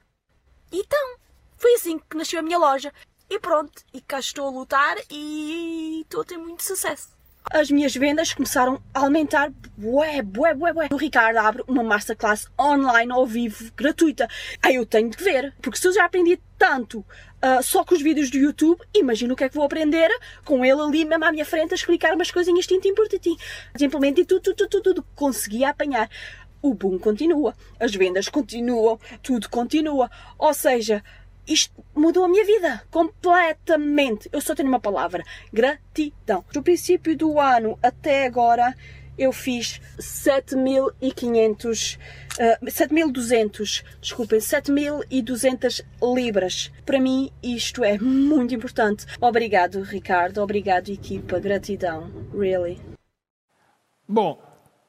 Então, 0.71 1.17
foi 1.57 1.73
assim 1.75 1.99
que 1.99 2.17
nasceu 2.17 2.39
a 2.39 2.43
minha 2.43 2.57
loja. 2.57 2.91
E 3.29 3.39
pronto, 3.39 3.83
e 3.93 4.01
cá 4.01 4.19
estou 4.19 4.47
a 4.47 4.51
lutar 4.51 4.97
e 5.09 6.01
estou 6.01 6.21
a 6.21 6.25
ter 6.25 6.37
muito 6.37 6.63
sucesso 6.63 7.14
as 7.51 7.69
minhas 7.69 7.95
vendas 7.95 8.33
começaram 8.33 8.81
a 8.93 8.99
aumentar. 9.01 9.51
Bué, 9.77 10.21
bué, 10.21 10.53
bué, 10.53 10.73
bué. 10.73 10.87
O 10.91 10.95
Ricardo 10.95 11.37
abre 11.37 11.63
uma 11.67 11.83
masterclass 11.83 12.47
online 12.59 13.11
ao 13.11 13.25
vivo, 13.25 13.71
gratuita. 13.75 14.27
Aí 14.61 14.75
eu 14.75 14.85
tenho 14.85 15.09
que 15.09 15.23
ver, 15.23 15.53
porque 15.61 15.77
se 15.77 15.87
eu 15.87 15.93
já 15.93 16.05
aprendi 16.05 16.39
tanto 16.57 16.99
uh, 16.99 17.61
só 17.61 17.83
com 17.83 17.93
os 17.93 18.01
vídeos 18.01 18.29
do 18.29 18.37
YouTube, 18.37 18.81
imagino 18.93 19.33
o 19.33 19.37
que 19.37 19.43
é 19.43 19.49
que 19.49 19.55
vou 19.55 19.65
aprender 19.65 20.09
com 20.43 20.63
ele 20.63 20.81
ali 20.81 21.05
mesmo 21.05 21.25
à 21.25 21.31
minha 21.31 21.45
frente 21.45 21.73
a 21.73 21.75
explicar 21.75 22.13
umas 22.13 22.31
coisinhas 22.31 22.65
tintim 22.65 22.93
por 22.93 23.07
tintim. 23.07 23.37
Simplesmente 23.75 24.25
tudo, 24.25 24.41
tudo, 24.41 24.67
tudo, 24.67 24.81
tudo. 24.81 25.07
Consegui 25.15 25.63
apanhar. 25.63 26.09
O 26.61 26.73
boom 26.73 26.97
continua, 26.97 27.53
as 27.79 27.93
vendas 27.93 28.27
continuam, 28.27 28.99
tudo 29.21 29.47
continua. 29.49 30.09
Ou 30.37 30.51
seja, 30.51 31.03
isto 31.47 31.83
mudou 31.95 32.25
a 32.25 32.29
minha 32.29 32.45
vida 32.45 32.83
completamente. 32.91 34.29
Eu 34.31 34.41
só 34.41 34.55
tenho 34.55 34.69
uma 34.69 34.79
palavra: 34.79 35.23
gratidão. 35.51 36.43
Do 36.51 36.63
princípio 36.63 37.15
do 37.15 37.39
ano 37.39 37.77
até 37.81 38.25
agora, 38.25 38.75
eu 39.17 39.31
fiz 39.31 39.79
7.500, 39.97 41.97
uh, 41.97 42.65
7.200, 42.65 43.83
desculpem, 44.01 44.39
7.200 44.39 45.83
libras. 46.13 46.71
Para 46.85 46.99
mim, 46.99 47.31
isto 47.41 47.83
é 47.83 47.97
muito 47.97 48.53
importante. 48.53 49.05
Obrigado, 49.21 49.81
Ricardo. 49.81 50.41
Obrigado, 50.41 50.89
equipa. 50.89 51.39
Gratidão. 51.39 52.11
Really. 52.37 52.79
Bom, 54.07 54.39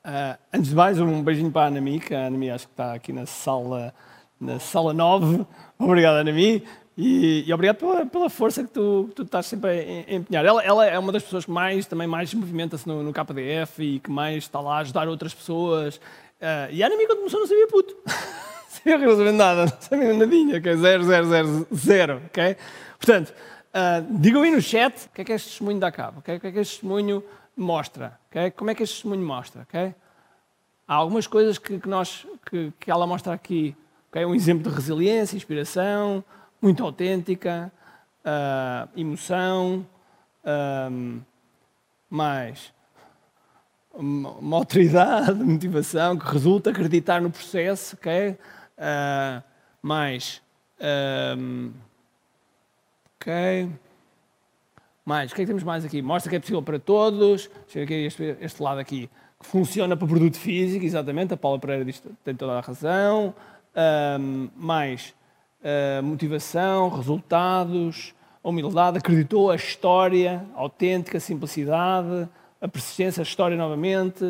uh, 0.04 0.38
antes 0.52 0.70
de 0.70 0.74
mais, 0.74 1.00
um 1.00 1.22
beijinho 1.22 1.50
para 1.50 1.62
a 1.62 1.66
Anami, 1.68 2.00
que 2.00 2.14
a 2.14 2.26
Anami 2.26 2.50
acho 2.50 2.66
que 2.66 2.72
está 2.72 2.94
aqui 2.94 3.12
na 3.12 3.26
sala 3.26 3.94
na 4.40 4.60
sala 4.60 4.92
9. 4.92 5.46
Obrigado, 5.78 6.16
Anami. 6.16 6.62
E, 6.96 7.44
e 7.46 7.52
obrigado 7.52 7.76
pela, 7.76 8.06
pela, 8.06 8.30
força 8.30 8.64
que 8.64 8.70
tu, 8.70 9.10
tu 9.14 9.22
estás 9.22 9.44
sempre 9.46 9.70
a, 9.70 10.14
empenhar. 10.14 10.44
Ela, 10.46 10.62
ela, 10.64 10.86
é 10.86 10.98
uma 10.98 11.12
das 11.12 11.22
pessoas 11.22 11.44
que 11.44 11.50
mais 11.50 11.84
também 11.84 12.06
mais 12.06 12.32
movimenta-se 12.32 12.88
no, 12.88 13.02
no, 13.02 13.12
KDF 13.12 13.82
e 13.82 14.00
que 14.00 14.10
mais 14.10 14.44
está 14.44 14.60
lá 14.60 14.76
a 14.76 14.78
ajudar 14.78 15.06
outras 15.06 15.34
pessoas. 15.34 15.96
Uh, 15.96 16.72
e 16.72 16.82
a 16.82 16.86
Anami, 16.86 17.06
quando 17.06 17.18
começou, 17.18 17.40
não 17.40 17.46
sabia 17.46 17.66
puto. 17.66 17.94
sabia 18.68 18.96
rigorosamente 18.96 19.36
nada, 19.36 19.66
não 19.66 19.80
sabia 19.80 20.14
nadinha, 20.14 20.56
é 20.56 20.60
0000, 20.60 22.16
ok? 22.26 22.56
Portanto, 22.98 23.34
uh, 23.74 24.18
digam 24.18 24.42
aí 24.42 24.50
no 24.50 24.62
chat 24.62 25.06
o 25.06 25.10
que 25.10 25.20
é 25.22 25.24
que 25.24 25.32
este 25.32 25.50
testemunho 25.50 25.78
dá 25.78 25.90
cabo, 25.90 26.20
okay? 26.20 26.36
o 26.36 26.40
que 26.40 26.46
é 26.46 26.52
que 26.52 26.58
este 26.60 26.74
testemunho 26.74 27.22
mostra, 27.56 28.18
okay? 28.30 28.50
como 28.50 28.70
é 28.70 28.74
que 28.74 28.82
este 28.82 28.94
testemunho 28.94 29.26
mostra, 29.26 29.62
ok? 29.62 29.94
Há 30.88 30.94
algumas 30.94 31.26
coisas 31.26 31.58
que, 31.58 31.78
que 31.78 31.88
nós, 31.88 32.26
que, 32.48 32.72
que 32.78 32.90
ela 32.90 33.06
mostra 33.06 33.32
aqui 33.32 33.76
Okay? 34.16 34.24
Um 34.24 34.34
exemplo 34.34 34.70
de 34.70 34.74
resiliência, 34.74 35.36
inspiração, 35.36 36.24
muito 36.58 36.82
autêntica, 36.82 37.70
uh, 38.24 38.88
emoção, 38.98 39.86
mais 42.08 42.72
uma 43.92 44.56
autoridade, 44.56 45.34
motivação 45.44 46.16
que 46.16 46.26
resulta 46.32 46.70
acreditar 46.70 47.20
no 47.20 47.30
processo, 47.30 47.94
ok? 47.96 48.30
Uh, 48.30 49.42
mais 49.82 50.40
um, 51.38 51.72
ok 53.20 53.68
mais, 55.04 55.30
o 55.30 55.34
que 55.34 55.42
é 55.42 55.44
que 55.44 55.48
temos 55.48 55.62
mais 55.62 55.84
aqui? 55.84 56.02
Mostra 56.02 56.30
que 56.30 56.36
é 56.36 56.40
possível 56.40 56.62
para 56.62 56.80
todos. 56.80 57.48
Deixa 57.66 57.78
eu 57.78 57.86
ver 57.86 58.06
este, 58.06 58.36
este 58.40 58.60
lado 58.60 58.80
aqui. 58.80 59.08
Que 59.38 59.46
funciona 59.46 59.96
para 59.96 60.08
produto 60.08 60.36
físico, 60.36 60.84
exatamente. 60.84 61.32
A 61.32 61.36
Paula 61.36 61.60
Pereira 61.60 61.84
diz, 61.84 62.02
tem 62.24 62.34
toda 62.34 62.54
a 62.54 62.60
razão 62.60 63.32
um, 63.76 64.48
mais 64.56 65.14
uh, 65.60 66.02
motivação, 66.02 66.88
resultados, 66.88 68.14
humildade, 68.42 68.98
acreditou 68.98 69.50
a 69.50 69.56
história 69.56 70.44
autêntica, 70.54 71.18
a 71.18 71.20
simplicidade, 71.20 72.28
a 72.60 72.68
persistência, 72.68 73.20
a 73.20 73.24
história 73.24 73.56
novamente, 73.56 74.24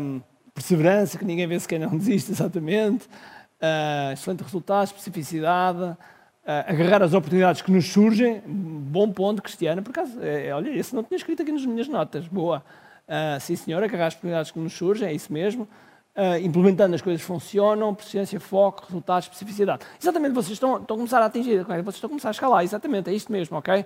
um, 0.00 0.20
perseverança, 0.54 1.18
que 1.18 1.24
ninguém 1.24 1.46
vê 1.46 1.58
se 1.58 1.66
quem 1.66 1.78
não 1.78 1.90
desiste, 1.96 2.30
exatamente, 2.32 3.06
uh, 3.06 4.12
excelente 4.12 4.42
resultado, 4.42 4.86
especificidade, 4.86 5.82
uh, 5.82 5.96
agarrar 6.44 7.02
as 7.02 7.14
oportunidades 7.14 7.62
que 7.62 7.72
nos 7.72 7.90
surgem, 7.90 8.42
bom 8.46 9.10
ponto, 9.10 9.42
Cristiana, 9.42 9.80
por 9.80 9.90
acaso, 9.90 10.22
é, 10.22 10.54
olha, 10.54 10.68
esse 10.70 10.94
não 10.94 11.02
tinha 11.02 11.16
escrito 11.16 11.42
aqui 11.42 11.50
nas 11.50 11.64
minhas 11.64 11.88
notas, 11.88 12.28
boa. 12.28 12.62
Uh, 13.08 13.40
sim, 13.40 13.56
senhora, 13.56 13.86
agarrar 13.86 14.06
as 14.06 14.14
oportunidades 14.14 14.50
que 14.50 14.58
nos 14.58 14.72
surgem, 14.72 15.08
é 15.08 15.12
isso 15.12 15.32
mesmo 15.32 15.66
uh, 16.16 16.38
implementando 16.42 16.94
as 16.94 17.02
coisas 17.02 17.22
funcionam, 17.22 17.94
persistência, 17.94 18.38
foco, 18.40 18.84
resultados, 18.86 19.26
especificidade. 19.26 19.84
Exatamente, 20.00 20.34
vocês 20.34 20.52
estão, 20.52 20.78
estão 20.78 20.94
a 20.94 20.98
começar 20.98 21.22
a 21.22 21.26
atingir, 21.26 21.64
vocês 21.64 21.94
estão 21.96 22.08
a 22.08 22.10
começar 22.10 22.28
a 22.28 22.32
escalar, 22.32 22.64
exatamente, 22.64 23.10
é 23.10 23.12
isto 23.12 23.30
mesmo, 23.30 23.56
ok? 23.56 23.84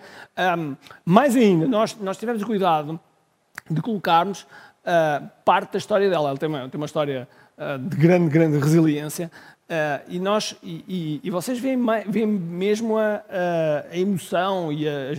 Um, 0.59 0.77
mais 1.05 1.35
ainda, 1.37 1.67
nós, 1.67 1.97
nós 1.97 2.17
tivemos 2.17 2.43
cuidado 2.45 2.99
de 3.71 3.81
colocarmos 3.83 4.43
uh, 4.43 5.29
parte 5.45 5.73
da 5.73 5.79
história 5.79 6.09
dela. 6.09 6.31
Ela 6.31 6.39
tem 6.39 6.49
uma, 6.49 6.69
tem 6.69 6.79
uma 6.79 6.87
história 6.87 7.29
uh, 7.57 7.79
de 7.79 7.97
grande, 7.97 8.31
grande 8.31 8.59
resiliência. 8.59 9.31
E, 10.09 10.19
nós, 10.19 10.57
e, 10.63 10.83
e, 10.89 11.21
e, 11.25 11.31
vocês 11.31 11.59
veem, 11.59 11.79
veem 12.09 12.27
mesmo 12.27 12.97
a, 12.97 13.23
a, 13.93 13.99
emoção 13.99 14.73
e 14.73 14.89
a, 14.89 15.13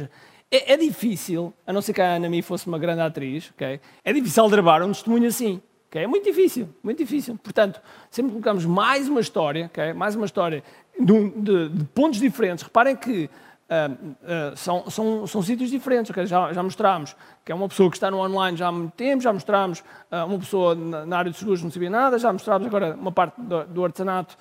é, 0.51 0.73
é, 0.73 0.77
difícil, 0.77 1.53
a 1.67 1.71
não 1.71 1.79
ser 1.79 1.93
que 1.93 2.01
a 2.01 2.15
Anami 2.15 2.41
fosse 2.41 2.65
uma 2.65 2.79
grande 2.79 3.01
atriz, 3.01 3.51
okay? 3.51 3.79
é 4.03 4.11
difícil 4.11 4.49
gravar 4.49 4.81
um 4.81 4.87
testemunho 4.87 5.27
assim. 5.27 5.61
Okay? 5.89 6.03
É 6.03 6.07
muito 6.07 6.23
difícil, 6.23 6.69
muito 6.83 6.99
difícil. 6.99 7.37
Portanto, 7.41 7.81
sempre 8.11 8.31
colocamos 8.31 8.63
mais 8.63 9.09
uma 9.09 9.19
história, 9.19 9.65
okay? 9.65 9.91
mais 9.91 10.15
uma 10.15 10.25
história 10.25 10.63
de, 10.97 11.29
de, 11.31 11.69
de, 11.69 11.83
pontos 11.85 12.19
diferentes. 12.19 12.63
Reparem 12.63 12.95
que 12.95 13.27
uh, 13.69 14.51
uh, 14.53 14.55
são, 14.55 14.87
são, 14.87 15.25
são 15.25 15.41
sítios 15.41 15.71
diferentes. 15.71 16.11
Okay? 16.11 16.27
Já, 16.27 16.53
já 16.53 16.61
mostramos 16.61 17.15
que 17.43 17.51
é 17.51 17.55
uma 17.55 17.67
pessoa 17.67 17.89
que 17.89 17.97
está 17.97 18.11
no 18.11 18.19
online 18.19 18.55
já 18.55 18.67
há 18.67 18.71
muito 18.71 18.93
tempo, 18.93 19.23
já 19.23 19.33
mostramos 19.33 19.79
uh, 20.11 20.25
uma 20.27 20.37
pessoa 20.37 20.75
na, 20.75 21.07
na, 21.07 21.17
área 21.17 21.31
de 21.31 21.37
seguros 21.37 21.63
não 21.63 21.71
sabia 21.71 21.89
nada, 21.89 22.19
já 22.19 22.31
mostramos 22.31 22.67
agora 22.67 22.93
uma 22.93 23.11
parte 23.11 23.41
do, 23.41 23.65
do 23.65 23.83
artesanato 23.83 24.37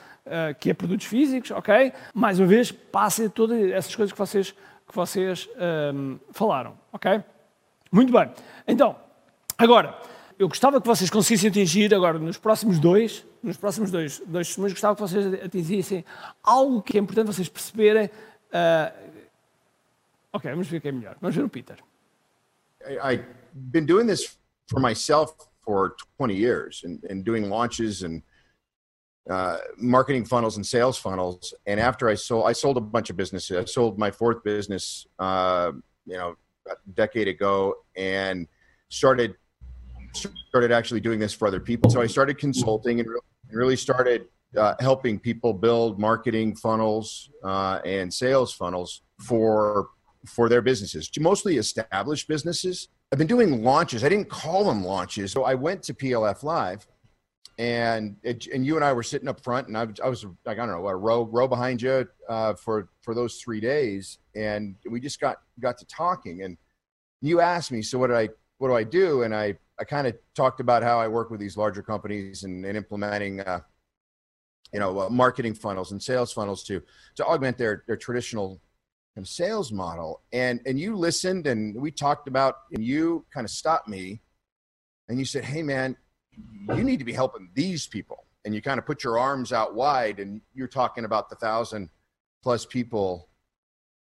que 0.60 0.68
é 0.68 0.74
produtos 0.74 1.06
físicos, 1.06 1.50
ok? 1.52 1.90
Mais 2.12 2.38
uma 2.38 2.46
vez, 2.46 2.70
passem 2.70 3.30
todas 3.30 3.58
essas 3.70 3.96
coisas 3.96 4.12
que 4.12 4.18
vocês, 4.18 4.50
que 4.50 4.94
vocês 4.94 5.48
falaram, 6.32 6.74
ok? 6.92 7.24
Muito 7.90 8.12
bem. 8.12 8.30
Então, 8.66 8.94
agora 9.56 9.94
eu 10.38 10.48
gostava 10.48 10.80
que 10.80 10.86
vocês 10.86 11.10
conseguissem 11.10 11.50
atingir 11.50 11.92
agora 11.92 12.18
nos 12.18 12.38
próximos 12.38 12.78
dois, 12.78 13.26
nos 13.42 13.56
próximos 13.56 13.90
dois, 13.90 14.22
dois 14.26 14.46
testemunhos, 14.46 14.72
gostava 14.72 14.94
que 14.94 15.00
vocês 15.00 15.34
atingissem 15.42 16.04
algo 16.42 16.80
que 16.80 16.96
é 16.96 17.00
importante 17.00 17.26
vocês 17.26 17.48
perceberem. 17.48 18.06
Uh... 18.06 19.18
Ok, 20.32 20.48
vamos 20.50 20.68
ver 20.68 20.76
o 20.76 20.80
que 20.80 20.88
é 20.88 20.92
melhor. 20.92 21.16
Vamos 21.20 21.34
ver 21.34 21.44
o 21.44 21.48
Peter. 21.48 21.76
I, 22.86 23.14
I've 23.14 23.24
been 23.52 23.84
doing 23.84 24.06
this 24.06 24.38
for 24.68 24.80
myself 24.80 25.34
for 25.62 25.96
20 26.18 26.34
years 26.34 26.84
and, 26.84 27.00
and 27.10 27.24
doing 27.24 27.48
launches 27.48 28.02
and 28.02 28.22
uh, 29.28 29.58
marketing 29.76 30.24
funnels 30.24 30.56
and 30.56 30.64
sales 30.64 30.96
funnels. 30.96 31.52
And 31.66 31.80
after 31.80 32.08
I 32.08 32.14
sold, 32.14 32.46
I 32.48 32.52
sold 32.52 32.76
a 32.76 32.80
bunch 32.80 33.10
of 33.10 33.16
businesses. 33.16 33.56
I 33.56 33.64
sold 33.64 33.98
my 33.98 34.10
fourth 34.10 34.44
business, 34.44 35.06
uh, 35.18 35.72
you 36.06 36.16
know, 36.16 36.36
a 36.66 36.76
decade 36.94 37.26
ago, 37.26 37.74
and 37.96 38.46
started 38.88 39.34
started 40.14 40.72
actually 40.72 41.00
doing 41.00 41.18
this 41.18 41.32
for 41.32 41.48
other 41.48 41.60
people. 41.60 41.90
So 41.90 42.00
I 42.00 42.06
started 42.06 42.38
consulting 42.38 43.00
and 43.00 43.08
really 43.50 43.76
started 43.76 44.28
uh, 44.56 44.74
helping 44.80 45.18
people 45.18 45.52
build 45.52 45.98
marketing 45.98 46.56
funnels 46.56 47.30
uh, 47.44 47.80
and 47.84 48.12
sales 48.12 48.52
funnels 48.52 49.02
for 49.20 49.88
for 50.26 50.48
their 50.48 50.60
businesses, 50.60 51.10
mostly 51.20 51.56
established 51.56 52.28
businesses. 52.28 52.88
I've 53.12 53.18
been 53.18 53.28
doing 53.28 53.62
launches. 53.62 54.04
I 54.04 54.08
didn't 54.08 54.28
call 54.28 54.64
them 54.64 54.84
launches. 54.84 55.32
So 55.32 55.44
I 55.44 55.54
went 55.54 55.82
to 55.84 55.94
PLF 55.94 56.42
Live 56.42 56.86
and 57.58 58.16
it, 58.22 58.46
and 58.46 58.64
you 58.64 58.76
and 58.76 58.84
I 58.84 58.92
were 58.92 59.02
sitting 59.02 59.28
up 59.28 59.42
front, 59.42 59.66
and 59.66 59.76
I, 59.76 59.86
I 60.02 60.08
was 60.08 60.24
like 60.46 60.58
I 60.58 60.66
don't 60.66 60.68
know 60.68 60.86
a 60.86 60.96
row 60.96 61.24
row 61.24 61.48
behind 61.48 61.82
you 61.82 62.08
uh, 62.28 62.54
for 62.54 62.88
for 63.02 63.14
those 63.14 63.36
three 63.36 63.60
days, 63.60 64.18
and 64.36 64.76
we 64.88 65.00
just 65.00 65.20
got 65.20 65.38
got 65.60 65.76
to 65.78 65.86
talking, 65.86 66.42
and 66.42 66.56
you 67.20 67.40
asked 67.40 67.72
me, 67.72 67.82
so 67.82 67.98
what 67.98 68.08
did 68.08 68.16
I 68.16 68.28
what 68.58 68.68
do 68.68 68.74
I 68.74 68.84
do? 68.84 69.22
And 69.22 69.34
I 69.34 69.56
I 69.80 69.84
kind 69.84 70.06
of 70.06 70.16
talked 70.34 70.60
about 70.60 70.82
how 70.82 70.98
I 71.00 71.08
work 71.08 71.30
with 71.30 71.40
these 71.40 71.56
larger 71.56 71.82
companies 71.82 72.42
and, 72.44 72.64
and 72.64 72.76
implementing 72.76 73.40
uh, 73.40 73.60
you 74.72 74.80
know 74.80 75.00
uh, 75.00 75.08
marketing 75.08 75.54
funnels 75.54 75.92
and 75.92 76.02
sales 76.02 76.32
funnels 76.32 76.64
to 76.64 76.82
to 77.16 77.24
augment 77.24 77.58
their 77.58 77.84
their 77.86 77.96
traditional 77.96 78.60
kind 79.14 79.24
of 79.24 79.28
sales 79.28 79.72
model, 79.72 80.22
and 80.32 80.60
and 80.66 80.78
you 80.78 80.96
listened, 80.96 81.46
and 81.46 81.80
we 81.80 81.90
talked 81.90 82.28
about, 82.28 82.56
and 82.72 82.84
you 82.84 83.24
kind 83.32 83.44
of 83.44 83.50
stopped 83.50 83.88
me, 83.88 84.20
and 85.08 85.18
you 85.18 85.24
said, 85.24 85.44
hey 85.44 85.62
man 85.62 85.96
you 86.68 86.84
need 86.84 86.98
to 86.98 87.04
be 87.04 87.12
helping 87.12 87.50
these 87.54 87.86
people. 87.86 88.24
And 88.44 88.54
you 88.54 88.62
kind 88.62 88.78
of 88.78 88.86
put 88.86 89.04
your 89.04 89.18
arms 89.18 89.52
out 89.52 89.74
wide 89.74 90.20
and 90.20 90.40
you're 90.54 90.68
talking 90.68 91.04
about 91.04 91.28
the 91.28 91.36
thousand 91.36 91.90
plus 92.42 92.64
people 92.64 93.28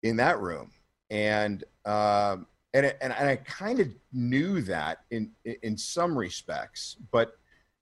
in 0.03 0.17
that 0.17 0.39
room. 0.39 0.71
And, 1.09 1.63
um, 1.85 2.47
and, 2.76 2.86
and, 3.01 3.13
and 3.13 3.30
I 3.30 3.38
kind 3.38 3.80
of 3.80 3.88
knew 4.11 4.61
that 4.63 4.99
in, 5.09 5.32
in 5.63 5.78
some 5.78 6.17
respects, 6.17 6.97
but 7.11 7.32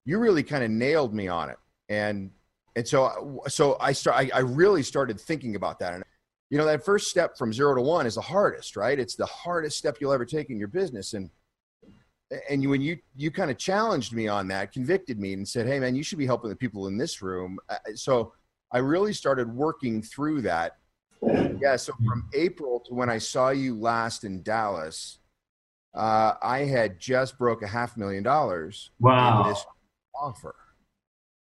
you 0.06 0.20
really 0.20 0.44
kind 0.44 0.64
of 0.64 0.70
nailed 0.70 1.14
me 1.14 1.28
on 1.28 1.50
it. 1.50 1.58
And, 1.90 2.30
and 2.76 2.88
so, 2.88 3.42
so 3.48 3.76
I 3.80 3.92
start, 3.92 4.18
I, 4.18 4.30
I 4.38 4.40
really 4.42 4.84
started 4.84 5.20
thinking 5.20 5.56
about 5.56 5.80
that. 5.80 5.96
And, 5.96 6.04
you 6.52 6.60
know, 6.60 6.66
that 6.66 6.86
first 6.86 7.08
step 7.08 7.38
from 7.40 7.52
zero 7.52 7.74
to 7.74 7.82
one 7.82 8.06
is 8.06 8.16
the 8.16 8.22
hardest, 8.22 8.76
right? 8.76 9.00
It's 9.00 9.16
the 9.16 9.26
hardest 9.26 9.80
step 9.80 9.98
you'll 10.00 10.14
ever 10.14 10.26
take 10.26 10.52
in 10.52 10.60
your 10.60 10.68
business. 10.68 11.14
And, 11.14 11.32
and 12.50 12.68
when 12.70 12.82
you 12.82 12.98
you 13.16 13.32
kind 13.32 13.52
of 13.52 13.58
challenged 13.58 14.14
me 14.14 14.28
on 14.28 14.48
that, 14.48 14.72
convicted 14.72 15.20
me, 15.20 15.34
and 15.34 15.48
said, 15.48 15.68
"Hey, 15.68 15.80
man, 15.80 15.96
you 15.96 16.02
should 16.02 16.18
be 16.18 16.26
helping 16.26 16.50
the 16.50 16.56
people 16.56 16.88
in 16.88 16.98
this 16.98 17.22
room." 17.22 17.60
Uh, 17.70 17.76
so 17.94 18.34
I 18.72 18.80
really 18.80 19.14
started 19.14 19.54
working 19.54 20.02
through 20.02 20.42
that. 20.44 20.78
Yeah. 21.62 21.76
So 21.76 21.94
from 22.06 22.30
April 22.34 22.82
to 22.88 22.94
when 22.94 23.10
I 23.10 23.18
saw 23.18 23.50
you 23.50 23.80
last 23.80 24.24
in 24.24 24.44
Dallas, 24.44 25.20
uh, 25.94 26.34
I 26.42 26.60
had 26.60 27.00
just 27.00 27.38
broke 27.38 27.62
a 27.62 27.68
half 27.68 27.98
million 27.98 28.24
dollars. 28.24 28.92
Wow. 29.00 29.44
this 29.44 29.64
offer. 30.20 30.56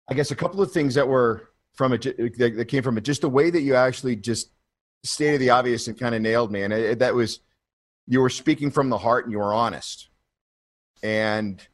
I 0.09 0.13
guess 0.13 0.31
a 0.31 0.35
couple 0.35 0.61
of 0.61 0.71
things 0.71 0.95
that 0.95 1.07
were 1.07 1.49
from 1.73 1.93
it 1.93 2.01
that 2.37 2.67
came 2.67 2.83
from 2.83 2.97
it, 2.97 3.03
just 3.03 3.21
the 3.21 3.29
way 3.29 3.49
that 3.49 3.61
you 3.61 3.75
actually 3.75 4.15
just 4.15 4.51
stated 5.03 5.39
the 5.39 5.49
obvious 5.49 5.87
and 5.87 5.99
kind 5.99 6.13
of 6.13 6.21
nailed 6.21 6.51
me, 6.51 6.63
and 6.63 6.73
it, 6.73 6.99
that 6.99 7.15
was 7.15 7.39
you 8.07 8.19
were 8.19 8.29
speaking 8.29 8.69
from 8.69 8.89
the 8.89 8.97
heart 8.97 9.25
and 9.25 9.31
you 9.31 9.39
were 9.39 9.53
honest 9.53 10.09
and 11.03 11.67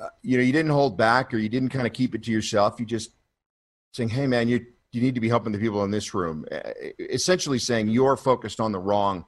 uh, 0.00 0.08
you 0.22 0.36
know 0.36 0.42
you 0.42 0.52
didn't 0.52 0.70
hold 0.70 0.96
back 0.96 1.32
or 1.32 1.38
you 1.38 1.48
didn't 1.48 1.68
kind 1.68 1.86
of 1.86 1.92
keep 1.92 2.14
it 2.14 2.22
to 2.22 2.30
yourself 2.30 2.80
you 2.80 2.86
just 2.86 3.10
saying 3.92 4.08
hey 4.08 4.26
man 4.26 4.48
you 4.48 4.64
you 4.92 5.00
need 5.00 5.14
to 5.14 5.20
be 5.20 5.28
helping 5.28 5.52
the 5.52 5.58
people 5.58 5.84
in 5.84 5.90
this 5.90 6.14
room 6.14 6.44
essentially 6.98 7.58
saying 7.58 7.88
you're 7.88 8.16
focused 8.16 8.60
on 8.60 8.72
the 8.72 8.78
wrong 8.78 9.24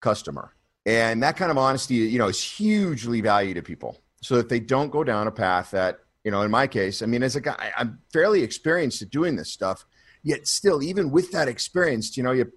customer. 0.00 0.52
And 0.84 1.22
that 1.22 1.36
kind 1.36 1.50
of 1.50 1.58
honesty 1.58 1.94
you 1.94 2.18
know 2.18 2.28
is 2.28 2.42
hugely 2.42 3.20
valued 3.20 3.56
to 3.56 3.62
people. 3.62 4.02
So 4.22 4.36
that 4.36 4.48
they 4.48 4.60
don't 4.60 4.90
go 4.90 5.04
down 5.04 5.26
a 5.26 5.32
path 5.32 5.70
that 5.70 5.98
you 6.24 6.30
know 6.32 6.42
in 6.42 6.50
my 6.50 6.66
case 6.66 7.02
i 7.02 7.06
mean 7.06 7.22
as 7.22 7.36
a 7.36 7.40
guy 7.40 7.72
i'm 7.76 8.00
fairly 8.12 8.42
experienced 8.42 9.00
at 9.00 9.10
doing 9.10 9.36
this 9.36 9.52
stuff 9.52 9.86
yet 10.24 10.48
still 10.48 10.82
even 10.82 11.12
with 11.12 11.30
that 11.30 11.46
experience 11.46 12.16
you 12.16 12.22
know 12.24 12.32
you 12.32 12.50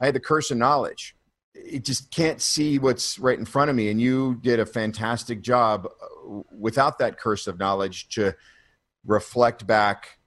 i 0.00 0.04
had 0.06 0.14
the 0.14 0.20
curse 0.20 0.50
of 0.50 0.58
knowledge. 0.58 1.16
It 1.54 1.84
just 1.84 2.12
can't 2.12 2.40
see 2.40 2.78
what's 2.78 3.18
right 3.18 3.38
in 3.38 3.44
front 3.44 3.70
of 3.70 3.74
me. 3.76 3.90
And 3.90 4.00
you 4.00 4.38
did 4.42 4.60
a 4.60 4.66
fantastic 4.66 5.42
job 5.42 5.86
uh, 5.86 6.42
without 6.50 6.98
that 6.98 7.18
curse 7.18 7.46
of 7.48 7.58
knowledge 7.58 8.08
to 8.10 8.36
reflect 9.04 9.66
back, 9.66 10.17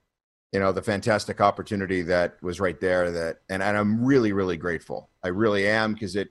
you 0.52 0.60
know, 0.60 0.72
the 0.72 0.82
fantastic 0.82 1.40
opportunity 1.40 2.02
that 2.02 2.42
was 2.42 2.60
right 2.60 2.78
there. 2.80 3.10
That 3.10 3.38
and, 3.48 3.62
and 3.62 3.76
I'm 3.76 4.04
really, 4.04 4.32
really 4.32 4.56
grateful. 4.56 5.08
I 5.22 5.28
really 5.28 5.66
am 5.66 5.94
because 5.94 6.16
it, 6.16 6.28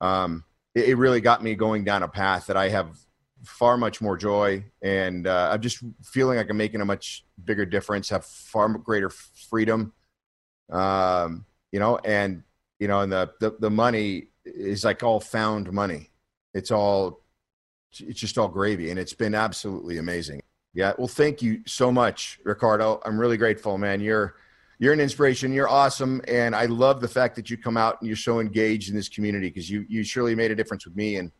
um, 0.00 0.44
it, 0.74 0.90
it 0.90 0.94
really 0.96 1.20
got 1.20 1.42
me 1.42 1.54
going 1.54 1.84
down 1.84 2.02
a 2.02 2.08
path 2.08 2.46
that 2.46 2.56
I 2.56 2.68
have 2.70 2.96
far 3.44 3.76
much 3.76 4.00
more 4.00 4.16
joy 4.16 4.64
and 4.80 5.26
uh, 5.26 5.50
i'm 5.52 5.60
just 5.60 5.84
feeling 6.02 6.38
like 6.38 6.48
i'm 6.48 6.56
making 6.56 6.80
a 6.80 6.84
much 6.84 7.26
bigger 7.44 7.66
difference 7.66 8.08
have 8.08 8.24
far 8.24 8.70
greater 8.70 9.10
freedom 9.10 9.92
um, 10.72 11.44
you 11.70 11.78
know 11.78 11.98
and 12.06 12.42
you 12.78 12.88
know, 12.88 13.00
and 13.00 13.12
the, 13.12 13.30
the, 13.40 13.56
the 13.60 13.70
money 13.70 14.28
is 14.44 14.84
like 14.84 15.02
all 15.02 15.20
found 15.20 15.72
money. 15.72 16.10
It's 16.52 16.70
all, 16.70 17.22
it's 17.98 18.20
just 18.20 18.36
all 18.36 18.48
gravy. 18.48 18.90
And 18.90 18.98
it's 18.98 19.14
been 19.14 19.34
absolutely 19.34 19.98
amazing. 19.98 20.42
Yeah. 20.74 20.92
Well, 20.98 21.08
thank 21.08 21.40
you 21.40 21.60
so 21.66 21.92
much, 21.92 22.40
Ricardo. 22.42 23.00
I'm 23.04 23.18
really 23.18 23.36
grateful, 23.36 23.78
man. 23.78 24.00
You're, 24.00 24.34
you're 24.80 24.92
an 24.92 25.00
inspiration. 25.00 25.52
You're 25.52 25.68
awesome. 25.68 26.20
And 26.26 26.54
I 26.54 26.66
love 26.66 27.00
the 27.00 27.08
fact 27.08 27.36
that 27.36 27.48
you 27.48 27.56
come 27.56 27.76
out 27.76 28.00
and 28.00 28.08
you're 28.08 28.16
so 28.16 28.40
engaged 28.40 28.90
in 28.90 28.96
this 28.96 29.08
community 29.08 29.48
because 29.48 29.70
you, 29.70 29.86
you 29.88 30.02
surely 30.02 30.34
made 30.34 30.50
a 30.50 30.56
difference 30.56 30.84
with 30.84 30.96
me. 30.96 31.16
And, 31.16 31.30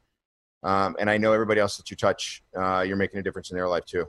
um, 0.62 0.96
and 1.00 1.10
I 1.10 1.18
know 1.18 1.32
everybody 1.32 1.60
else 1.60 1.76
that 1.76 1.90
you 1.90 1.96
touch, 1.96 2.44
uh, 2.56 2.84
you're 2.86 2.96
making 2.96 3.18
a 3.18 3.22
difference 3.22 3.50
in 3.50 3.56
their 3.56 3.68
life 3.68 3.84
too. 3.84 4.06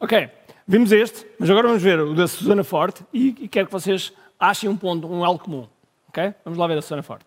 Ok, 0.00 0.30
vimos 0.66 0.90
este, 0.92 1.24
mas 1.38 1.48
agora 1.48 1.68
vamos 1.68 1.82
ver 1.82 2.00
o 2.00 2.14
da 2.14 2.26
Susana 2.26 2.64
Forte 2.64 3.04
e, 3.12 3.28
e 3.38 3.48
quero 3.48 3.66
que 3.66 3.72
vocês 3.72 4.12
achem 4.40 4.68
um 4.68 4.76
ponto, 4.76 5.06
um 5.06 5.24
algo 5.24 5.42
comum. 5.42 5.68
Ok? 6.08 6.34
Vamos 6.44 6.58
lá 6.58 6.66
ver 6.66 6.76
a 6.78 6.82
Susana 6.82 7.02
Forte. 7.02 7.24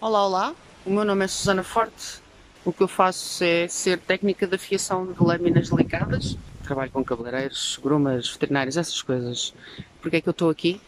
Olá, 0.00 0.26
olá. 0.26 0.54
O 0.86 0.90
meu 0.90 1.02
nome 1.02 1.24
é 1.24 1.28
Susana 1.28 1.62
Forte. 1.62 2.20
O 2.62 2.70
que 2.70 2.82
eu 2.82 2.88
faço 2.88 3.42
é 3.42 3.66
ser 3.68 3.98
técnica 3.98 4.46
de 4.46 4.54
afiação 4.54 5.10
de 5.10 5.24
lâminas 5.24 5.70
delicadas. 5.70 6.36
Trabalho 6.62 6.90
com 6.90 7.02
cabeleireiros, 7.02 7.80
grumas, 7.82 8.28
veterinários, 8.28 8.76
essas 8.76 9.00
coisas. 9.00 9.54
Porquê 10.02 10.18
é 10.18 10.20
que 10.20 10.28
eu 10.28 10.32
estou 10.32 10.50
aqui? 10.50 10.78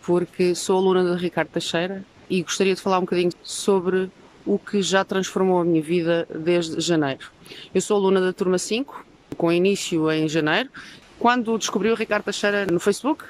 Porque 0.00 0.54
sou 0.54 0.78
aluna 0.78 1.14
de 1.14 1.22
Ricardo 1.22 1.48
Teixeira 1.48 2.02
e 2.30 2.42
gostaria 2.42 2.74
de 2.74 2.80
falar 2.80 2.96
um 2.96 3.02
bocadinho 3.02 3.32
sobre 3.42 4.10
o 4.46 4.58
que 4.58 4.80
já 4.80 5.04
transformou 5.04 5.60
a 5.60 5.64
minha 5.64 5.82
vida 5.82 6.26
desde 6.34 6.80
janeiro. 6.80 7.30
Eu 7.74 7.82
sou 7.82 7.98
aluna 7.98 8.22
da 8.22 8.32
turma 8.32 8.56
5, 8.56 9.04
com 9.36 9.52
início 9.52 10.10
em 10.10 10.26
janeiro, 10.26 10.70
quando 11.18 11.58
descobri 11.58 11.90
o 11.90 11.94
Ricardo 11.94 12.24
Teixeira 12.24 12.64
no 12.64 12.80
Facebook, 12.80 13.22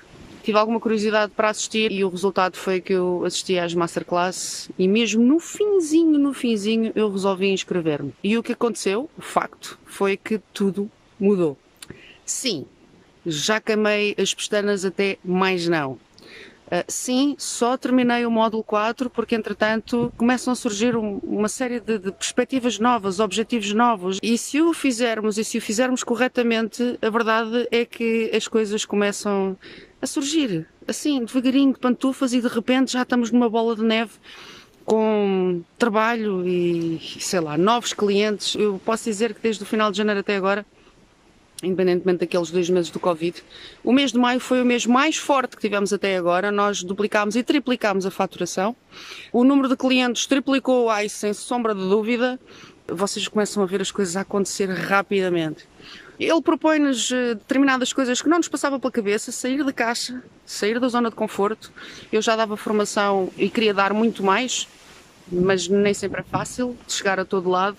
tive 0.45 0.59
alguma 0.59 0.79
curiosidade 0.79 1.33
para 1.35 1.49
assistir 1.49 1.91
e 1.91 2.05
o 2.05 2.09
resultado 2.09 2.57
foi 2.57 2.81
que 2.81 2.93
eu 2.93 3.25
assisti 3.25 3.59
às 3.59 3.75
masterclass 3.75 4.71
e 4.79 4.87
mesmo 4.87 5.25
no 5.25 5.41
finzinho, 5.41 6.19
no 6.19 6.35
finzinho, 6.35 6.93
eu 6.95 7.11
resolvi 7.11 7.49
inscrever-me. 7.49 8.13
E 8.23 8.37
o 8.37 8.43
que 8.43 8.53
aconteceu, 8.53 9.09
o 9.17 9.23
facto, 9.23 9.79
foi 9.87 10.19
que 10.19 10.39
tudo 10.53 10.91
mudou. 11.19 11.57
Sim, 12.27 12.67
já 13.25 13.59
camei 13.59 14.15
as 14.19 14.35
pestanas 14.35 14.85
até 14.85 15.17
mais 15.25 15.67
não. 15.67 15.99
Uh, 16.65 16.83
sim, 16.89 17.37
só 17.39 17.77
terminei 17.77 18.25
o 18.25 18.31
módulo 18.31 18.65
4 18.65 19.11
porque, 19.11 19.35
entretanto, 19.35 20.13
começam 20.17 20.53
a 20.53 20.57
surgir 20.57 20.97
um, 20.97 21.19
uma 21.23 21.49
série 21.49 21.79
de, 21.79 21.99
de, 21.99 22.11
perspectivas 22.11 22.79
novas, 22.79 23.21
objetivos 23.21 23.73
novos. 23.73 24.19
E 24.23 24.37
se 24.39 24.61
o 24.63 24.73
fizermos 24.73 25.37
e 25.37 25.45
se 25.45 25.59
o 25.59 25.61
fizermos 25.61 26.03
corretamente, 26.03 26.99
a 27.03 27.11
verdade 27.11 27.69
é 27.71 27.85
que 27.85 28.31
as 28.35 28.49
coisas 28.49 28.85
começam 28.85 29.57
a 30.05 30.07
surgir, 30.07 30.67
assim, 30.87 31.25
devagarinho, 31.25 31.73
de 31.73 31.79
pantufas, 31.79 32.33
e 32.33 32.41
de 32.41 32.49
repente 32.49 32.93
já 32.93 33.03
estamos 33.03 33.31
numa 33.31 33.49
bola 33.49 33.75
de 33.75 33.83
neve 33.83 34.13
com 34.85 35.63
trabalho 35.79 36.47
e, 36.47 37.01
sei 37.19 37.41
lá, 37.41 37.57
novos 37.57 37.93
clientes. 37.93 38.55
Eu 38.55 38.81
posso 38.85 39.05
dizer 39.05 39.35
que 39.35 39.41
desde 39.41 39.63
o 39.63 39.67
final 39.67 39.91
de 39.91 39.99
janeiro 39.99 40.21
até 40.21 40.37
agora 40.37 40.65
independentemente 41.63 42.19
daqueles 42.19 42.51
dois 42.51 42.69
meses 42.69 42.91
do 42.91 43.01
Covid. 43.01 43.43
O 43.83 43.93
mês 43.93 44.13
de 44.13 44.19
maio 44.19 44.39
foi 44.39 44.61
o 44.61 44.65
mês 44.65 44.85
mais 44.85 45.17
forte 45.17 45.57
que 45.57 45.63
tivemos 45.63 45.93
até 45.93 46.17
agora. 46.17 46.53
Nós 46.53 46.83
duplicámos 46.83 47.37
e 47.37 47.43
triplicámos 47.43 48.05
a 48.05 48.11
faturação. 48.11 48.77
O 49.33 49.45
número 49.45 49.69
de 49.69 49.77
clientes 49.77 50.27
triplicou 50.27 50.91
aí 50.91 51.09
sem 51.09 51.33
sombra 51.33 51.75
de 51.75 51.81
dúvida. 51.81 52.39
Vocês 52.87 53.27
começam 53.29 53.63
a 53.63 53.67
ver 53.67 53.81
as 53.81 53.91
coisas 53.91 54.17
a 54.17 54.21
acontecer 54.21 54.67
rapidamente. 54.67 55.67
Ele 56.19 56.41
propõe-nos 56.41 57.11
eh, 57.11 57.35
determinadas 57.35 57.93
coisas 57.93 58.23
que 58.23 58.29
não 58.29 58.39
nos 58.39 58.49
passava 58.49 58.79
pela 58.79 58.91
cabeça, 58.91 59.33
sair 59.33 59.65
da 59.65 59.73
caixa, 59.73 60.23
sair 60.47 60.79
da 60.79 60.89
zona 60.89 61.11
de 61.11 61.17
conforto. 61.17 61.73
Eu 62.13 62.23
já 62.23 62.37
dava 62.37 62.57
formação 62.57 63.31
e 63.37 63.49
queria 63.51 63.75
dar 63.75 63.93
muito 63.93 64.23
mais, 64.23 64.69
mas 65.31 65.67
nem 65.69 65.93
sempre 65.93 66.21
é 66.21 66.25
fácil 66.25 66.77
chegar 66.87 67.19
a 67.19 67.25
todo 67.25 67.51
lado. 67.51 67.79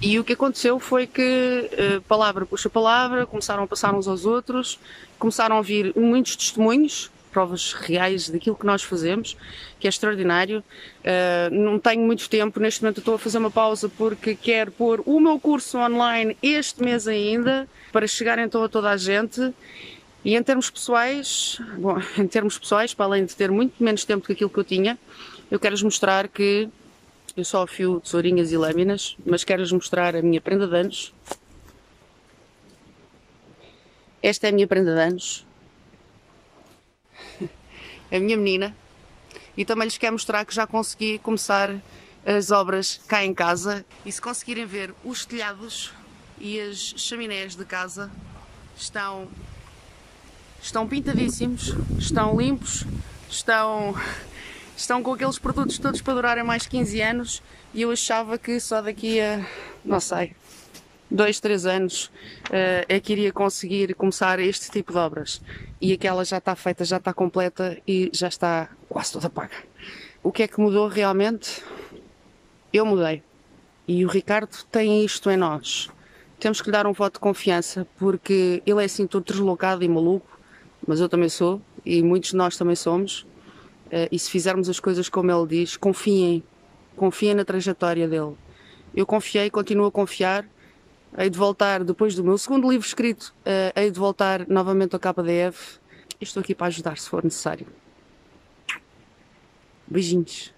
E 0.00 0.18
o 0.18 0.24
que 0.24 0.34
aconteceu 0.34 0.78
foi 0.78 1.06
que 1.06 1.70
uh, 1.72 2.02
palavra 2.02 2.44
puxa 2.44 2.68
palavra, 2.68 3.24
começaram 3.24 3.62
a 3.62 3.66
passar 3.66 3.94
uns 3.94 4.06
aos 4.06 4.26
outros, 4.26 4.78
começaram 5.18 5.56
a 5.56 5.62
vir 5.62 5.94
muitos 5.96 6.36
testemunhos, 6.36 7.10
provas 7.36 7.74
reais 7.74 8.30
daquilo 8.30 8.56
que 8.56 8.64
nós 8.64 8.82
fazemos, 8.82 9.36
que 9.78 9.86
é 9.86 9.90
extraordinário. 9.90 10.64
Uh, 11.00 11.54
não 11.54 11.78
tenho 11.78 12.00
muito 12.00 12.30
tempo, 12.30 12.58
neste 12.58 12.80
momento 12.80 13.00
estou 13.00 13.16
a 13.16 13.18
fazer 13.18 13.36
uma 13.36 13.50
pausa 13.50 13.90
porque 13.90 14.34
quero 14.34 14.72
pôr 14.72 15.02
o 15.04 15.20
meu 15.20 15.38
curso 15.38 15.76
online 15.76 16.34
este 16.42 16.82
mês 16.82 17.06
ainda, 17.06 17.68
para 17.92 18.06
chegar 18.06 18.38
então 18.38 18.64
a 18.64 18.70
toda 18.70 18.88
a 18.88 18.96
gente. 18.96 19.52
E 20.24 20.34
em 20.34 20.42
termos 20.42 20.70
pessoais, 20.70 21.60
bom, 21.76 21.98
em 22.16 22.26
termos 22.26 22.58
pessoais, 22.58 22.94
para 22.94 23.04
além 23.04 23.26
de 23.26 23.36
ter 23.36 23.50
muito 23.50 23.74
menos 23.84 24.02
tempo 24.06 24.22
do 24.22 24.26
que 24.28 24.32
aquilo 24.32 24.48
que 24.48 24.58
eu 24.58 24.64
tinha, 24.64 24.98
eu 25.50 25.60
quero-vos 25.60 25.82
mostrar 25.82 26.28
que 26.28 26.70
eu 27.36 27.44
só 27.44 27.64
afio 27.64 28.00
tesourinhas 28.00 28.50
e 28.50 28.56
lâminas, 28.56 29.14
mas 29.26 29.44
quero-vos 29.44 29.72
mostrar 29.72 30.16
a 30.16 30.22
minha 30.22 30.40
prenda 30.40 30.66
de 30.66 30.74
anos. 30.74 31.12
Esta 34.22 34.46
é 34.46 34.48
a 34.48 34.52
minha 34.54 34.66
prenda 34.66 34.94
de 34.94 35.00
anos. 35.02 35.46
a 38.10 38.18
minha 38.18 38.36
menina. 38.36 38.76
E 39.56 39.64
também 39.64 39.84
lhes 39.86 39.96
quero 39.96 40.12
mostrar 40.12 40.44
que 40.44 40.54
já 40.54 40.66
consegui 40.66 41.18
começar 41.18 41.74
as 42.24 42.50
obras 42.50 43.00
cá 43.06 43.24
em 43.24 43.32
casa. 43.32 43.84
E 44.04 44.12
se 44.12 44.20
conseguirem 44.20 44.66
ver, 44.66 44.94
os 45.04 45.24
telhados 45.24 45.92
e 46.38 46.60
as 46.60 46.94
chaminés 46.96 47.54
de 47.54 47.64
casa 47.64 48.10
estão, 48.76 49.28
estão 50.60 50.86
pintadíssimos, 50.86 51.74
estão 51.98 52.38
limpos, 52.38 52.84
estão 53.30 53.94
estão 54.76 55.02
com 55.02 55.14
aqueles 55.14 55.38
produtos 55.38 55.78
todos 55.78 56.02
para 56.02 56.14
durarem 56.14 56.44
mais 56.44 56.66
15 56.66 57.00
anos 57.00 57.42
e 57.72 57.82
eu 57.82 57.90
achava 57.90 58.36
que 58.36 58.60
só 58.60 58.82
daqui 58.82 59.20
a, 59.20 59.46
não 59.84 60.00
sei, 60.00 60.34
dois, 61.10 61.40
três 61.40 61.66
anos 61.66 62.06
uh, 62.46 62.84
é 62.88 63.00
que 63.00 63.12
iria 63.12 63.32
conseguir 63.32 63.94
começar 63.94 64.38
este 64.38 64.70
tipo 64.70 64.92
de 64.92 64.98
obras. 64.98 65.40
E 65.80 65.92
aquela 65.92 66.24
já 66.24 66.38
está 66.38 66.54
feita, 66.54 66.84
já 66.84 66.96
está 66.96 67.12
completa 67.12 67.78
e 67.86 68.10
já 68.12 68.28
está 68.28 68.68
quase 68.88 69.12
toda 69.12 69.30
paga. 69.30 69.56
O 70.22 70.32
que 70.32 70.42
é 70.42 70.48
que 70.48 70.60
mudou 70.60 70.88
realmente? 70.88 71.62
Eu 72.72 72.84
mudei. 72.84 73.22
E 73.86 74.04
o 74.04 74.08
Ricardo 74.08 74.56
tem 74.70 75.04
isto 75.04 75.30
em 75.30 75.36
nós. 75.36 75.88
Temos 76.40 76.60
que 76.60 76.68
lhe 76.68 76.72
dar 76.72 76.86
um 76.86 76.92
voto 76.92 77.14
de 77.14 77.20
confiança 77.20 77.86
porque 77.96 78.62
ele 78.66 78.82
é 78.82 78.84
assim 78.84 79.06
todo 79.06 79.24
deslocado 79.24 79.84
e 79.84 79.88
maluco, 79.88 80.38
mas 80.86 81.00
eu 81.00 81.08
também 81.08 81.28
sou 81.28 81.62
e 81.84 82.02
muitos 82.02 82.30
de 82.30 82.36
nós 82.36 82.56
também 82.56 82.74
somos. 82.74 83.22
Uh, 83.86 84.10
e 84.10 84.18
se 84.18 84.28
fizermos 84.28 84.68
as 84.68 84.80
coisas 84.80 85.08
como 85.08 85.30
ele 85.30 85.46
diz, 85.46 85.76
confiem, 85.76 86.42
confiem 86.96 87.34
na 87.34 87.44
trajetória 87.44 88.08
dele. 88.08 88.34
Eu 88.94 89.06
confiei, 89.06 89.48
continuo 89.50 89.86
a 89.86 89.92
confiar. 89.92 90.44
Hei 91.18 91.30
de 91.30 91.38
voltar, 91.38 91.84
depois 91.84 92.14
do 92.14 92.24
meu 92.24 92.38
segundo 92.38 92.70
livro 92.70 92.86
escrito, 92.86 93.34
uh, 93.40 93.78
hei 93.78 93.90
de 93.90 93.98
voltar 93.98 94.46
novamente 94.48 94.94
ao 94.94 95.00
KDF. 95.00 95.78
Estou 96.20 96.40
aqui 96.40 96.54
para 96.54 96.68
ajudar 96.68 96.96
se 96.98 97.08
for 97.08 97.22
necessário. 97.22 97.66
Beijinhos. 99.86 100.52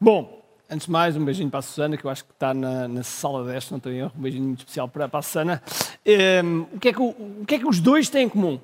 Bom, 0.00 0.44
antes 0.68 0.86
de 0.86 0.92
mais, 0.92 1.16
um 1.16 1.24
beijinho 1.24 1.50
para 1.50 1.58
a 1.58 1.62
Susana, 1.62 1.96
que 1.96 2.04
eu 2.04 2.10
acho 2.10 2.24
que 2.24 2.32
está 2.32 2.54
na, 2.54 2.88
na 2.88 3.02
sala 3.02 3.44
desta, 3.44 3.74
não 3.74 3.80
tenho 3.80 3.96
erro. 3.96 4.12
Um 4.16 4.22
beijinho 4.22 4.44
muito 4.44 4.60
especial 4.60 4.88
para, 4.88 5.08
para 5.08 5.20
a 5.20 5.22
Susana. 5.22 5.62
Um, 6.06 6.10
ehm, 6.10 6.66
o, 6.72 6.80
que 6.80 6.88
é 6.88 6.92
que, 6.92 7.00
o 7.00 7.44
que 7.46 7.54
é 7.54 7.58
que 7.58 7.66
os 7.66 7.80
dois 7.80 8.08
têm 8.08 8.26
em 8.26 8.28
comum? 8.28 8.60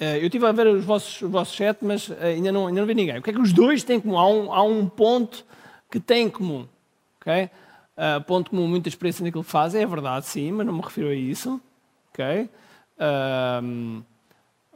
Eh, 0.00 0.18
eu 0.18 0.24
estive 0.24 0.46
a 0.46 0.52
ver 0.52 0.66
os 0.66 0.82
vossos, 0.82 1.20
o 1.20 1.28
vosso 1.28 1.54
chat, 1.54 1.78
mas 1.82 2.10
eh, 2.10 2.34
ainda 2.34 2.50
não, 2.50 2.66
ainda 2.66 2.80
não 2.80 2.86
vi 2.86 2.94
ninguém. 2.94 3.18
O 3.18 3.22
que 3.22 3.30
é 3.30 3.32
que 3.34 3.40
os 3.40 3.52
dois 3.52 3.84
têm 3.84 3.98
em 3.98 4.00
comum? 4.00 4.18
Há 4.18 4.28
um, 4.28 4.52
há 4.52 4.62
um 4.62 4.88
ponto 4.88 5.44
que 5.90 6.00
têm 6.00 6.26
em 6.26 6.30
comum. 6.30 6.66
Okay? 7.20 7.50
Uh, 8.00 8.18
ponto 8.24 8.50
comum, 8.50 8.66
muita 8.66 8.88
experiência 8.88 9.22
naquilo 9.22 9.44
que 9.44 9.50
fazem, 9.50 9.82
é 9.82 9.86
verdade, 9.86 10.24
sim, 10.24 10.52
mas 10.52 10.66
não 10.66 10.72
me 10.72 10.80
refiro 10.80 11.08
a 11.08 11.14
isso. 11.14 11.60
Okay? 12.14 12.48
Uh, 12.96 14.02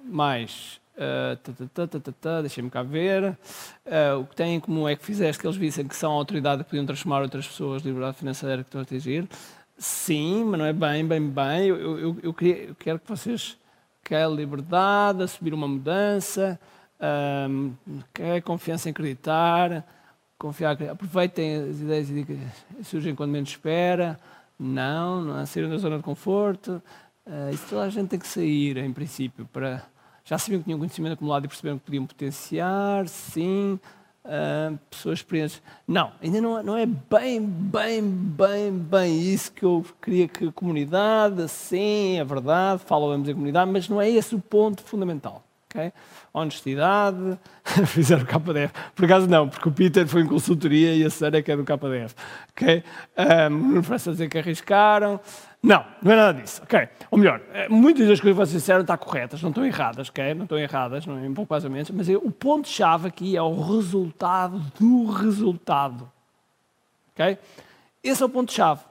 mais. 0.05 0.79
Uh, 0.95 2.43
Deixem-me 2.43 2.68
cá 2.68 2.83
ver. 2.83 3.37
Uh, 3.87 4.20
o 4.20 4.27
que 4.27 4.37
têm 4.37 4.57
em 4.57 4.61
comum 4.61 4.87
é 4.87 4.95
que 4.95 5.03
fizeste 5.03 5.41
que 5.41 5.47
eles 5.47 5.57
vissem 5.57 5.89
que 5.89 5.97
são 5.97 6.12
a 6.12 6.14
autoridade 6.14 6.64
que 6.64 6.68
podiam 6.68 6.85
transformar 6.85 7.22
outras 7.22 7.49
pessoas, 7.49 7.83
liberdade 7.83 8.18
financeira 8.18 8.62
que 8.62 8.68
estão 8.68 8.81
a 8.81 8.83
atingir. 8.83 9.27
Sim, 9.79 10.45
mas 10.45 10.59
não 10.59 10.66
é 10.66 10.72
bem, 10.75 11.07
bem, 11.07 11.27
bem. 11.27 11.68
Eu, 11.68 11.99
eu, 11.99 12.16
eu, 12.22 12.35
queria, 12.35 12.64
eu 12.64 12.75
quero 12.75 12.99
que 12.99 13.09
vocês 13.09 13.57
quer 14.05 14.31
liberdade, 14.31 15.22
assumir 15.22 15.55
uma 15.55 15.66
mudança, 15.66 16.61
um, 17.51 17.72
quer 18.12 18.43
confiança 18.43 18.89
em 18.89 18.93
acreditar, 18.93 19.85
confiar, 20.45 20.76
aproveitem 20.90 21.70
as 21.70 21.80
ideias 21.80 22.09
que 22.09 22.84
surgem 22.84 23.14
quando 23.14 23.30
menos 23.30 23.49
espera, 23.49 24.20
não, 24.59 25.22
não 25.22 25.40
é 25.40 25.47
sair 25.47 25.66
da 25.68 25.78
zona 25.78 25.97
de 25.97 26.03
conforto, 26.03 26.82
uh, 27.26 27.51
isso 27.51 27.66
toda 27.70 27.84
a 27.84 27.88
gente 27.88 28.09
tem 28.09 28.18
que 28.18 28.26
sair, 28.26 28.76
em 28.76 28.92
princípio, 28.92 29.49
para 29.51 29.82
já 30.22 30.38
sabiam 30.38 30.61
que 30.61 30.64
tinham 30.64 30.78
conhecimento 30.78 31.14
acumulado 31.14 31.45
e 31.45 31.49
perceberam 31.49 31.78
que 31.78 31.84
podiam 31.84 32.07
potenciar, 32.07 33.09
sim, 33.09 33.78
uh, 34.24 34.78
pessoas 34.90 35.18
experientes. 35.18 35.62
Não, 35.86 36.12
ainda 36.22 36.40
não, 36.40 36.62
não 36.62 36.76
é 36.76 36.86
bem, 36.86 37.40
bem, 37.40 38.03
bem, 38.03 38.72
bem 38.72 39.20
isso 39.20 39.53
que 39.53 39.64
eu 39.64 39.84
queria 40.01 40.28
que 40.28 40.49
a 40.49 40.53
comunidade, 40.53 41.49
sim, 41.49 42.18
é 42.18 42.24
verdade, 42.24 42.82
falamos 42.84 43.28
em 43.28 43.34
comunidade, 43.34 43.70
mas 43.70 43.88
não 43.88 44.01
é 44.01 44.11
esse 44.11 44.34
o 44.34 44.40
ponto 44.40 44.82
fundamental. 44.82 45.42
Okay? 45.75 45.93
Honestidade, 46.33 47.37
fizeram 47.87 48.25
KDF. 48.25 48.72
Por 48.95 49.05
acaso 49.07 49.27
não, 49.27 49.49
porque 49.49 49.68
o 49.68 49.72
Peter 49.72 50.07
foi 50.07 50.22
em 50.22 50.27
consultoria 50.27 50.95
e 50.95 51.05
a 51.05 51.11
Sara 51.11 51.39
é 51.39 51.43
que 51.43 51.51
é 51.51 51.57
do 51.57 51.64
KDF. 51.64 52.14
Okay? 52.53 52.85
Um, 53.51 53.83
parece 53.83 54.11
dizer 54.11 54.29
que 54.29 54.39
arriscaram. 54.39 55.18
Não, 55.61 55.85
não 56.01 56.12
é 56.12 56.16
nada 56.16 56.41
disso, 56.41 56.62
ok? 56.62 56.89
Ou 57.11 57.18
melhor, 57.18 57.41
eh, 57.55 57.68
muitas 57.70 58.07
das 58.07 58.20
coisas 58.20 58.37
que 58.37 58.47
vocês 58.47 58.62
disseram 58.62 58.83
estão 58.83 58.99
corretas, 58.99 59.43
não 59.43 59.49
estão 59.49 59.64
erradas, 59.64 60.11
ok? 60.11 60.35
Não 60.35 60.45
estão 60.45 60.59
erradas, 60.59 61.07
não 61.07 61.18
é 61.18 61.27
um 61.27 61.33
pouco 61.33 61.53
mais 61.55 61.64
ou 61.64 61.70
menos, 61.70 61.91
mas 61.91 62.07
é, 62.07 62.16
o 62.18 62.31
ponto-chave 62.31 63.09
aqui 63.09 63.35
é 63.35 63.41
o 63.41 63.62
resultado 63.62 64.61
do 64.79 65.07
resultado, 65.07 66.07
ok? 67.14 67.39
Esse 68.03 68.22
é 68.22 68.27
o 68.27 68.29
ponto-chave, 68.29 68.83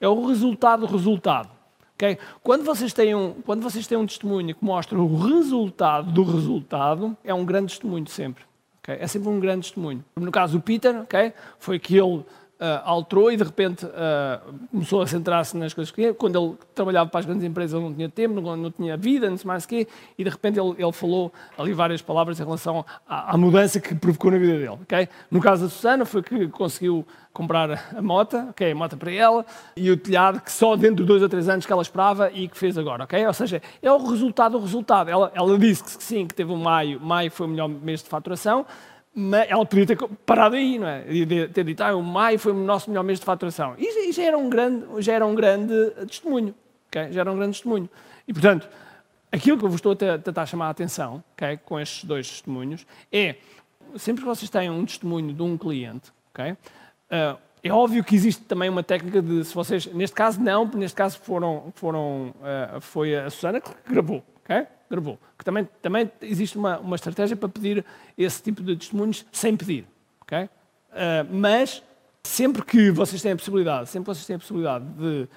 é 0.00 0.08
o 0.08 0.26
resultado 0.26 0.86
do 0.86 0.90
resultado, 0.90 1.50
ok? 1.94 2.18
Quando 2.42 2.64
vocês, 2.64 2.92
têm 2.92 3.14
um, 3.14 3.34
quando 3.44 3.62
vocês 3.62 3.86
têm 3.86 3.96
um 3.96 4.06
testemunho 4.06 4.54
que 4.54 4.64
mostra 4.64 4.98
o 4.98 5.16
resultado 5.16 6.10
do 6.12 6.22
resultado, 6.22 7.16
é 7.24 7.32
um 7.32 7.44
grande 7.44 7.72
testemunho 7.72 8.08
sempre, 8.08 8.44
ok? 8.78 8.96
É 8.98 9.06
sempre 9.06 9.28
um 9.28 9.40
grande 9.40 9.68
testemunho. 9.68 10.04
No 10.16 10.30
caso 10.30 10.58
do 10.58 10.62
Peter, 10.62 11.00
ok? 11.02 11.32
Foi 11.58 11.78
que 11.78 11.96
ele 11.96 12.24
uh, 12.60 12.82
alterou 12.84 13.30
e 13.30 13.36
de 13.36 13.44
repente 13.44 13.84
uh, 13.84 14.54
começou 14.70 15.02
a 15.02 15.06
centrar-se 15.06 15.56
nas 15.56 15.72
coisas 15.72 15.90
que 15.90 15.96
queria. 15.96 16.14
Quando 16.14 16.38
ele 16.38 16.54
trabalhava 16.74 17.10
para 17.10 17.20
as 17.20 17.26
grandes 17.26 17.44
empresas, 17.44 17.74
ele 17.74 17.88
não 17.88 17.94
tinha 17.94 18.08
tempo, 18.08 18.40
não, 18.40 18.56
não 18.56 18.70
tinha 18.70 18.96
vida, 18.96 19.28
não 19.28 19.36
sei 19.36 19.46
mais 19.46 19.64
o 19.64 19.68
quê, 19.68 19.86
e 20.18 20.24
de 20.24 20.30
repente 20.30 20.58
ele, 20.58 20.74
ele, 20.78 20.92
falou 20.92 21.32
ali 21.58 21.72
várias 21.72 22.02
palavras 22.02 22.38
em 22.38 22.44
relação 22.44 22.84
à, 23.08 23.34
à, 23.34 23.36
mudança 23.36 23.80
que 23.80 23.94
provocou 23.94 24.30
na 24.30 24.38
vida 24.38 24.54
dele. 24.54 24.68
Okay? 24.82 25.08
No 25.30 25.40
caso 25.40 25.64
da 25.64 25.70
Susana, 25.70 26.04
foi 26.04 26.22
que 26.22 26.48
conseguiu 26.48 27.06
comprar 27.32 27.92
a 27.96 28.00
moto, 28.00 28.36
okay, 28.50 28.70
a 28.70 28.74
moto 28.74 28.96
para 28.96 29.10
ela, 29.10 29.44
e 29.76 29.90
o 29.90 29.96
telhado 29.96 30.40
que 30.40 30.52
só 30.52 30.76
dentro 30.76 30.96
de 30.96 31.04
dois 31.04 31.20
ou 31.20 31.28
três 31.28 31.48
anos 31.48 31.66
que 31.66 31.72
ela 31.72 31.82
esperava 31.82 32.30
e 32.32 32.46
que 32.46 32.56
fez 32.56 32.78
agora. 32.78 33.04
Okay? 33.04 33.26
Ou 33.26 33.32
seja, 33.32 33.60
é 33.82 33.90
o 33.90 33.98
resultado 34.08 34.52
do 34.52 34.64
resultado. 34.64 35.10
Ela, 35.10 35.32
ela 35.34 35.58
disse 35.58 35.82
que 35.82 36.02
sim, 36.02 36.26
que 36.26 36.34
teve 36.34 36.52
um 36.52 36.56
maio, 36.56 37.00
maio 37.00 37.30
foi 37.30 37.46
o 37.46 37.50
melhor 37.50 37.68
mês 37.68 38.02
de 38.02 38.08
faturação, 38.08 38.64
mas 39.14 39.48
ela 39.48 39.64
podia 39.64 39.86
ter 39.86 39.96
parado 40.26 40.56
aí, 40.56 40.78
não 40.78 40.88
é? 40.88 41.04
E 41.08 41.24
ter 41.48 41.64
dito, 41.64 41.82
ah, 41.82 41.94
o 41.94 42.02
maio 42.02 42.38
foi 42.38 42.52
o 42.52 42.56
nosso 42.56 42.90
melhor 42.90 43.04
mês 43.04 43.20
de 43.20 43.24
faturação. 43.24 43.74
E, 43.78 44.12
já 44.12 44.24
era 44.24 44.36
um 44.36 44.50
grande, 44.50 44.84
já 44.98 45.12
era 45.12 45.24
um 45.24 45.34
grande 45.34 45.90
testemunho, 46.08 46.54
okay? 46.88 47.12
já 47.12 47.20
era 47.20 47.30
um 47.30 47.36
grande 47.36 47.52
testemunho. 47.52 47.88
E, 48.26 48.32
portanto, 48.32 48.68
aquilo 49.30 49.56
que 49.56 49.64
eu 49.64 49.68
vos 49.68 49.78
estou 49.78 49.92
a 49.92 50.18
tentar 50.18 50.46
chamar 50.46 50.66
a 50.66 50.70
atenção, 50.70 51.22
okay, 51.34 51.58
com 51.58 51.78
estes 51.78 52.04
dois 52.04 52.28
testemunhos, 52.28 52.84
é, 53.12 53.36
sempre 53.96 54.22
que 54.22 54.28
vocês 54.28 54.50
têm 54.50 54.68
um 54.68 54.84
testemunho 54.84 55.32
de 55.32 55.42
um 55.42 55.56
cliente, 55.56 56.10
okay, 56.32 56.52
uh, 56.52 57.38
é 57.62 57.72
óbvio 57.72 58.02
que 58.02 58.14
existe 58.14 58.42
também 58.42 58.68
uma 58.68 58.82
técnica 58.82 59.22
de, 59.22 59.44
se 59.44 59.54
vocês, 59.54 59.86
neste 59.86 60.14
caso 60.14 60.40
não, 60.40 60.66
neste 60.66 60.96
caso 60.96 61.18
foram, 61.20 61.72
foram, 61.74 62.34
uh, 62.40 62.80
foi 62.80 63.16
a 63.16 63.30
Susana 63.30 63.60
que 63.60 63.70
gravou, 63.88 64.22
ok? 64.44 64.66
Gravou. 64.94 65.18
Que 65.38 65.44
também, 65.44 65.68
também 65.82 66.10
existe 66.22 66.56
uma, 66.56 66.78
uma 66.78 66.96
estratégia 66.96 67.36
para 67.36 67.48
pedir 67.48 67.84
esse 68.16 68.42
tipo 68.42 68.62
de 68.62 68.76
testemunhos 68.76 69.24
sem 69.32 69.56
pedir. 69.56 69.86
Okay? 70.22 70.44
Uh, 70.44 70.48
mas 71.30 71.82
sempre 72.22 72.64
que 72.64 72.90
vocês 72.90 73.20
têm 73.20 73.32
a 73.32 73.36
possibilidade, 73.36 73.88
sempre 73.88 74.10
que 74.10 74.14
vocês 74.14 74.26
têm 74.26 74.36
a 74.36 74.38
possibilidade 74.38 74.84
de 74.84 75.22
uh, 75.24 75.28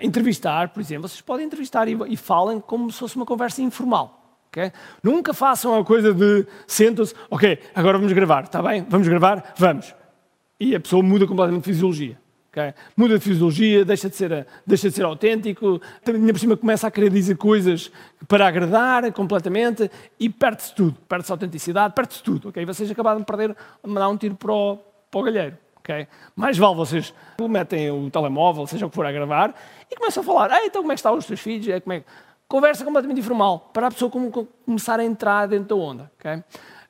entrevistar, 0.00 0.68
por 0.70 0.80
exemplo, 0.80 1.08
vocês 1.08 1.20
podem 1.20 1.46
entrevistar 1.46 1.88
e, 1.88 1.96
e 2.08 2.16
falem 2.16 2.60
como 2.60 2.90
se 2.90 2.98
fosse 2.98 3.16
uma 3.16 3.26
conversa 3.26 3.62
informal. 3.62 4.40
Okay? 4.48 4.72
Nunca 5.02 5.34
façam 5.34 5.78
a 5.78 5.84
coisa 5.84 6.14
de 6.14 6.46
sentam-se, 6.66 7.14
ok, 7.28 7.58
agora 7.74 7.98
vamos 7.98 8.12
gravar, 8.12 8.44
está 8.44 8.62
bem? 8.62 8.86
Vamos 8.88 9.08
gravar? 9.08 9.54
Vamos. 9.56 9.94
E 10.58 10.74
a 10.74 10.80
pessoa 10.80 11.02
muda 11.02 11.26
completamente 11.26 11.64
de 11.64 11.70
fisiologia. 11.70 12.23
Okay? 12.54 12.72
Muda 12.96 13.18
de 13.18 13.24
fisiologia, 13.24 13.84
deixa 13.84 14.08
de, 14.08 14.14
ser, 14.14 14.46
deixa 14.64 14.88
de 14.88 14.94
ser 14.94 15.04
autêntico, 15.04 15.82
ainda 16.06 16.32
por 16.32 16.38
cima 16.38 16.56
começa 16.56 16.86
a 16.86 16.90
querer 16.90 17.10
dizer 17.10 17.36
coisas 17.36 17.90
para 18.28 18.46
agradar 18.46 19.12
completamente 19.12 19.90
e 20.20 20.30
perde-se 20.30 20.72
tudo. 20.72 20.96
Perde-se 21.08 21.32
a 21.32 21.34
autenticidade, 21.34 21.94
perde-se 21.94 22.22
tudo. 22.22 22.50
Okay? 22.50 22.64
Vocês 22.64 22.88
acabaram 22.88 23.18
de 23.18 23.26
perder, 23.26 23.48
de 23.48 23.90
mandar 23.90 24.08
um 24.08 24.16
tiro 24.16 24.36
para 24.36 24.52
o, 24.52 24.78
para 25.10 25.20
o 25.20 25.24
galheiro. 25.24 25.58
Okay? 25.78 26.06
Mais 26.36 26.56
vale 26.56 26.76
vocês 26.76 27.12
metem 27.40 27.90
o 27.90 28.08
telemóvel, 28.08 28.66
seja 28.68 28.86
o 28.86 28.88
que 28.88 28.94
for 28.94 29.04
a 29.04 29.12
gravar, 29.12 29.52
e 29.90 29.96
começam 29.96 30.22
a 30.22 30.26
falar, 30.26 30.52
ah, 30.52 30.64
então 30.64 30.80
como 30.80 30.92
é 30.92 30.94
que 30.94 31.00
estão 31.00 31.16
os 31.16 31.26
teus 31.26 31.40
filhos? 31.40 31.68
É, 31.68 31.80
como 31.80 31.92
é... 31.92 32.04
Conversa 32.46 32.84
completamente 32.84 33.18
informal, 33.18 33.70
para 33.72 33.88
a 33.88 33.90
pessoa 33.90 34.10
começar 34.64 35.00
a 35.00 35.04
entrar 35.04 35.46
dentro 35.48 35.68
da 35.68 35.82
onda. 35.82 36.12
Okay? 36.20 36.44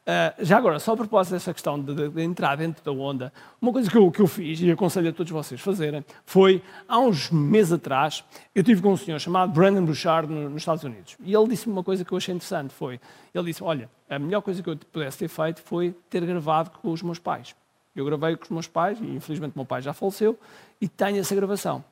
Uh, 0.04 0.44
já 0.44 0.58
agora, 0.58 0.78
só 0.78 0.92
a 0.92 0.96
propósito 0.98 1.32
dessa 1.32 1.50
questão 1.54 1.80
de, 1.80 2.10
de, 2.10 2.22
entrar 2.22 2.56
dentro 2.56 2.84
da 2.84 2.92
onda, 2.92 3.32
uma 3.58 3.72
coisa 3.72 3.90
que 3.90 3.96
eu, 3.96 4.10
que 4.10 4.20
eu 4.20 4.26
fiz 4.26 4.60
e 4.60 4.70
aconselho 4.70 5.08
a 5.08 5.12
todos 5.14 5.32
vocês 5.32 5.58
fazerem 5.58 6.04
foi, 6.26 6.62
há 6.86 6.98
uns 6.98 7.30
meses 7.30 7.72
atrás, 7.72 8.22
eu 8.54 8.62
tive 8.62 8.82
com 8.82 8.92
um 8.92 8.98
senhor 8.98 9.18
chamado 9.18 9.50
Brandon 9.52 9.82
Bouchard 9.82 10.30
no, 10.30 10.50
nos 10.50 10.60
Estados 10.60 10.84
Unidos 10.84 11.16
e 11.24 11.34
ele 11.34 11.48
disse-me 11.48 11.72
uma 11.72 11.82
coisa 11.82 12.04
que 12.04 12.12
eu 12.12 12.18
achei 12.18 12.34
interessante, 12.34 12.74
foi, 12.74 13.00
ele 13.34 13.44
disse, 13.44 13.64
olha, 13.64 13.88
a 14.10 14.18
melhor 14.18 14.42
coisa 14.42 14.62
que 14.62 14.68
eu 14.68 14.76
pudesse 14.76 15.16
ter 15.16 15.28
feito 15.28 15.62
foi 15.62 15.94
ter 16.10 16.22
gravado 16.26 16.70
com 16.82 16.92
os 16.92 17.02
meus 17.02 17.18
pais. 17.18 17.56
Eu 17.96 18.04
gravei 18.04 18.36
com 18.36 18.44
os 18.44 18.50
meus 18.50 18.66
pais 18.66 18.98
e 19.00 19.06
infelizmente 19.06 19.54
meu 19.56 19.64
pai 19.64 19.80
já 19.80 19.94
faleceu 19.94 20.38
e 20.82 20.86
tenho 20.86 21.18
essa 21.18 21.34
gravação. 21.34 21.82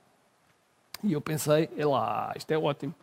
E 1.02 1.14
eu 1.14 1.20
pensei, 1.22 1.70
lá, 1.78 2.32
isto 2.36 2.50
é 2.50 2.58
ótimo. 2.58 2.94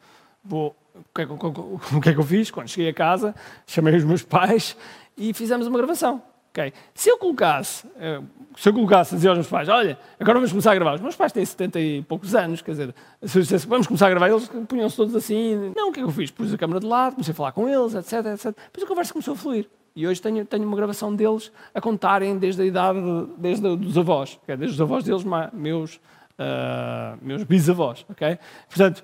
Vou, 0.50 0.76
o 0.96 1.16
que, 1.16 1.22
é 1.22 1.26
que, 1.26 1.32
o 1.96 2.02
que 2.02 2.10
é 2.10 2.14
que 2.14 2.20
eu 2.20 2.24
fiz? 2.24 2.52
Quando 2.52 2.68
cheguei 2.68 2.90
a 2.90 2.94
casa, 2.94 3.36
chamei 3.66 3.96
os 3.96 4.04
meus 4.04 4.24
pais 4.24 4.76
e 5.16 5.34
fizemos 5.34 5.68
uma 5.68 5.78
gravação. 5.78 6.22
Okay. 6.52 6.74
Se 6.96 7.10
eu 7.10 7.18
colocasse, 7.20 7.88
eh, 7.96 8.22
se 8.58 8.68
eu 8.68 8.74
colocasse 8.74 9.14
a 9.14 9.18
dizer 9.18 9.30
aos 9.30 9.38
meus 9.38 9.48
pais, 9.48 9.70
olha, 9.70 10.00
agora 10.20 10.40
vamos 10.40 10.50
começar 10.50 10.72
a 10.72 10.76
gravar. 10.76 10.96
Os 10.96 11.02
meus 11.02 11.16
pais 11.16 11.32
têm 11.32 11.46
70 11.46 11.80
e 11.80 12.02
poucos 12.02 12.34
anos, 12.34 12.62
quer 12.62 12.72
dizer, 12.72 12.96
se 13.22 13.38
eu 13.38 13.42
dissesse, 13.44 13.68
vamos 13.68 13.86
começar 13.86 14.08
a 14.08 14.10
gravar, 14.10 14.30
eles 14.30 14.50
punham-se 14.68 14.96
todos 14.96 15.16
assim. 15.16 15.72
Não, 15.76 15.90
o 15.90 15.92
que 15.92 16.00
é 16.00 16.04
que 16.04 16.10
eu 16.10 16.12
fiz? 16.12 16.32
Pus 16.32 16.52
a 16.52 16.58
câmera 16.58 16.80
de 16.80 16.88
lado, 16.88 17.14
comecei 17.14 17.34
a 17.34 17.36
falar 17.36 17.52
com 17.52 17.70
eles, 17.70 17.94
etc, 17.94 18.26
etc. 18.34 18.46
Depois 18.46 18.84
a 18.84 18.88
conversa 18.88 19.14
começou 19.14 19.36
a 19.36 19.38
fluir. 19.38 19.70
E 19.96 20.08
hoje 20.08 20.22
tenho, 20.22 20.44
tenho 20.44 20.66
uma 20.66 20.76
gravação 20.76 21.16
deles 21.16 21.52
a 21.74 21.80
contarem 21.80 22.38
desde 22.38 22.62
a 22.62 22.66
idade, 22.66 23.00
desde 23.38 23.68
os 23.68 23.98
avós, 23.98 24.40
okay? 24.44 24.58
desde 24.58 24.76
os 24.76 24.82
avós 24.82 25.04
deles, 25.04 25.24
meus, 25.54 25.96
uh, 25.96 27.18
meus 27.22 27.44
bisavós, 27.44 28.06
ok? 28.10 28.40
Portanto, 28.68 29.04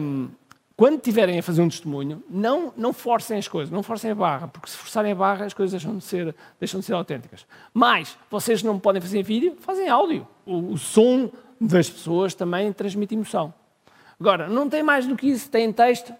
um, 0.00 0.28
quando 0.76 1.00
tiverem 1.00 1.38
a 1.38 1.42
fazer 1.42 1.62
um 1.62 1.68
testemunho, 1.68 2.22
não, 2.28 2.72
não 2.76 2.92
forcem 2.92 3.38
as 3.38 3.46
coisas, 3.46 3.70
não 3.70 3.82
forcem 3.82 4.10
a 4.10 4.14
barra, 4.14 4.48
porque 4.48 4.68
se 4.68 4.76
forçarem 4.76 5.12
a 5.12 5.14
barra 5.14 5.44
as 5.44 5.54
coisas 5.54 5.72
deixam 5.72 5.96
de 5.96 6.04
ser, 6.04 6.34
deixam 6.58 6.80
de 6.80 6.86
ser 6.86 6.94
autênticas. 6.94 7.46
Mas, 7.72 8.18
vocês 8.28 8.62
não 8.62 8.78
podem 8.78 9.00
fazer 9.00 9.22
vídeo, 9.22 9.56
fazem 9.60 9.88
áudio. 9.88 10.26
O, 10.44 10.72
o 10.72 10.78
som 10.78 11.30
das 11.60 11.88
pessoas 11.88 12.34
também 12.34 12.72
transmite 12.72 13.14
emoção. 13.14 13.54
Agora, 14.18 14.48
não 14.48 14.68
tem 14.68 14.82
mais 14.82 15.06
do 15.06 15.16
que 15.16 15.28
isso, 15.28 15.48
tem 15.48 15.72
texto, 15.72 16.12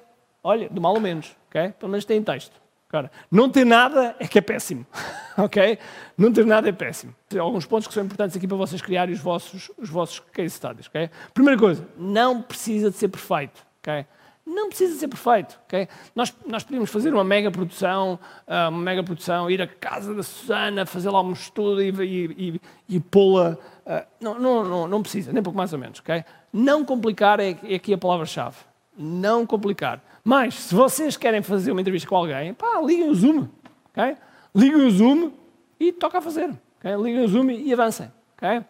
olha, 0.42 0.68
do 0.68 0.80
mal 0.80 0.94
ou 0.94 1.00
menos, 1.00 1.34
ok? 1.48 1.70
Pelo 1.78 1.90
menos 1.90 2.05
tem 2.05 2.22
texto. 2.22 2.62
Agora, 2.88 3.11
não 3.28 3.50
ter 3.50 3.66
nada 3.66 4.14
é 4.20 4.28
que 4.28 4.38
é 4.38 4.40
péssimo, 4.40 4.86
ok? 5.36 5.78
Não 6.16 6.32
ter 6.32 6.46
nada 6.46 6.68
é 6.68 6.72
péssimo. 6.72 7.12
Tem 7.28 7.40
alguns 7.40 7.66
pontos 7.66 7.88
que 7.88 7.94
são 7.94 8.05
importantes 8.05 8.36
aqui 8.36 8.46
para 8.46 8.57
vocês 8.57 8.80
criarem 8.80 9.12
os 9.12 9.20
vossos, 9.20 9.68
os 9.76 9.88
vossos 9.88 10.20
case 10.32 10.55
studies, 10.55 10.86
ok? 10.86 11.11
Primeira 11.32 11.59
coisa, 11.59 11.84
não 11.98 12.40
precisa 12.40 12.92
de 12.92 12.96
ser 12.96 13.09
perfeito, 13.09 13.66
ok? 13.80 14.07
Não 14.47 14.68
precisa 14.68 14.99
ser 14.99 15.09
perfeito, 15.09 15.59
ok? 15.64 15.88
Nós, 16.14 16.34
nós 16.47 16.62
podíamos 16.62 16.90
fazer 16.90 17.14
uma 17.14 17.24
mega 17.24 17.51
produção, 17.51 18.18
ah, 18.47 18.68
uma 18.68 18.82
mega 18.82 19.03
produção, 19.03 19.51
ir 19.51 19.62
à 19.62 19.66
casa 19.66 20.14
da 20.14 20.22
Susana, 20.22 20.84
fazer 20.84 21.09
lá 21.09 21.22
um 21.22 21.32
estudo 21.32 21.82
e, 21.82 21.88
e, 21.88 22.51
e, 22.88 22.97
e 22.97 23.01
pô-la. 23.01 23.57
Uh, 23.86 24.07
não, 24.20 24.38
não, 24.38 24.64
não, 24.64 24.86
não, 24.86 25.03
precisa, 25.03 25.32
nem 25.32 25.42
pouco 25.42 25.57
mais 25.57 25.72
ou 25.72 25.78
menos, 25.78 26.01
ok? 26.01 26.24
Não 26.53 26.84
complicar 26.84 27.40
é, 27.40 27.57
é 27.64 27.74
aqui 27.74 27.95
a 27.95 27.99
palavra-chave. 27.99 28.57
Não 28.97 29.47
complicar. 29.47 30.03
Mas, 30.22 30.55
se 30.55 30.74
vocês 30.74 31.16
querem 31.16 31.42
fazer 31.42 31.72
uma 31.72 31.80
entrevista 31.80 32.09
com 32.09 32.16
alguém, 32.16 32.53
pá, 32.55 32.80
liguem 32.82 33.09
o 33.09 33.14
Zoom, 33.14 33.49
ok? 33.90 34.16
Liguem 34.55 34.86
o 34.86 34.90
Zoom 34.90 35.32
e 35.80 35.90
toca 35.90 36.18
a 36.18 36.20
fazer, 36.20 36.51
ok? 36.78 36.97
Liguem 36.97 37.24
o 37.24 37.28
Zoom 37.28 37.51
e, 37.51 37.72
avancem, 37.72 38.11
ok? 38.36 38.62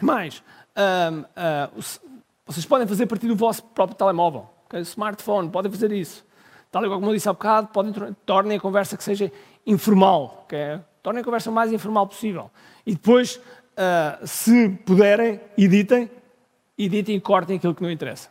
Mais, 0.00 0.42
um, 0.76 1.20
uh, 1.20 1.26
ah, 1.34 1.70
vocês 2.46 2.66
podem 2.66 2.86
fazer 2.86 3.04
a 3.04 3.06
partir 3.06 3.26
do 3.28 3.36
vosso 3.36 3.62
próprio 3.62 3.96
telemóvel. 3.96 4.48
Okay? 4.68 4.80
Smartphone, 4.82 5.50
podem 5.50 5.72
fazer 5.72 5.90
isso. 5.90 6.24
Tal 6.70 6.84
e 6.84 6.88
como 6.88 7.06
eu 7.06 7.14
disse 7.14 7.28
há 7.28 7.32
bocado, 7.32 7.68
podem, 7.68 7.92
tornem 8.26 8.58
a 8.58 8.60
conversa 8.60 8.96
que 8.96 9.02
seja 9.02 9.32
informal. 9.66 10.44
Okay? 10.44 10.78
Tornem 11.02 11.22
a 11.22 11.24
conversa 11.24 11.50
o 11.50 11.52
mais 11.52 11.72
informal 11.72 12.06
possível. 12.06 12.50
E 12.84 12.92
depois, 12.92 13.36
uh, 13.36 14.26
se 14.26 14.68
puderem, 14.84 15.40
editem, 15.56 16.10
editem 16.76 17.16
e 17.16 17.20
cortem 17.20 17.56
aquilo 17.56 17.74
que 17.74 17.82
não 17.82 17.90
interessa. 17.90 18.28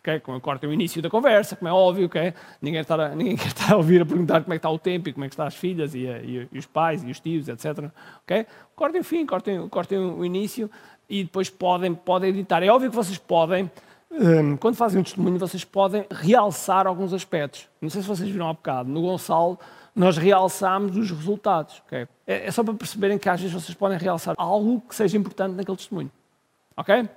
Okay? 0.00 0.18
Como 0.20 0.40
cortem 0.40 0.68
o 0.68 0.72
início 0.72 1.00
da 1.00 1.08
conversa, 1.08 1.54
como 1.54 1.68
é 1.68 1.72
óbvio, 1.72 2.06
okay? 2.06 2.34
ninguém, 2.60 2.80
a, 2.88 3.08
ninguém 3.14 3.36
quer 3.36 3.48
estar 3.48 3.72
a 3.72 3.76
ouvir 3.76 4.02
a 4.02 4.06
perguntar 4.06 4.42
como 4.42 4.52
é 4.52 4.56
que 4.56 4.58
está 4.58 4.70
o 4.70 4.78
tempo 4.78 5.08
e 5.08 5.12
como 5.12 5.24
é 5.24 5.28
que 5.28 5.34
estão 5.34 5.46
as 5.46 5.54
filhas 5.54 5.94
e, 5.94 6.06
e, 6.06 6.48
e 6.50 6.58
os 6.58 6.66
pais 6.66 7.04
e 7.04 7.10
os 7.10 7.20
tios, 7.20 7.48
etc. 7.48 7.90
Okay? 8.24 8.46
Cortem 8.74 9.00
o 9.00 9.04
fim, 9.04 9.24
cortem, 9.24 9.68
cortem 9.68 9.98
o 9.98 10.24
início 10.24 10.68
e 11.08 11.22
depois 11.22 11.50
podem, 11.50 11.94
podem 11.94 12.30
editar. 12.30 12.62
É 12.62 12.68
óbvio 12.68 12.90
que 12.90 12.96
vocês 12.96 13.18
podem 13.18 13.70
quando 14.60 14.76
fazem 14.76 15.00
um 15.00 15.04
testemunho, 15.04 15.38
vocês 15.38 15.64
podem 15.64 16.06
realçar 16.10 16.86
alguns 16.86 17.12
aspectos. 17.12 17.68
Não 17.80 17.90
sei 17.90 18.02
se 18.02 18.08
vocês 18.08 18.28
viram 18.28 18.48
há 18.48 18.52
bocado, 18.52 18.88
no 18.88 19.02
Gonçalo, 19.02 19.58
nós 19.94 20.16
realçámos 20.16 20.96
os 20.96 21.10
resultados. 21.10 21.82
É, 22.26 22.46
é 22.46 22.50
só 22.50 22.62
para 22.62 22.74
perceberem 22.74 23.18
que 23.18 23.28
às 23.28 23.40
vezes 23.40 23.54
vocês 23.54 23.76
podem 23.76 23.98
realçar 23.98 24.34
algo 24.38 24.80
que 24.80 24.94
seja 24.94 25.16
importante 25.16 25.54
naquele 25.54 25.76
testemunho. 25.76 26.10
Ok? 26.76 27.08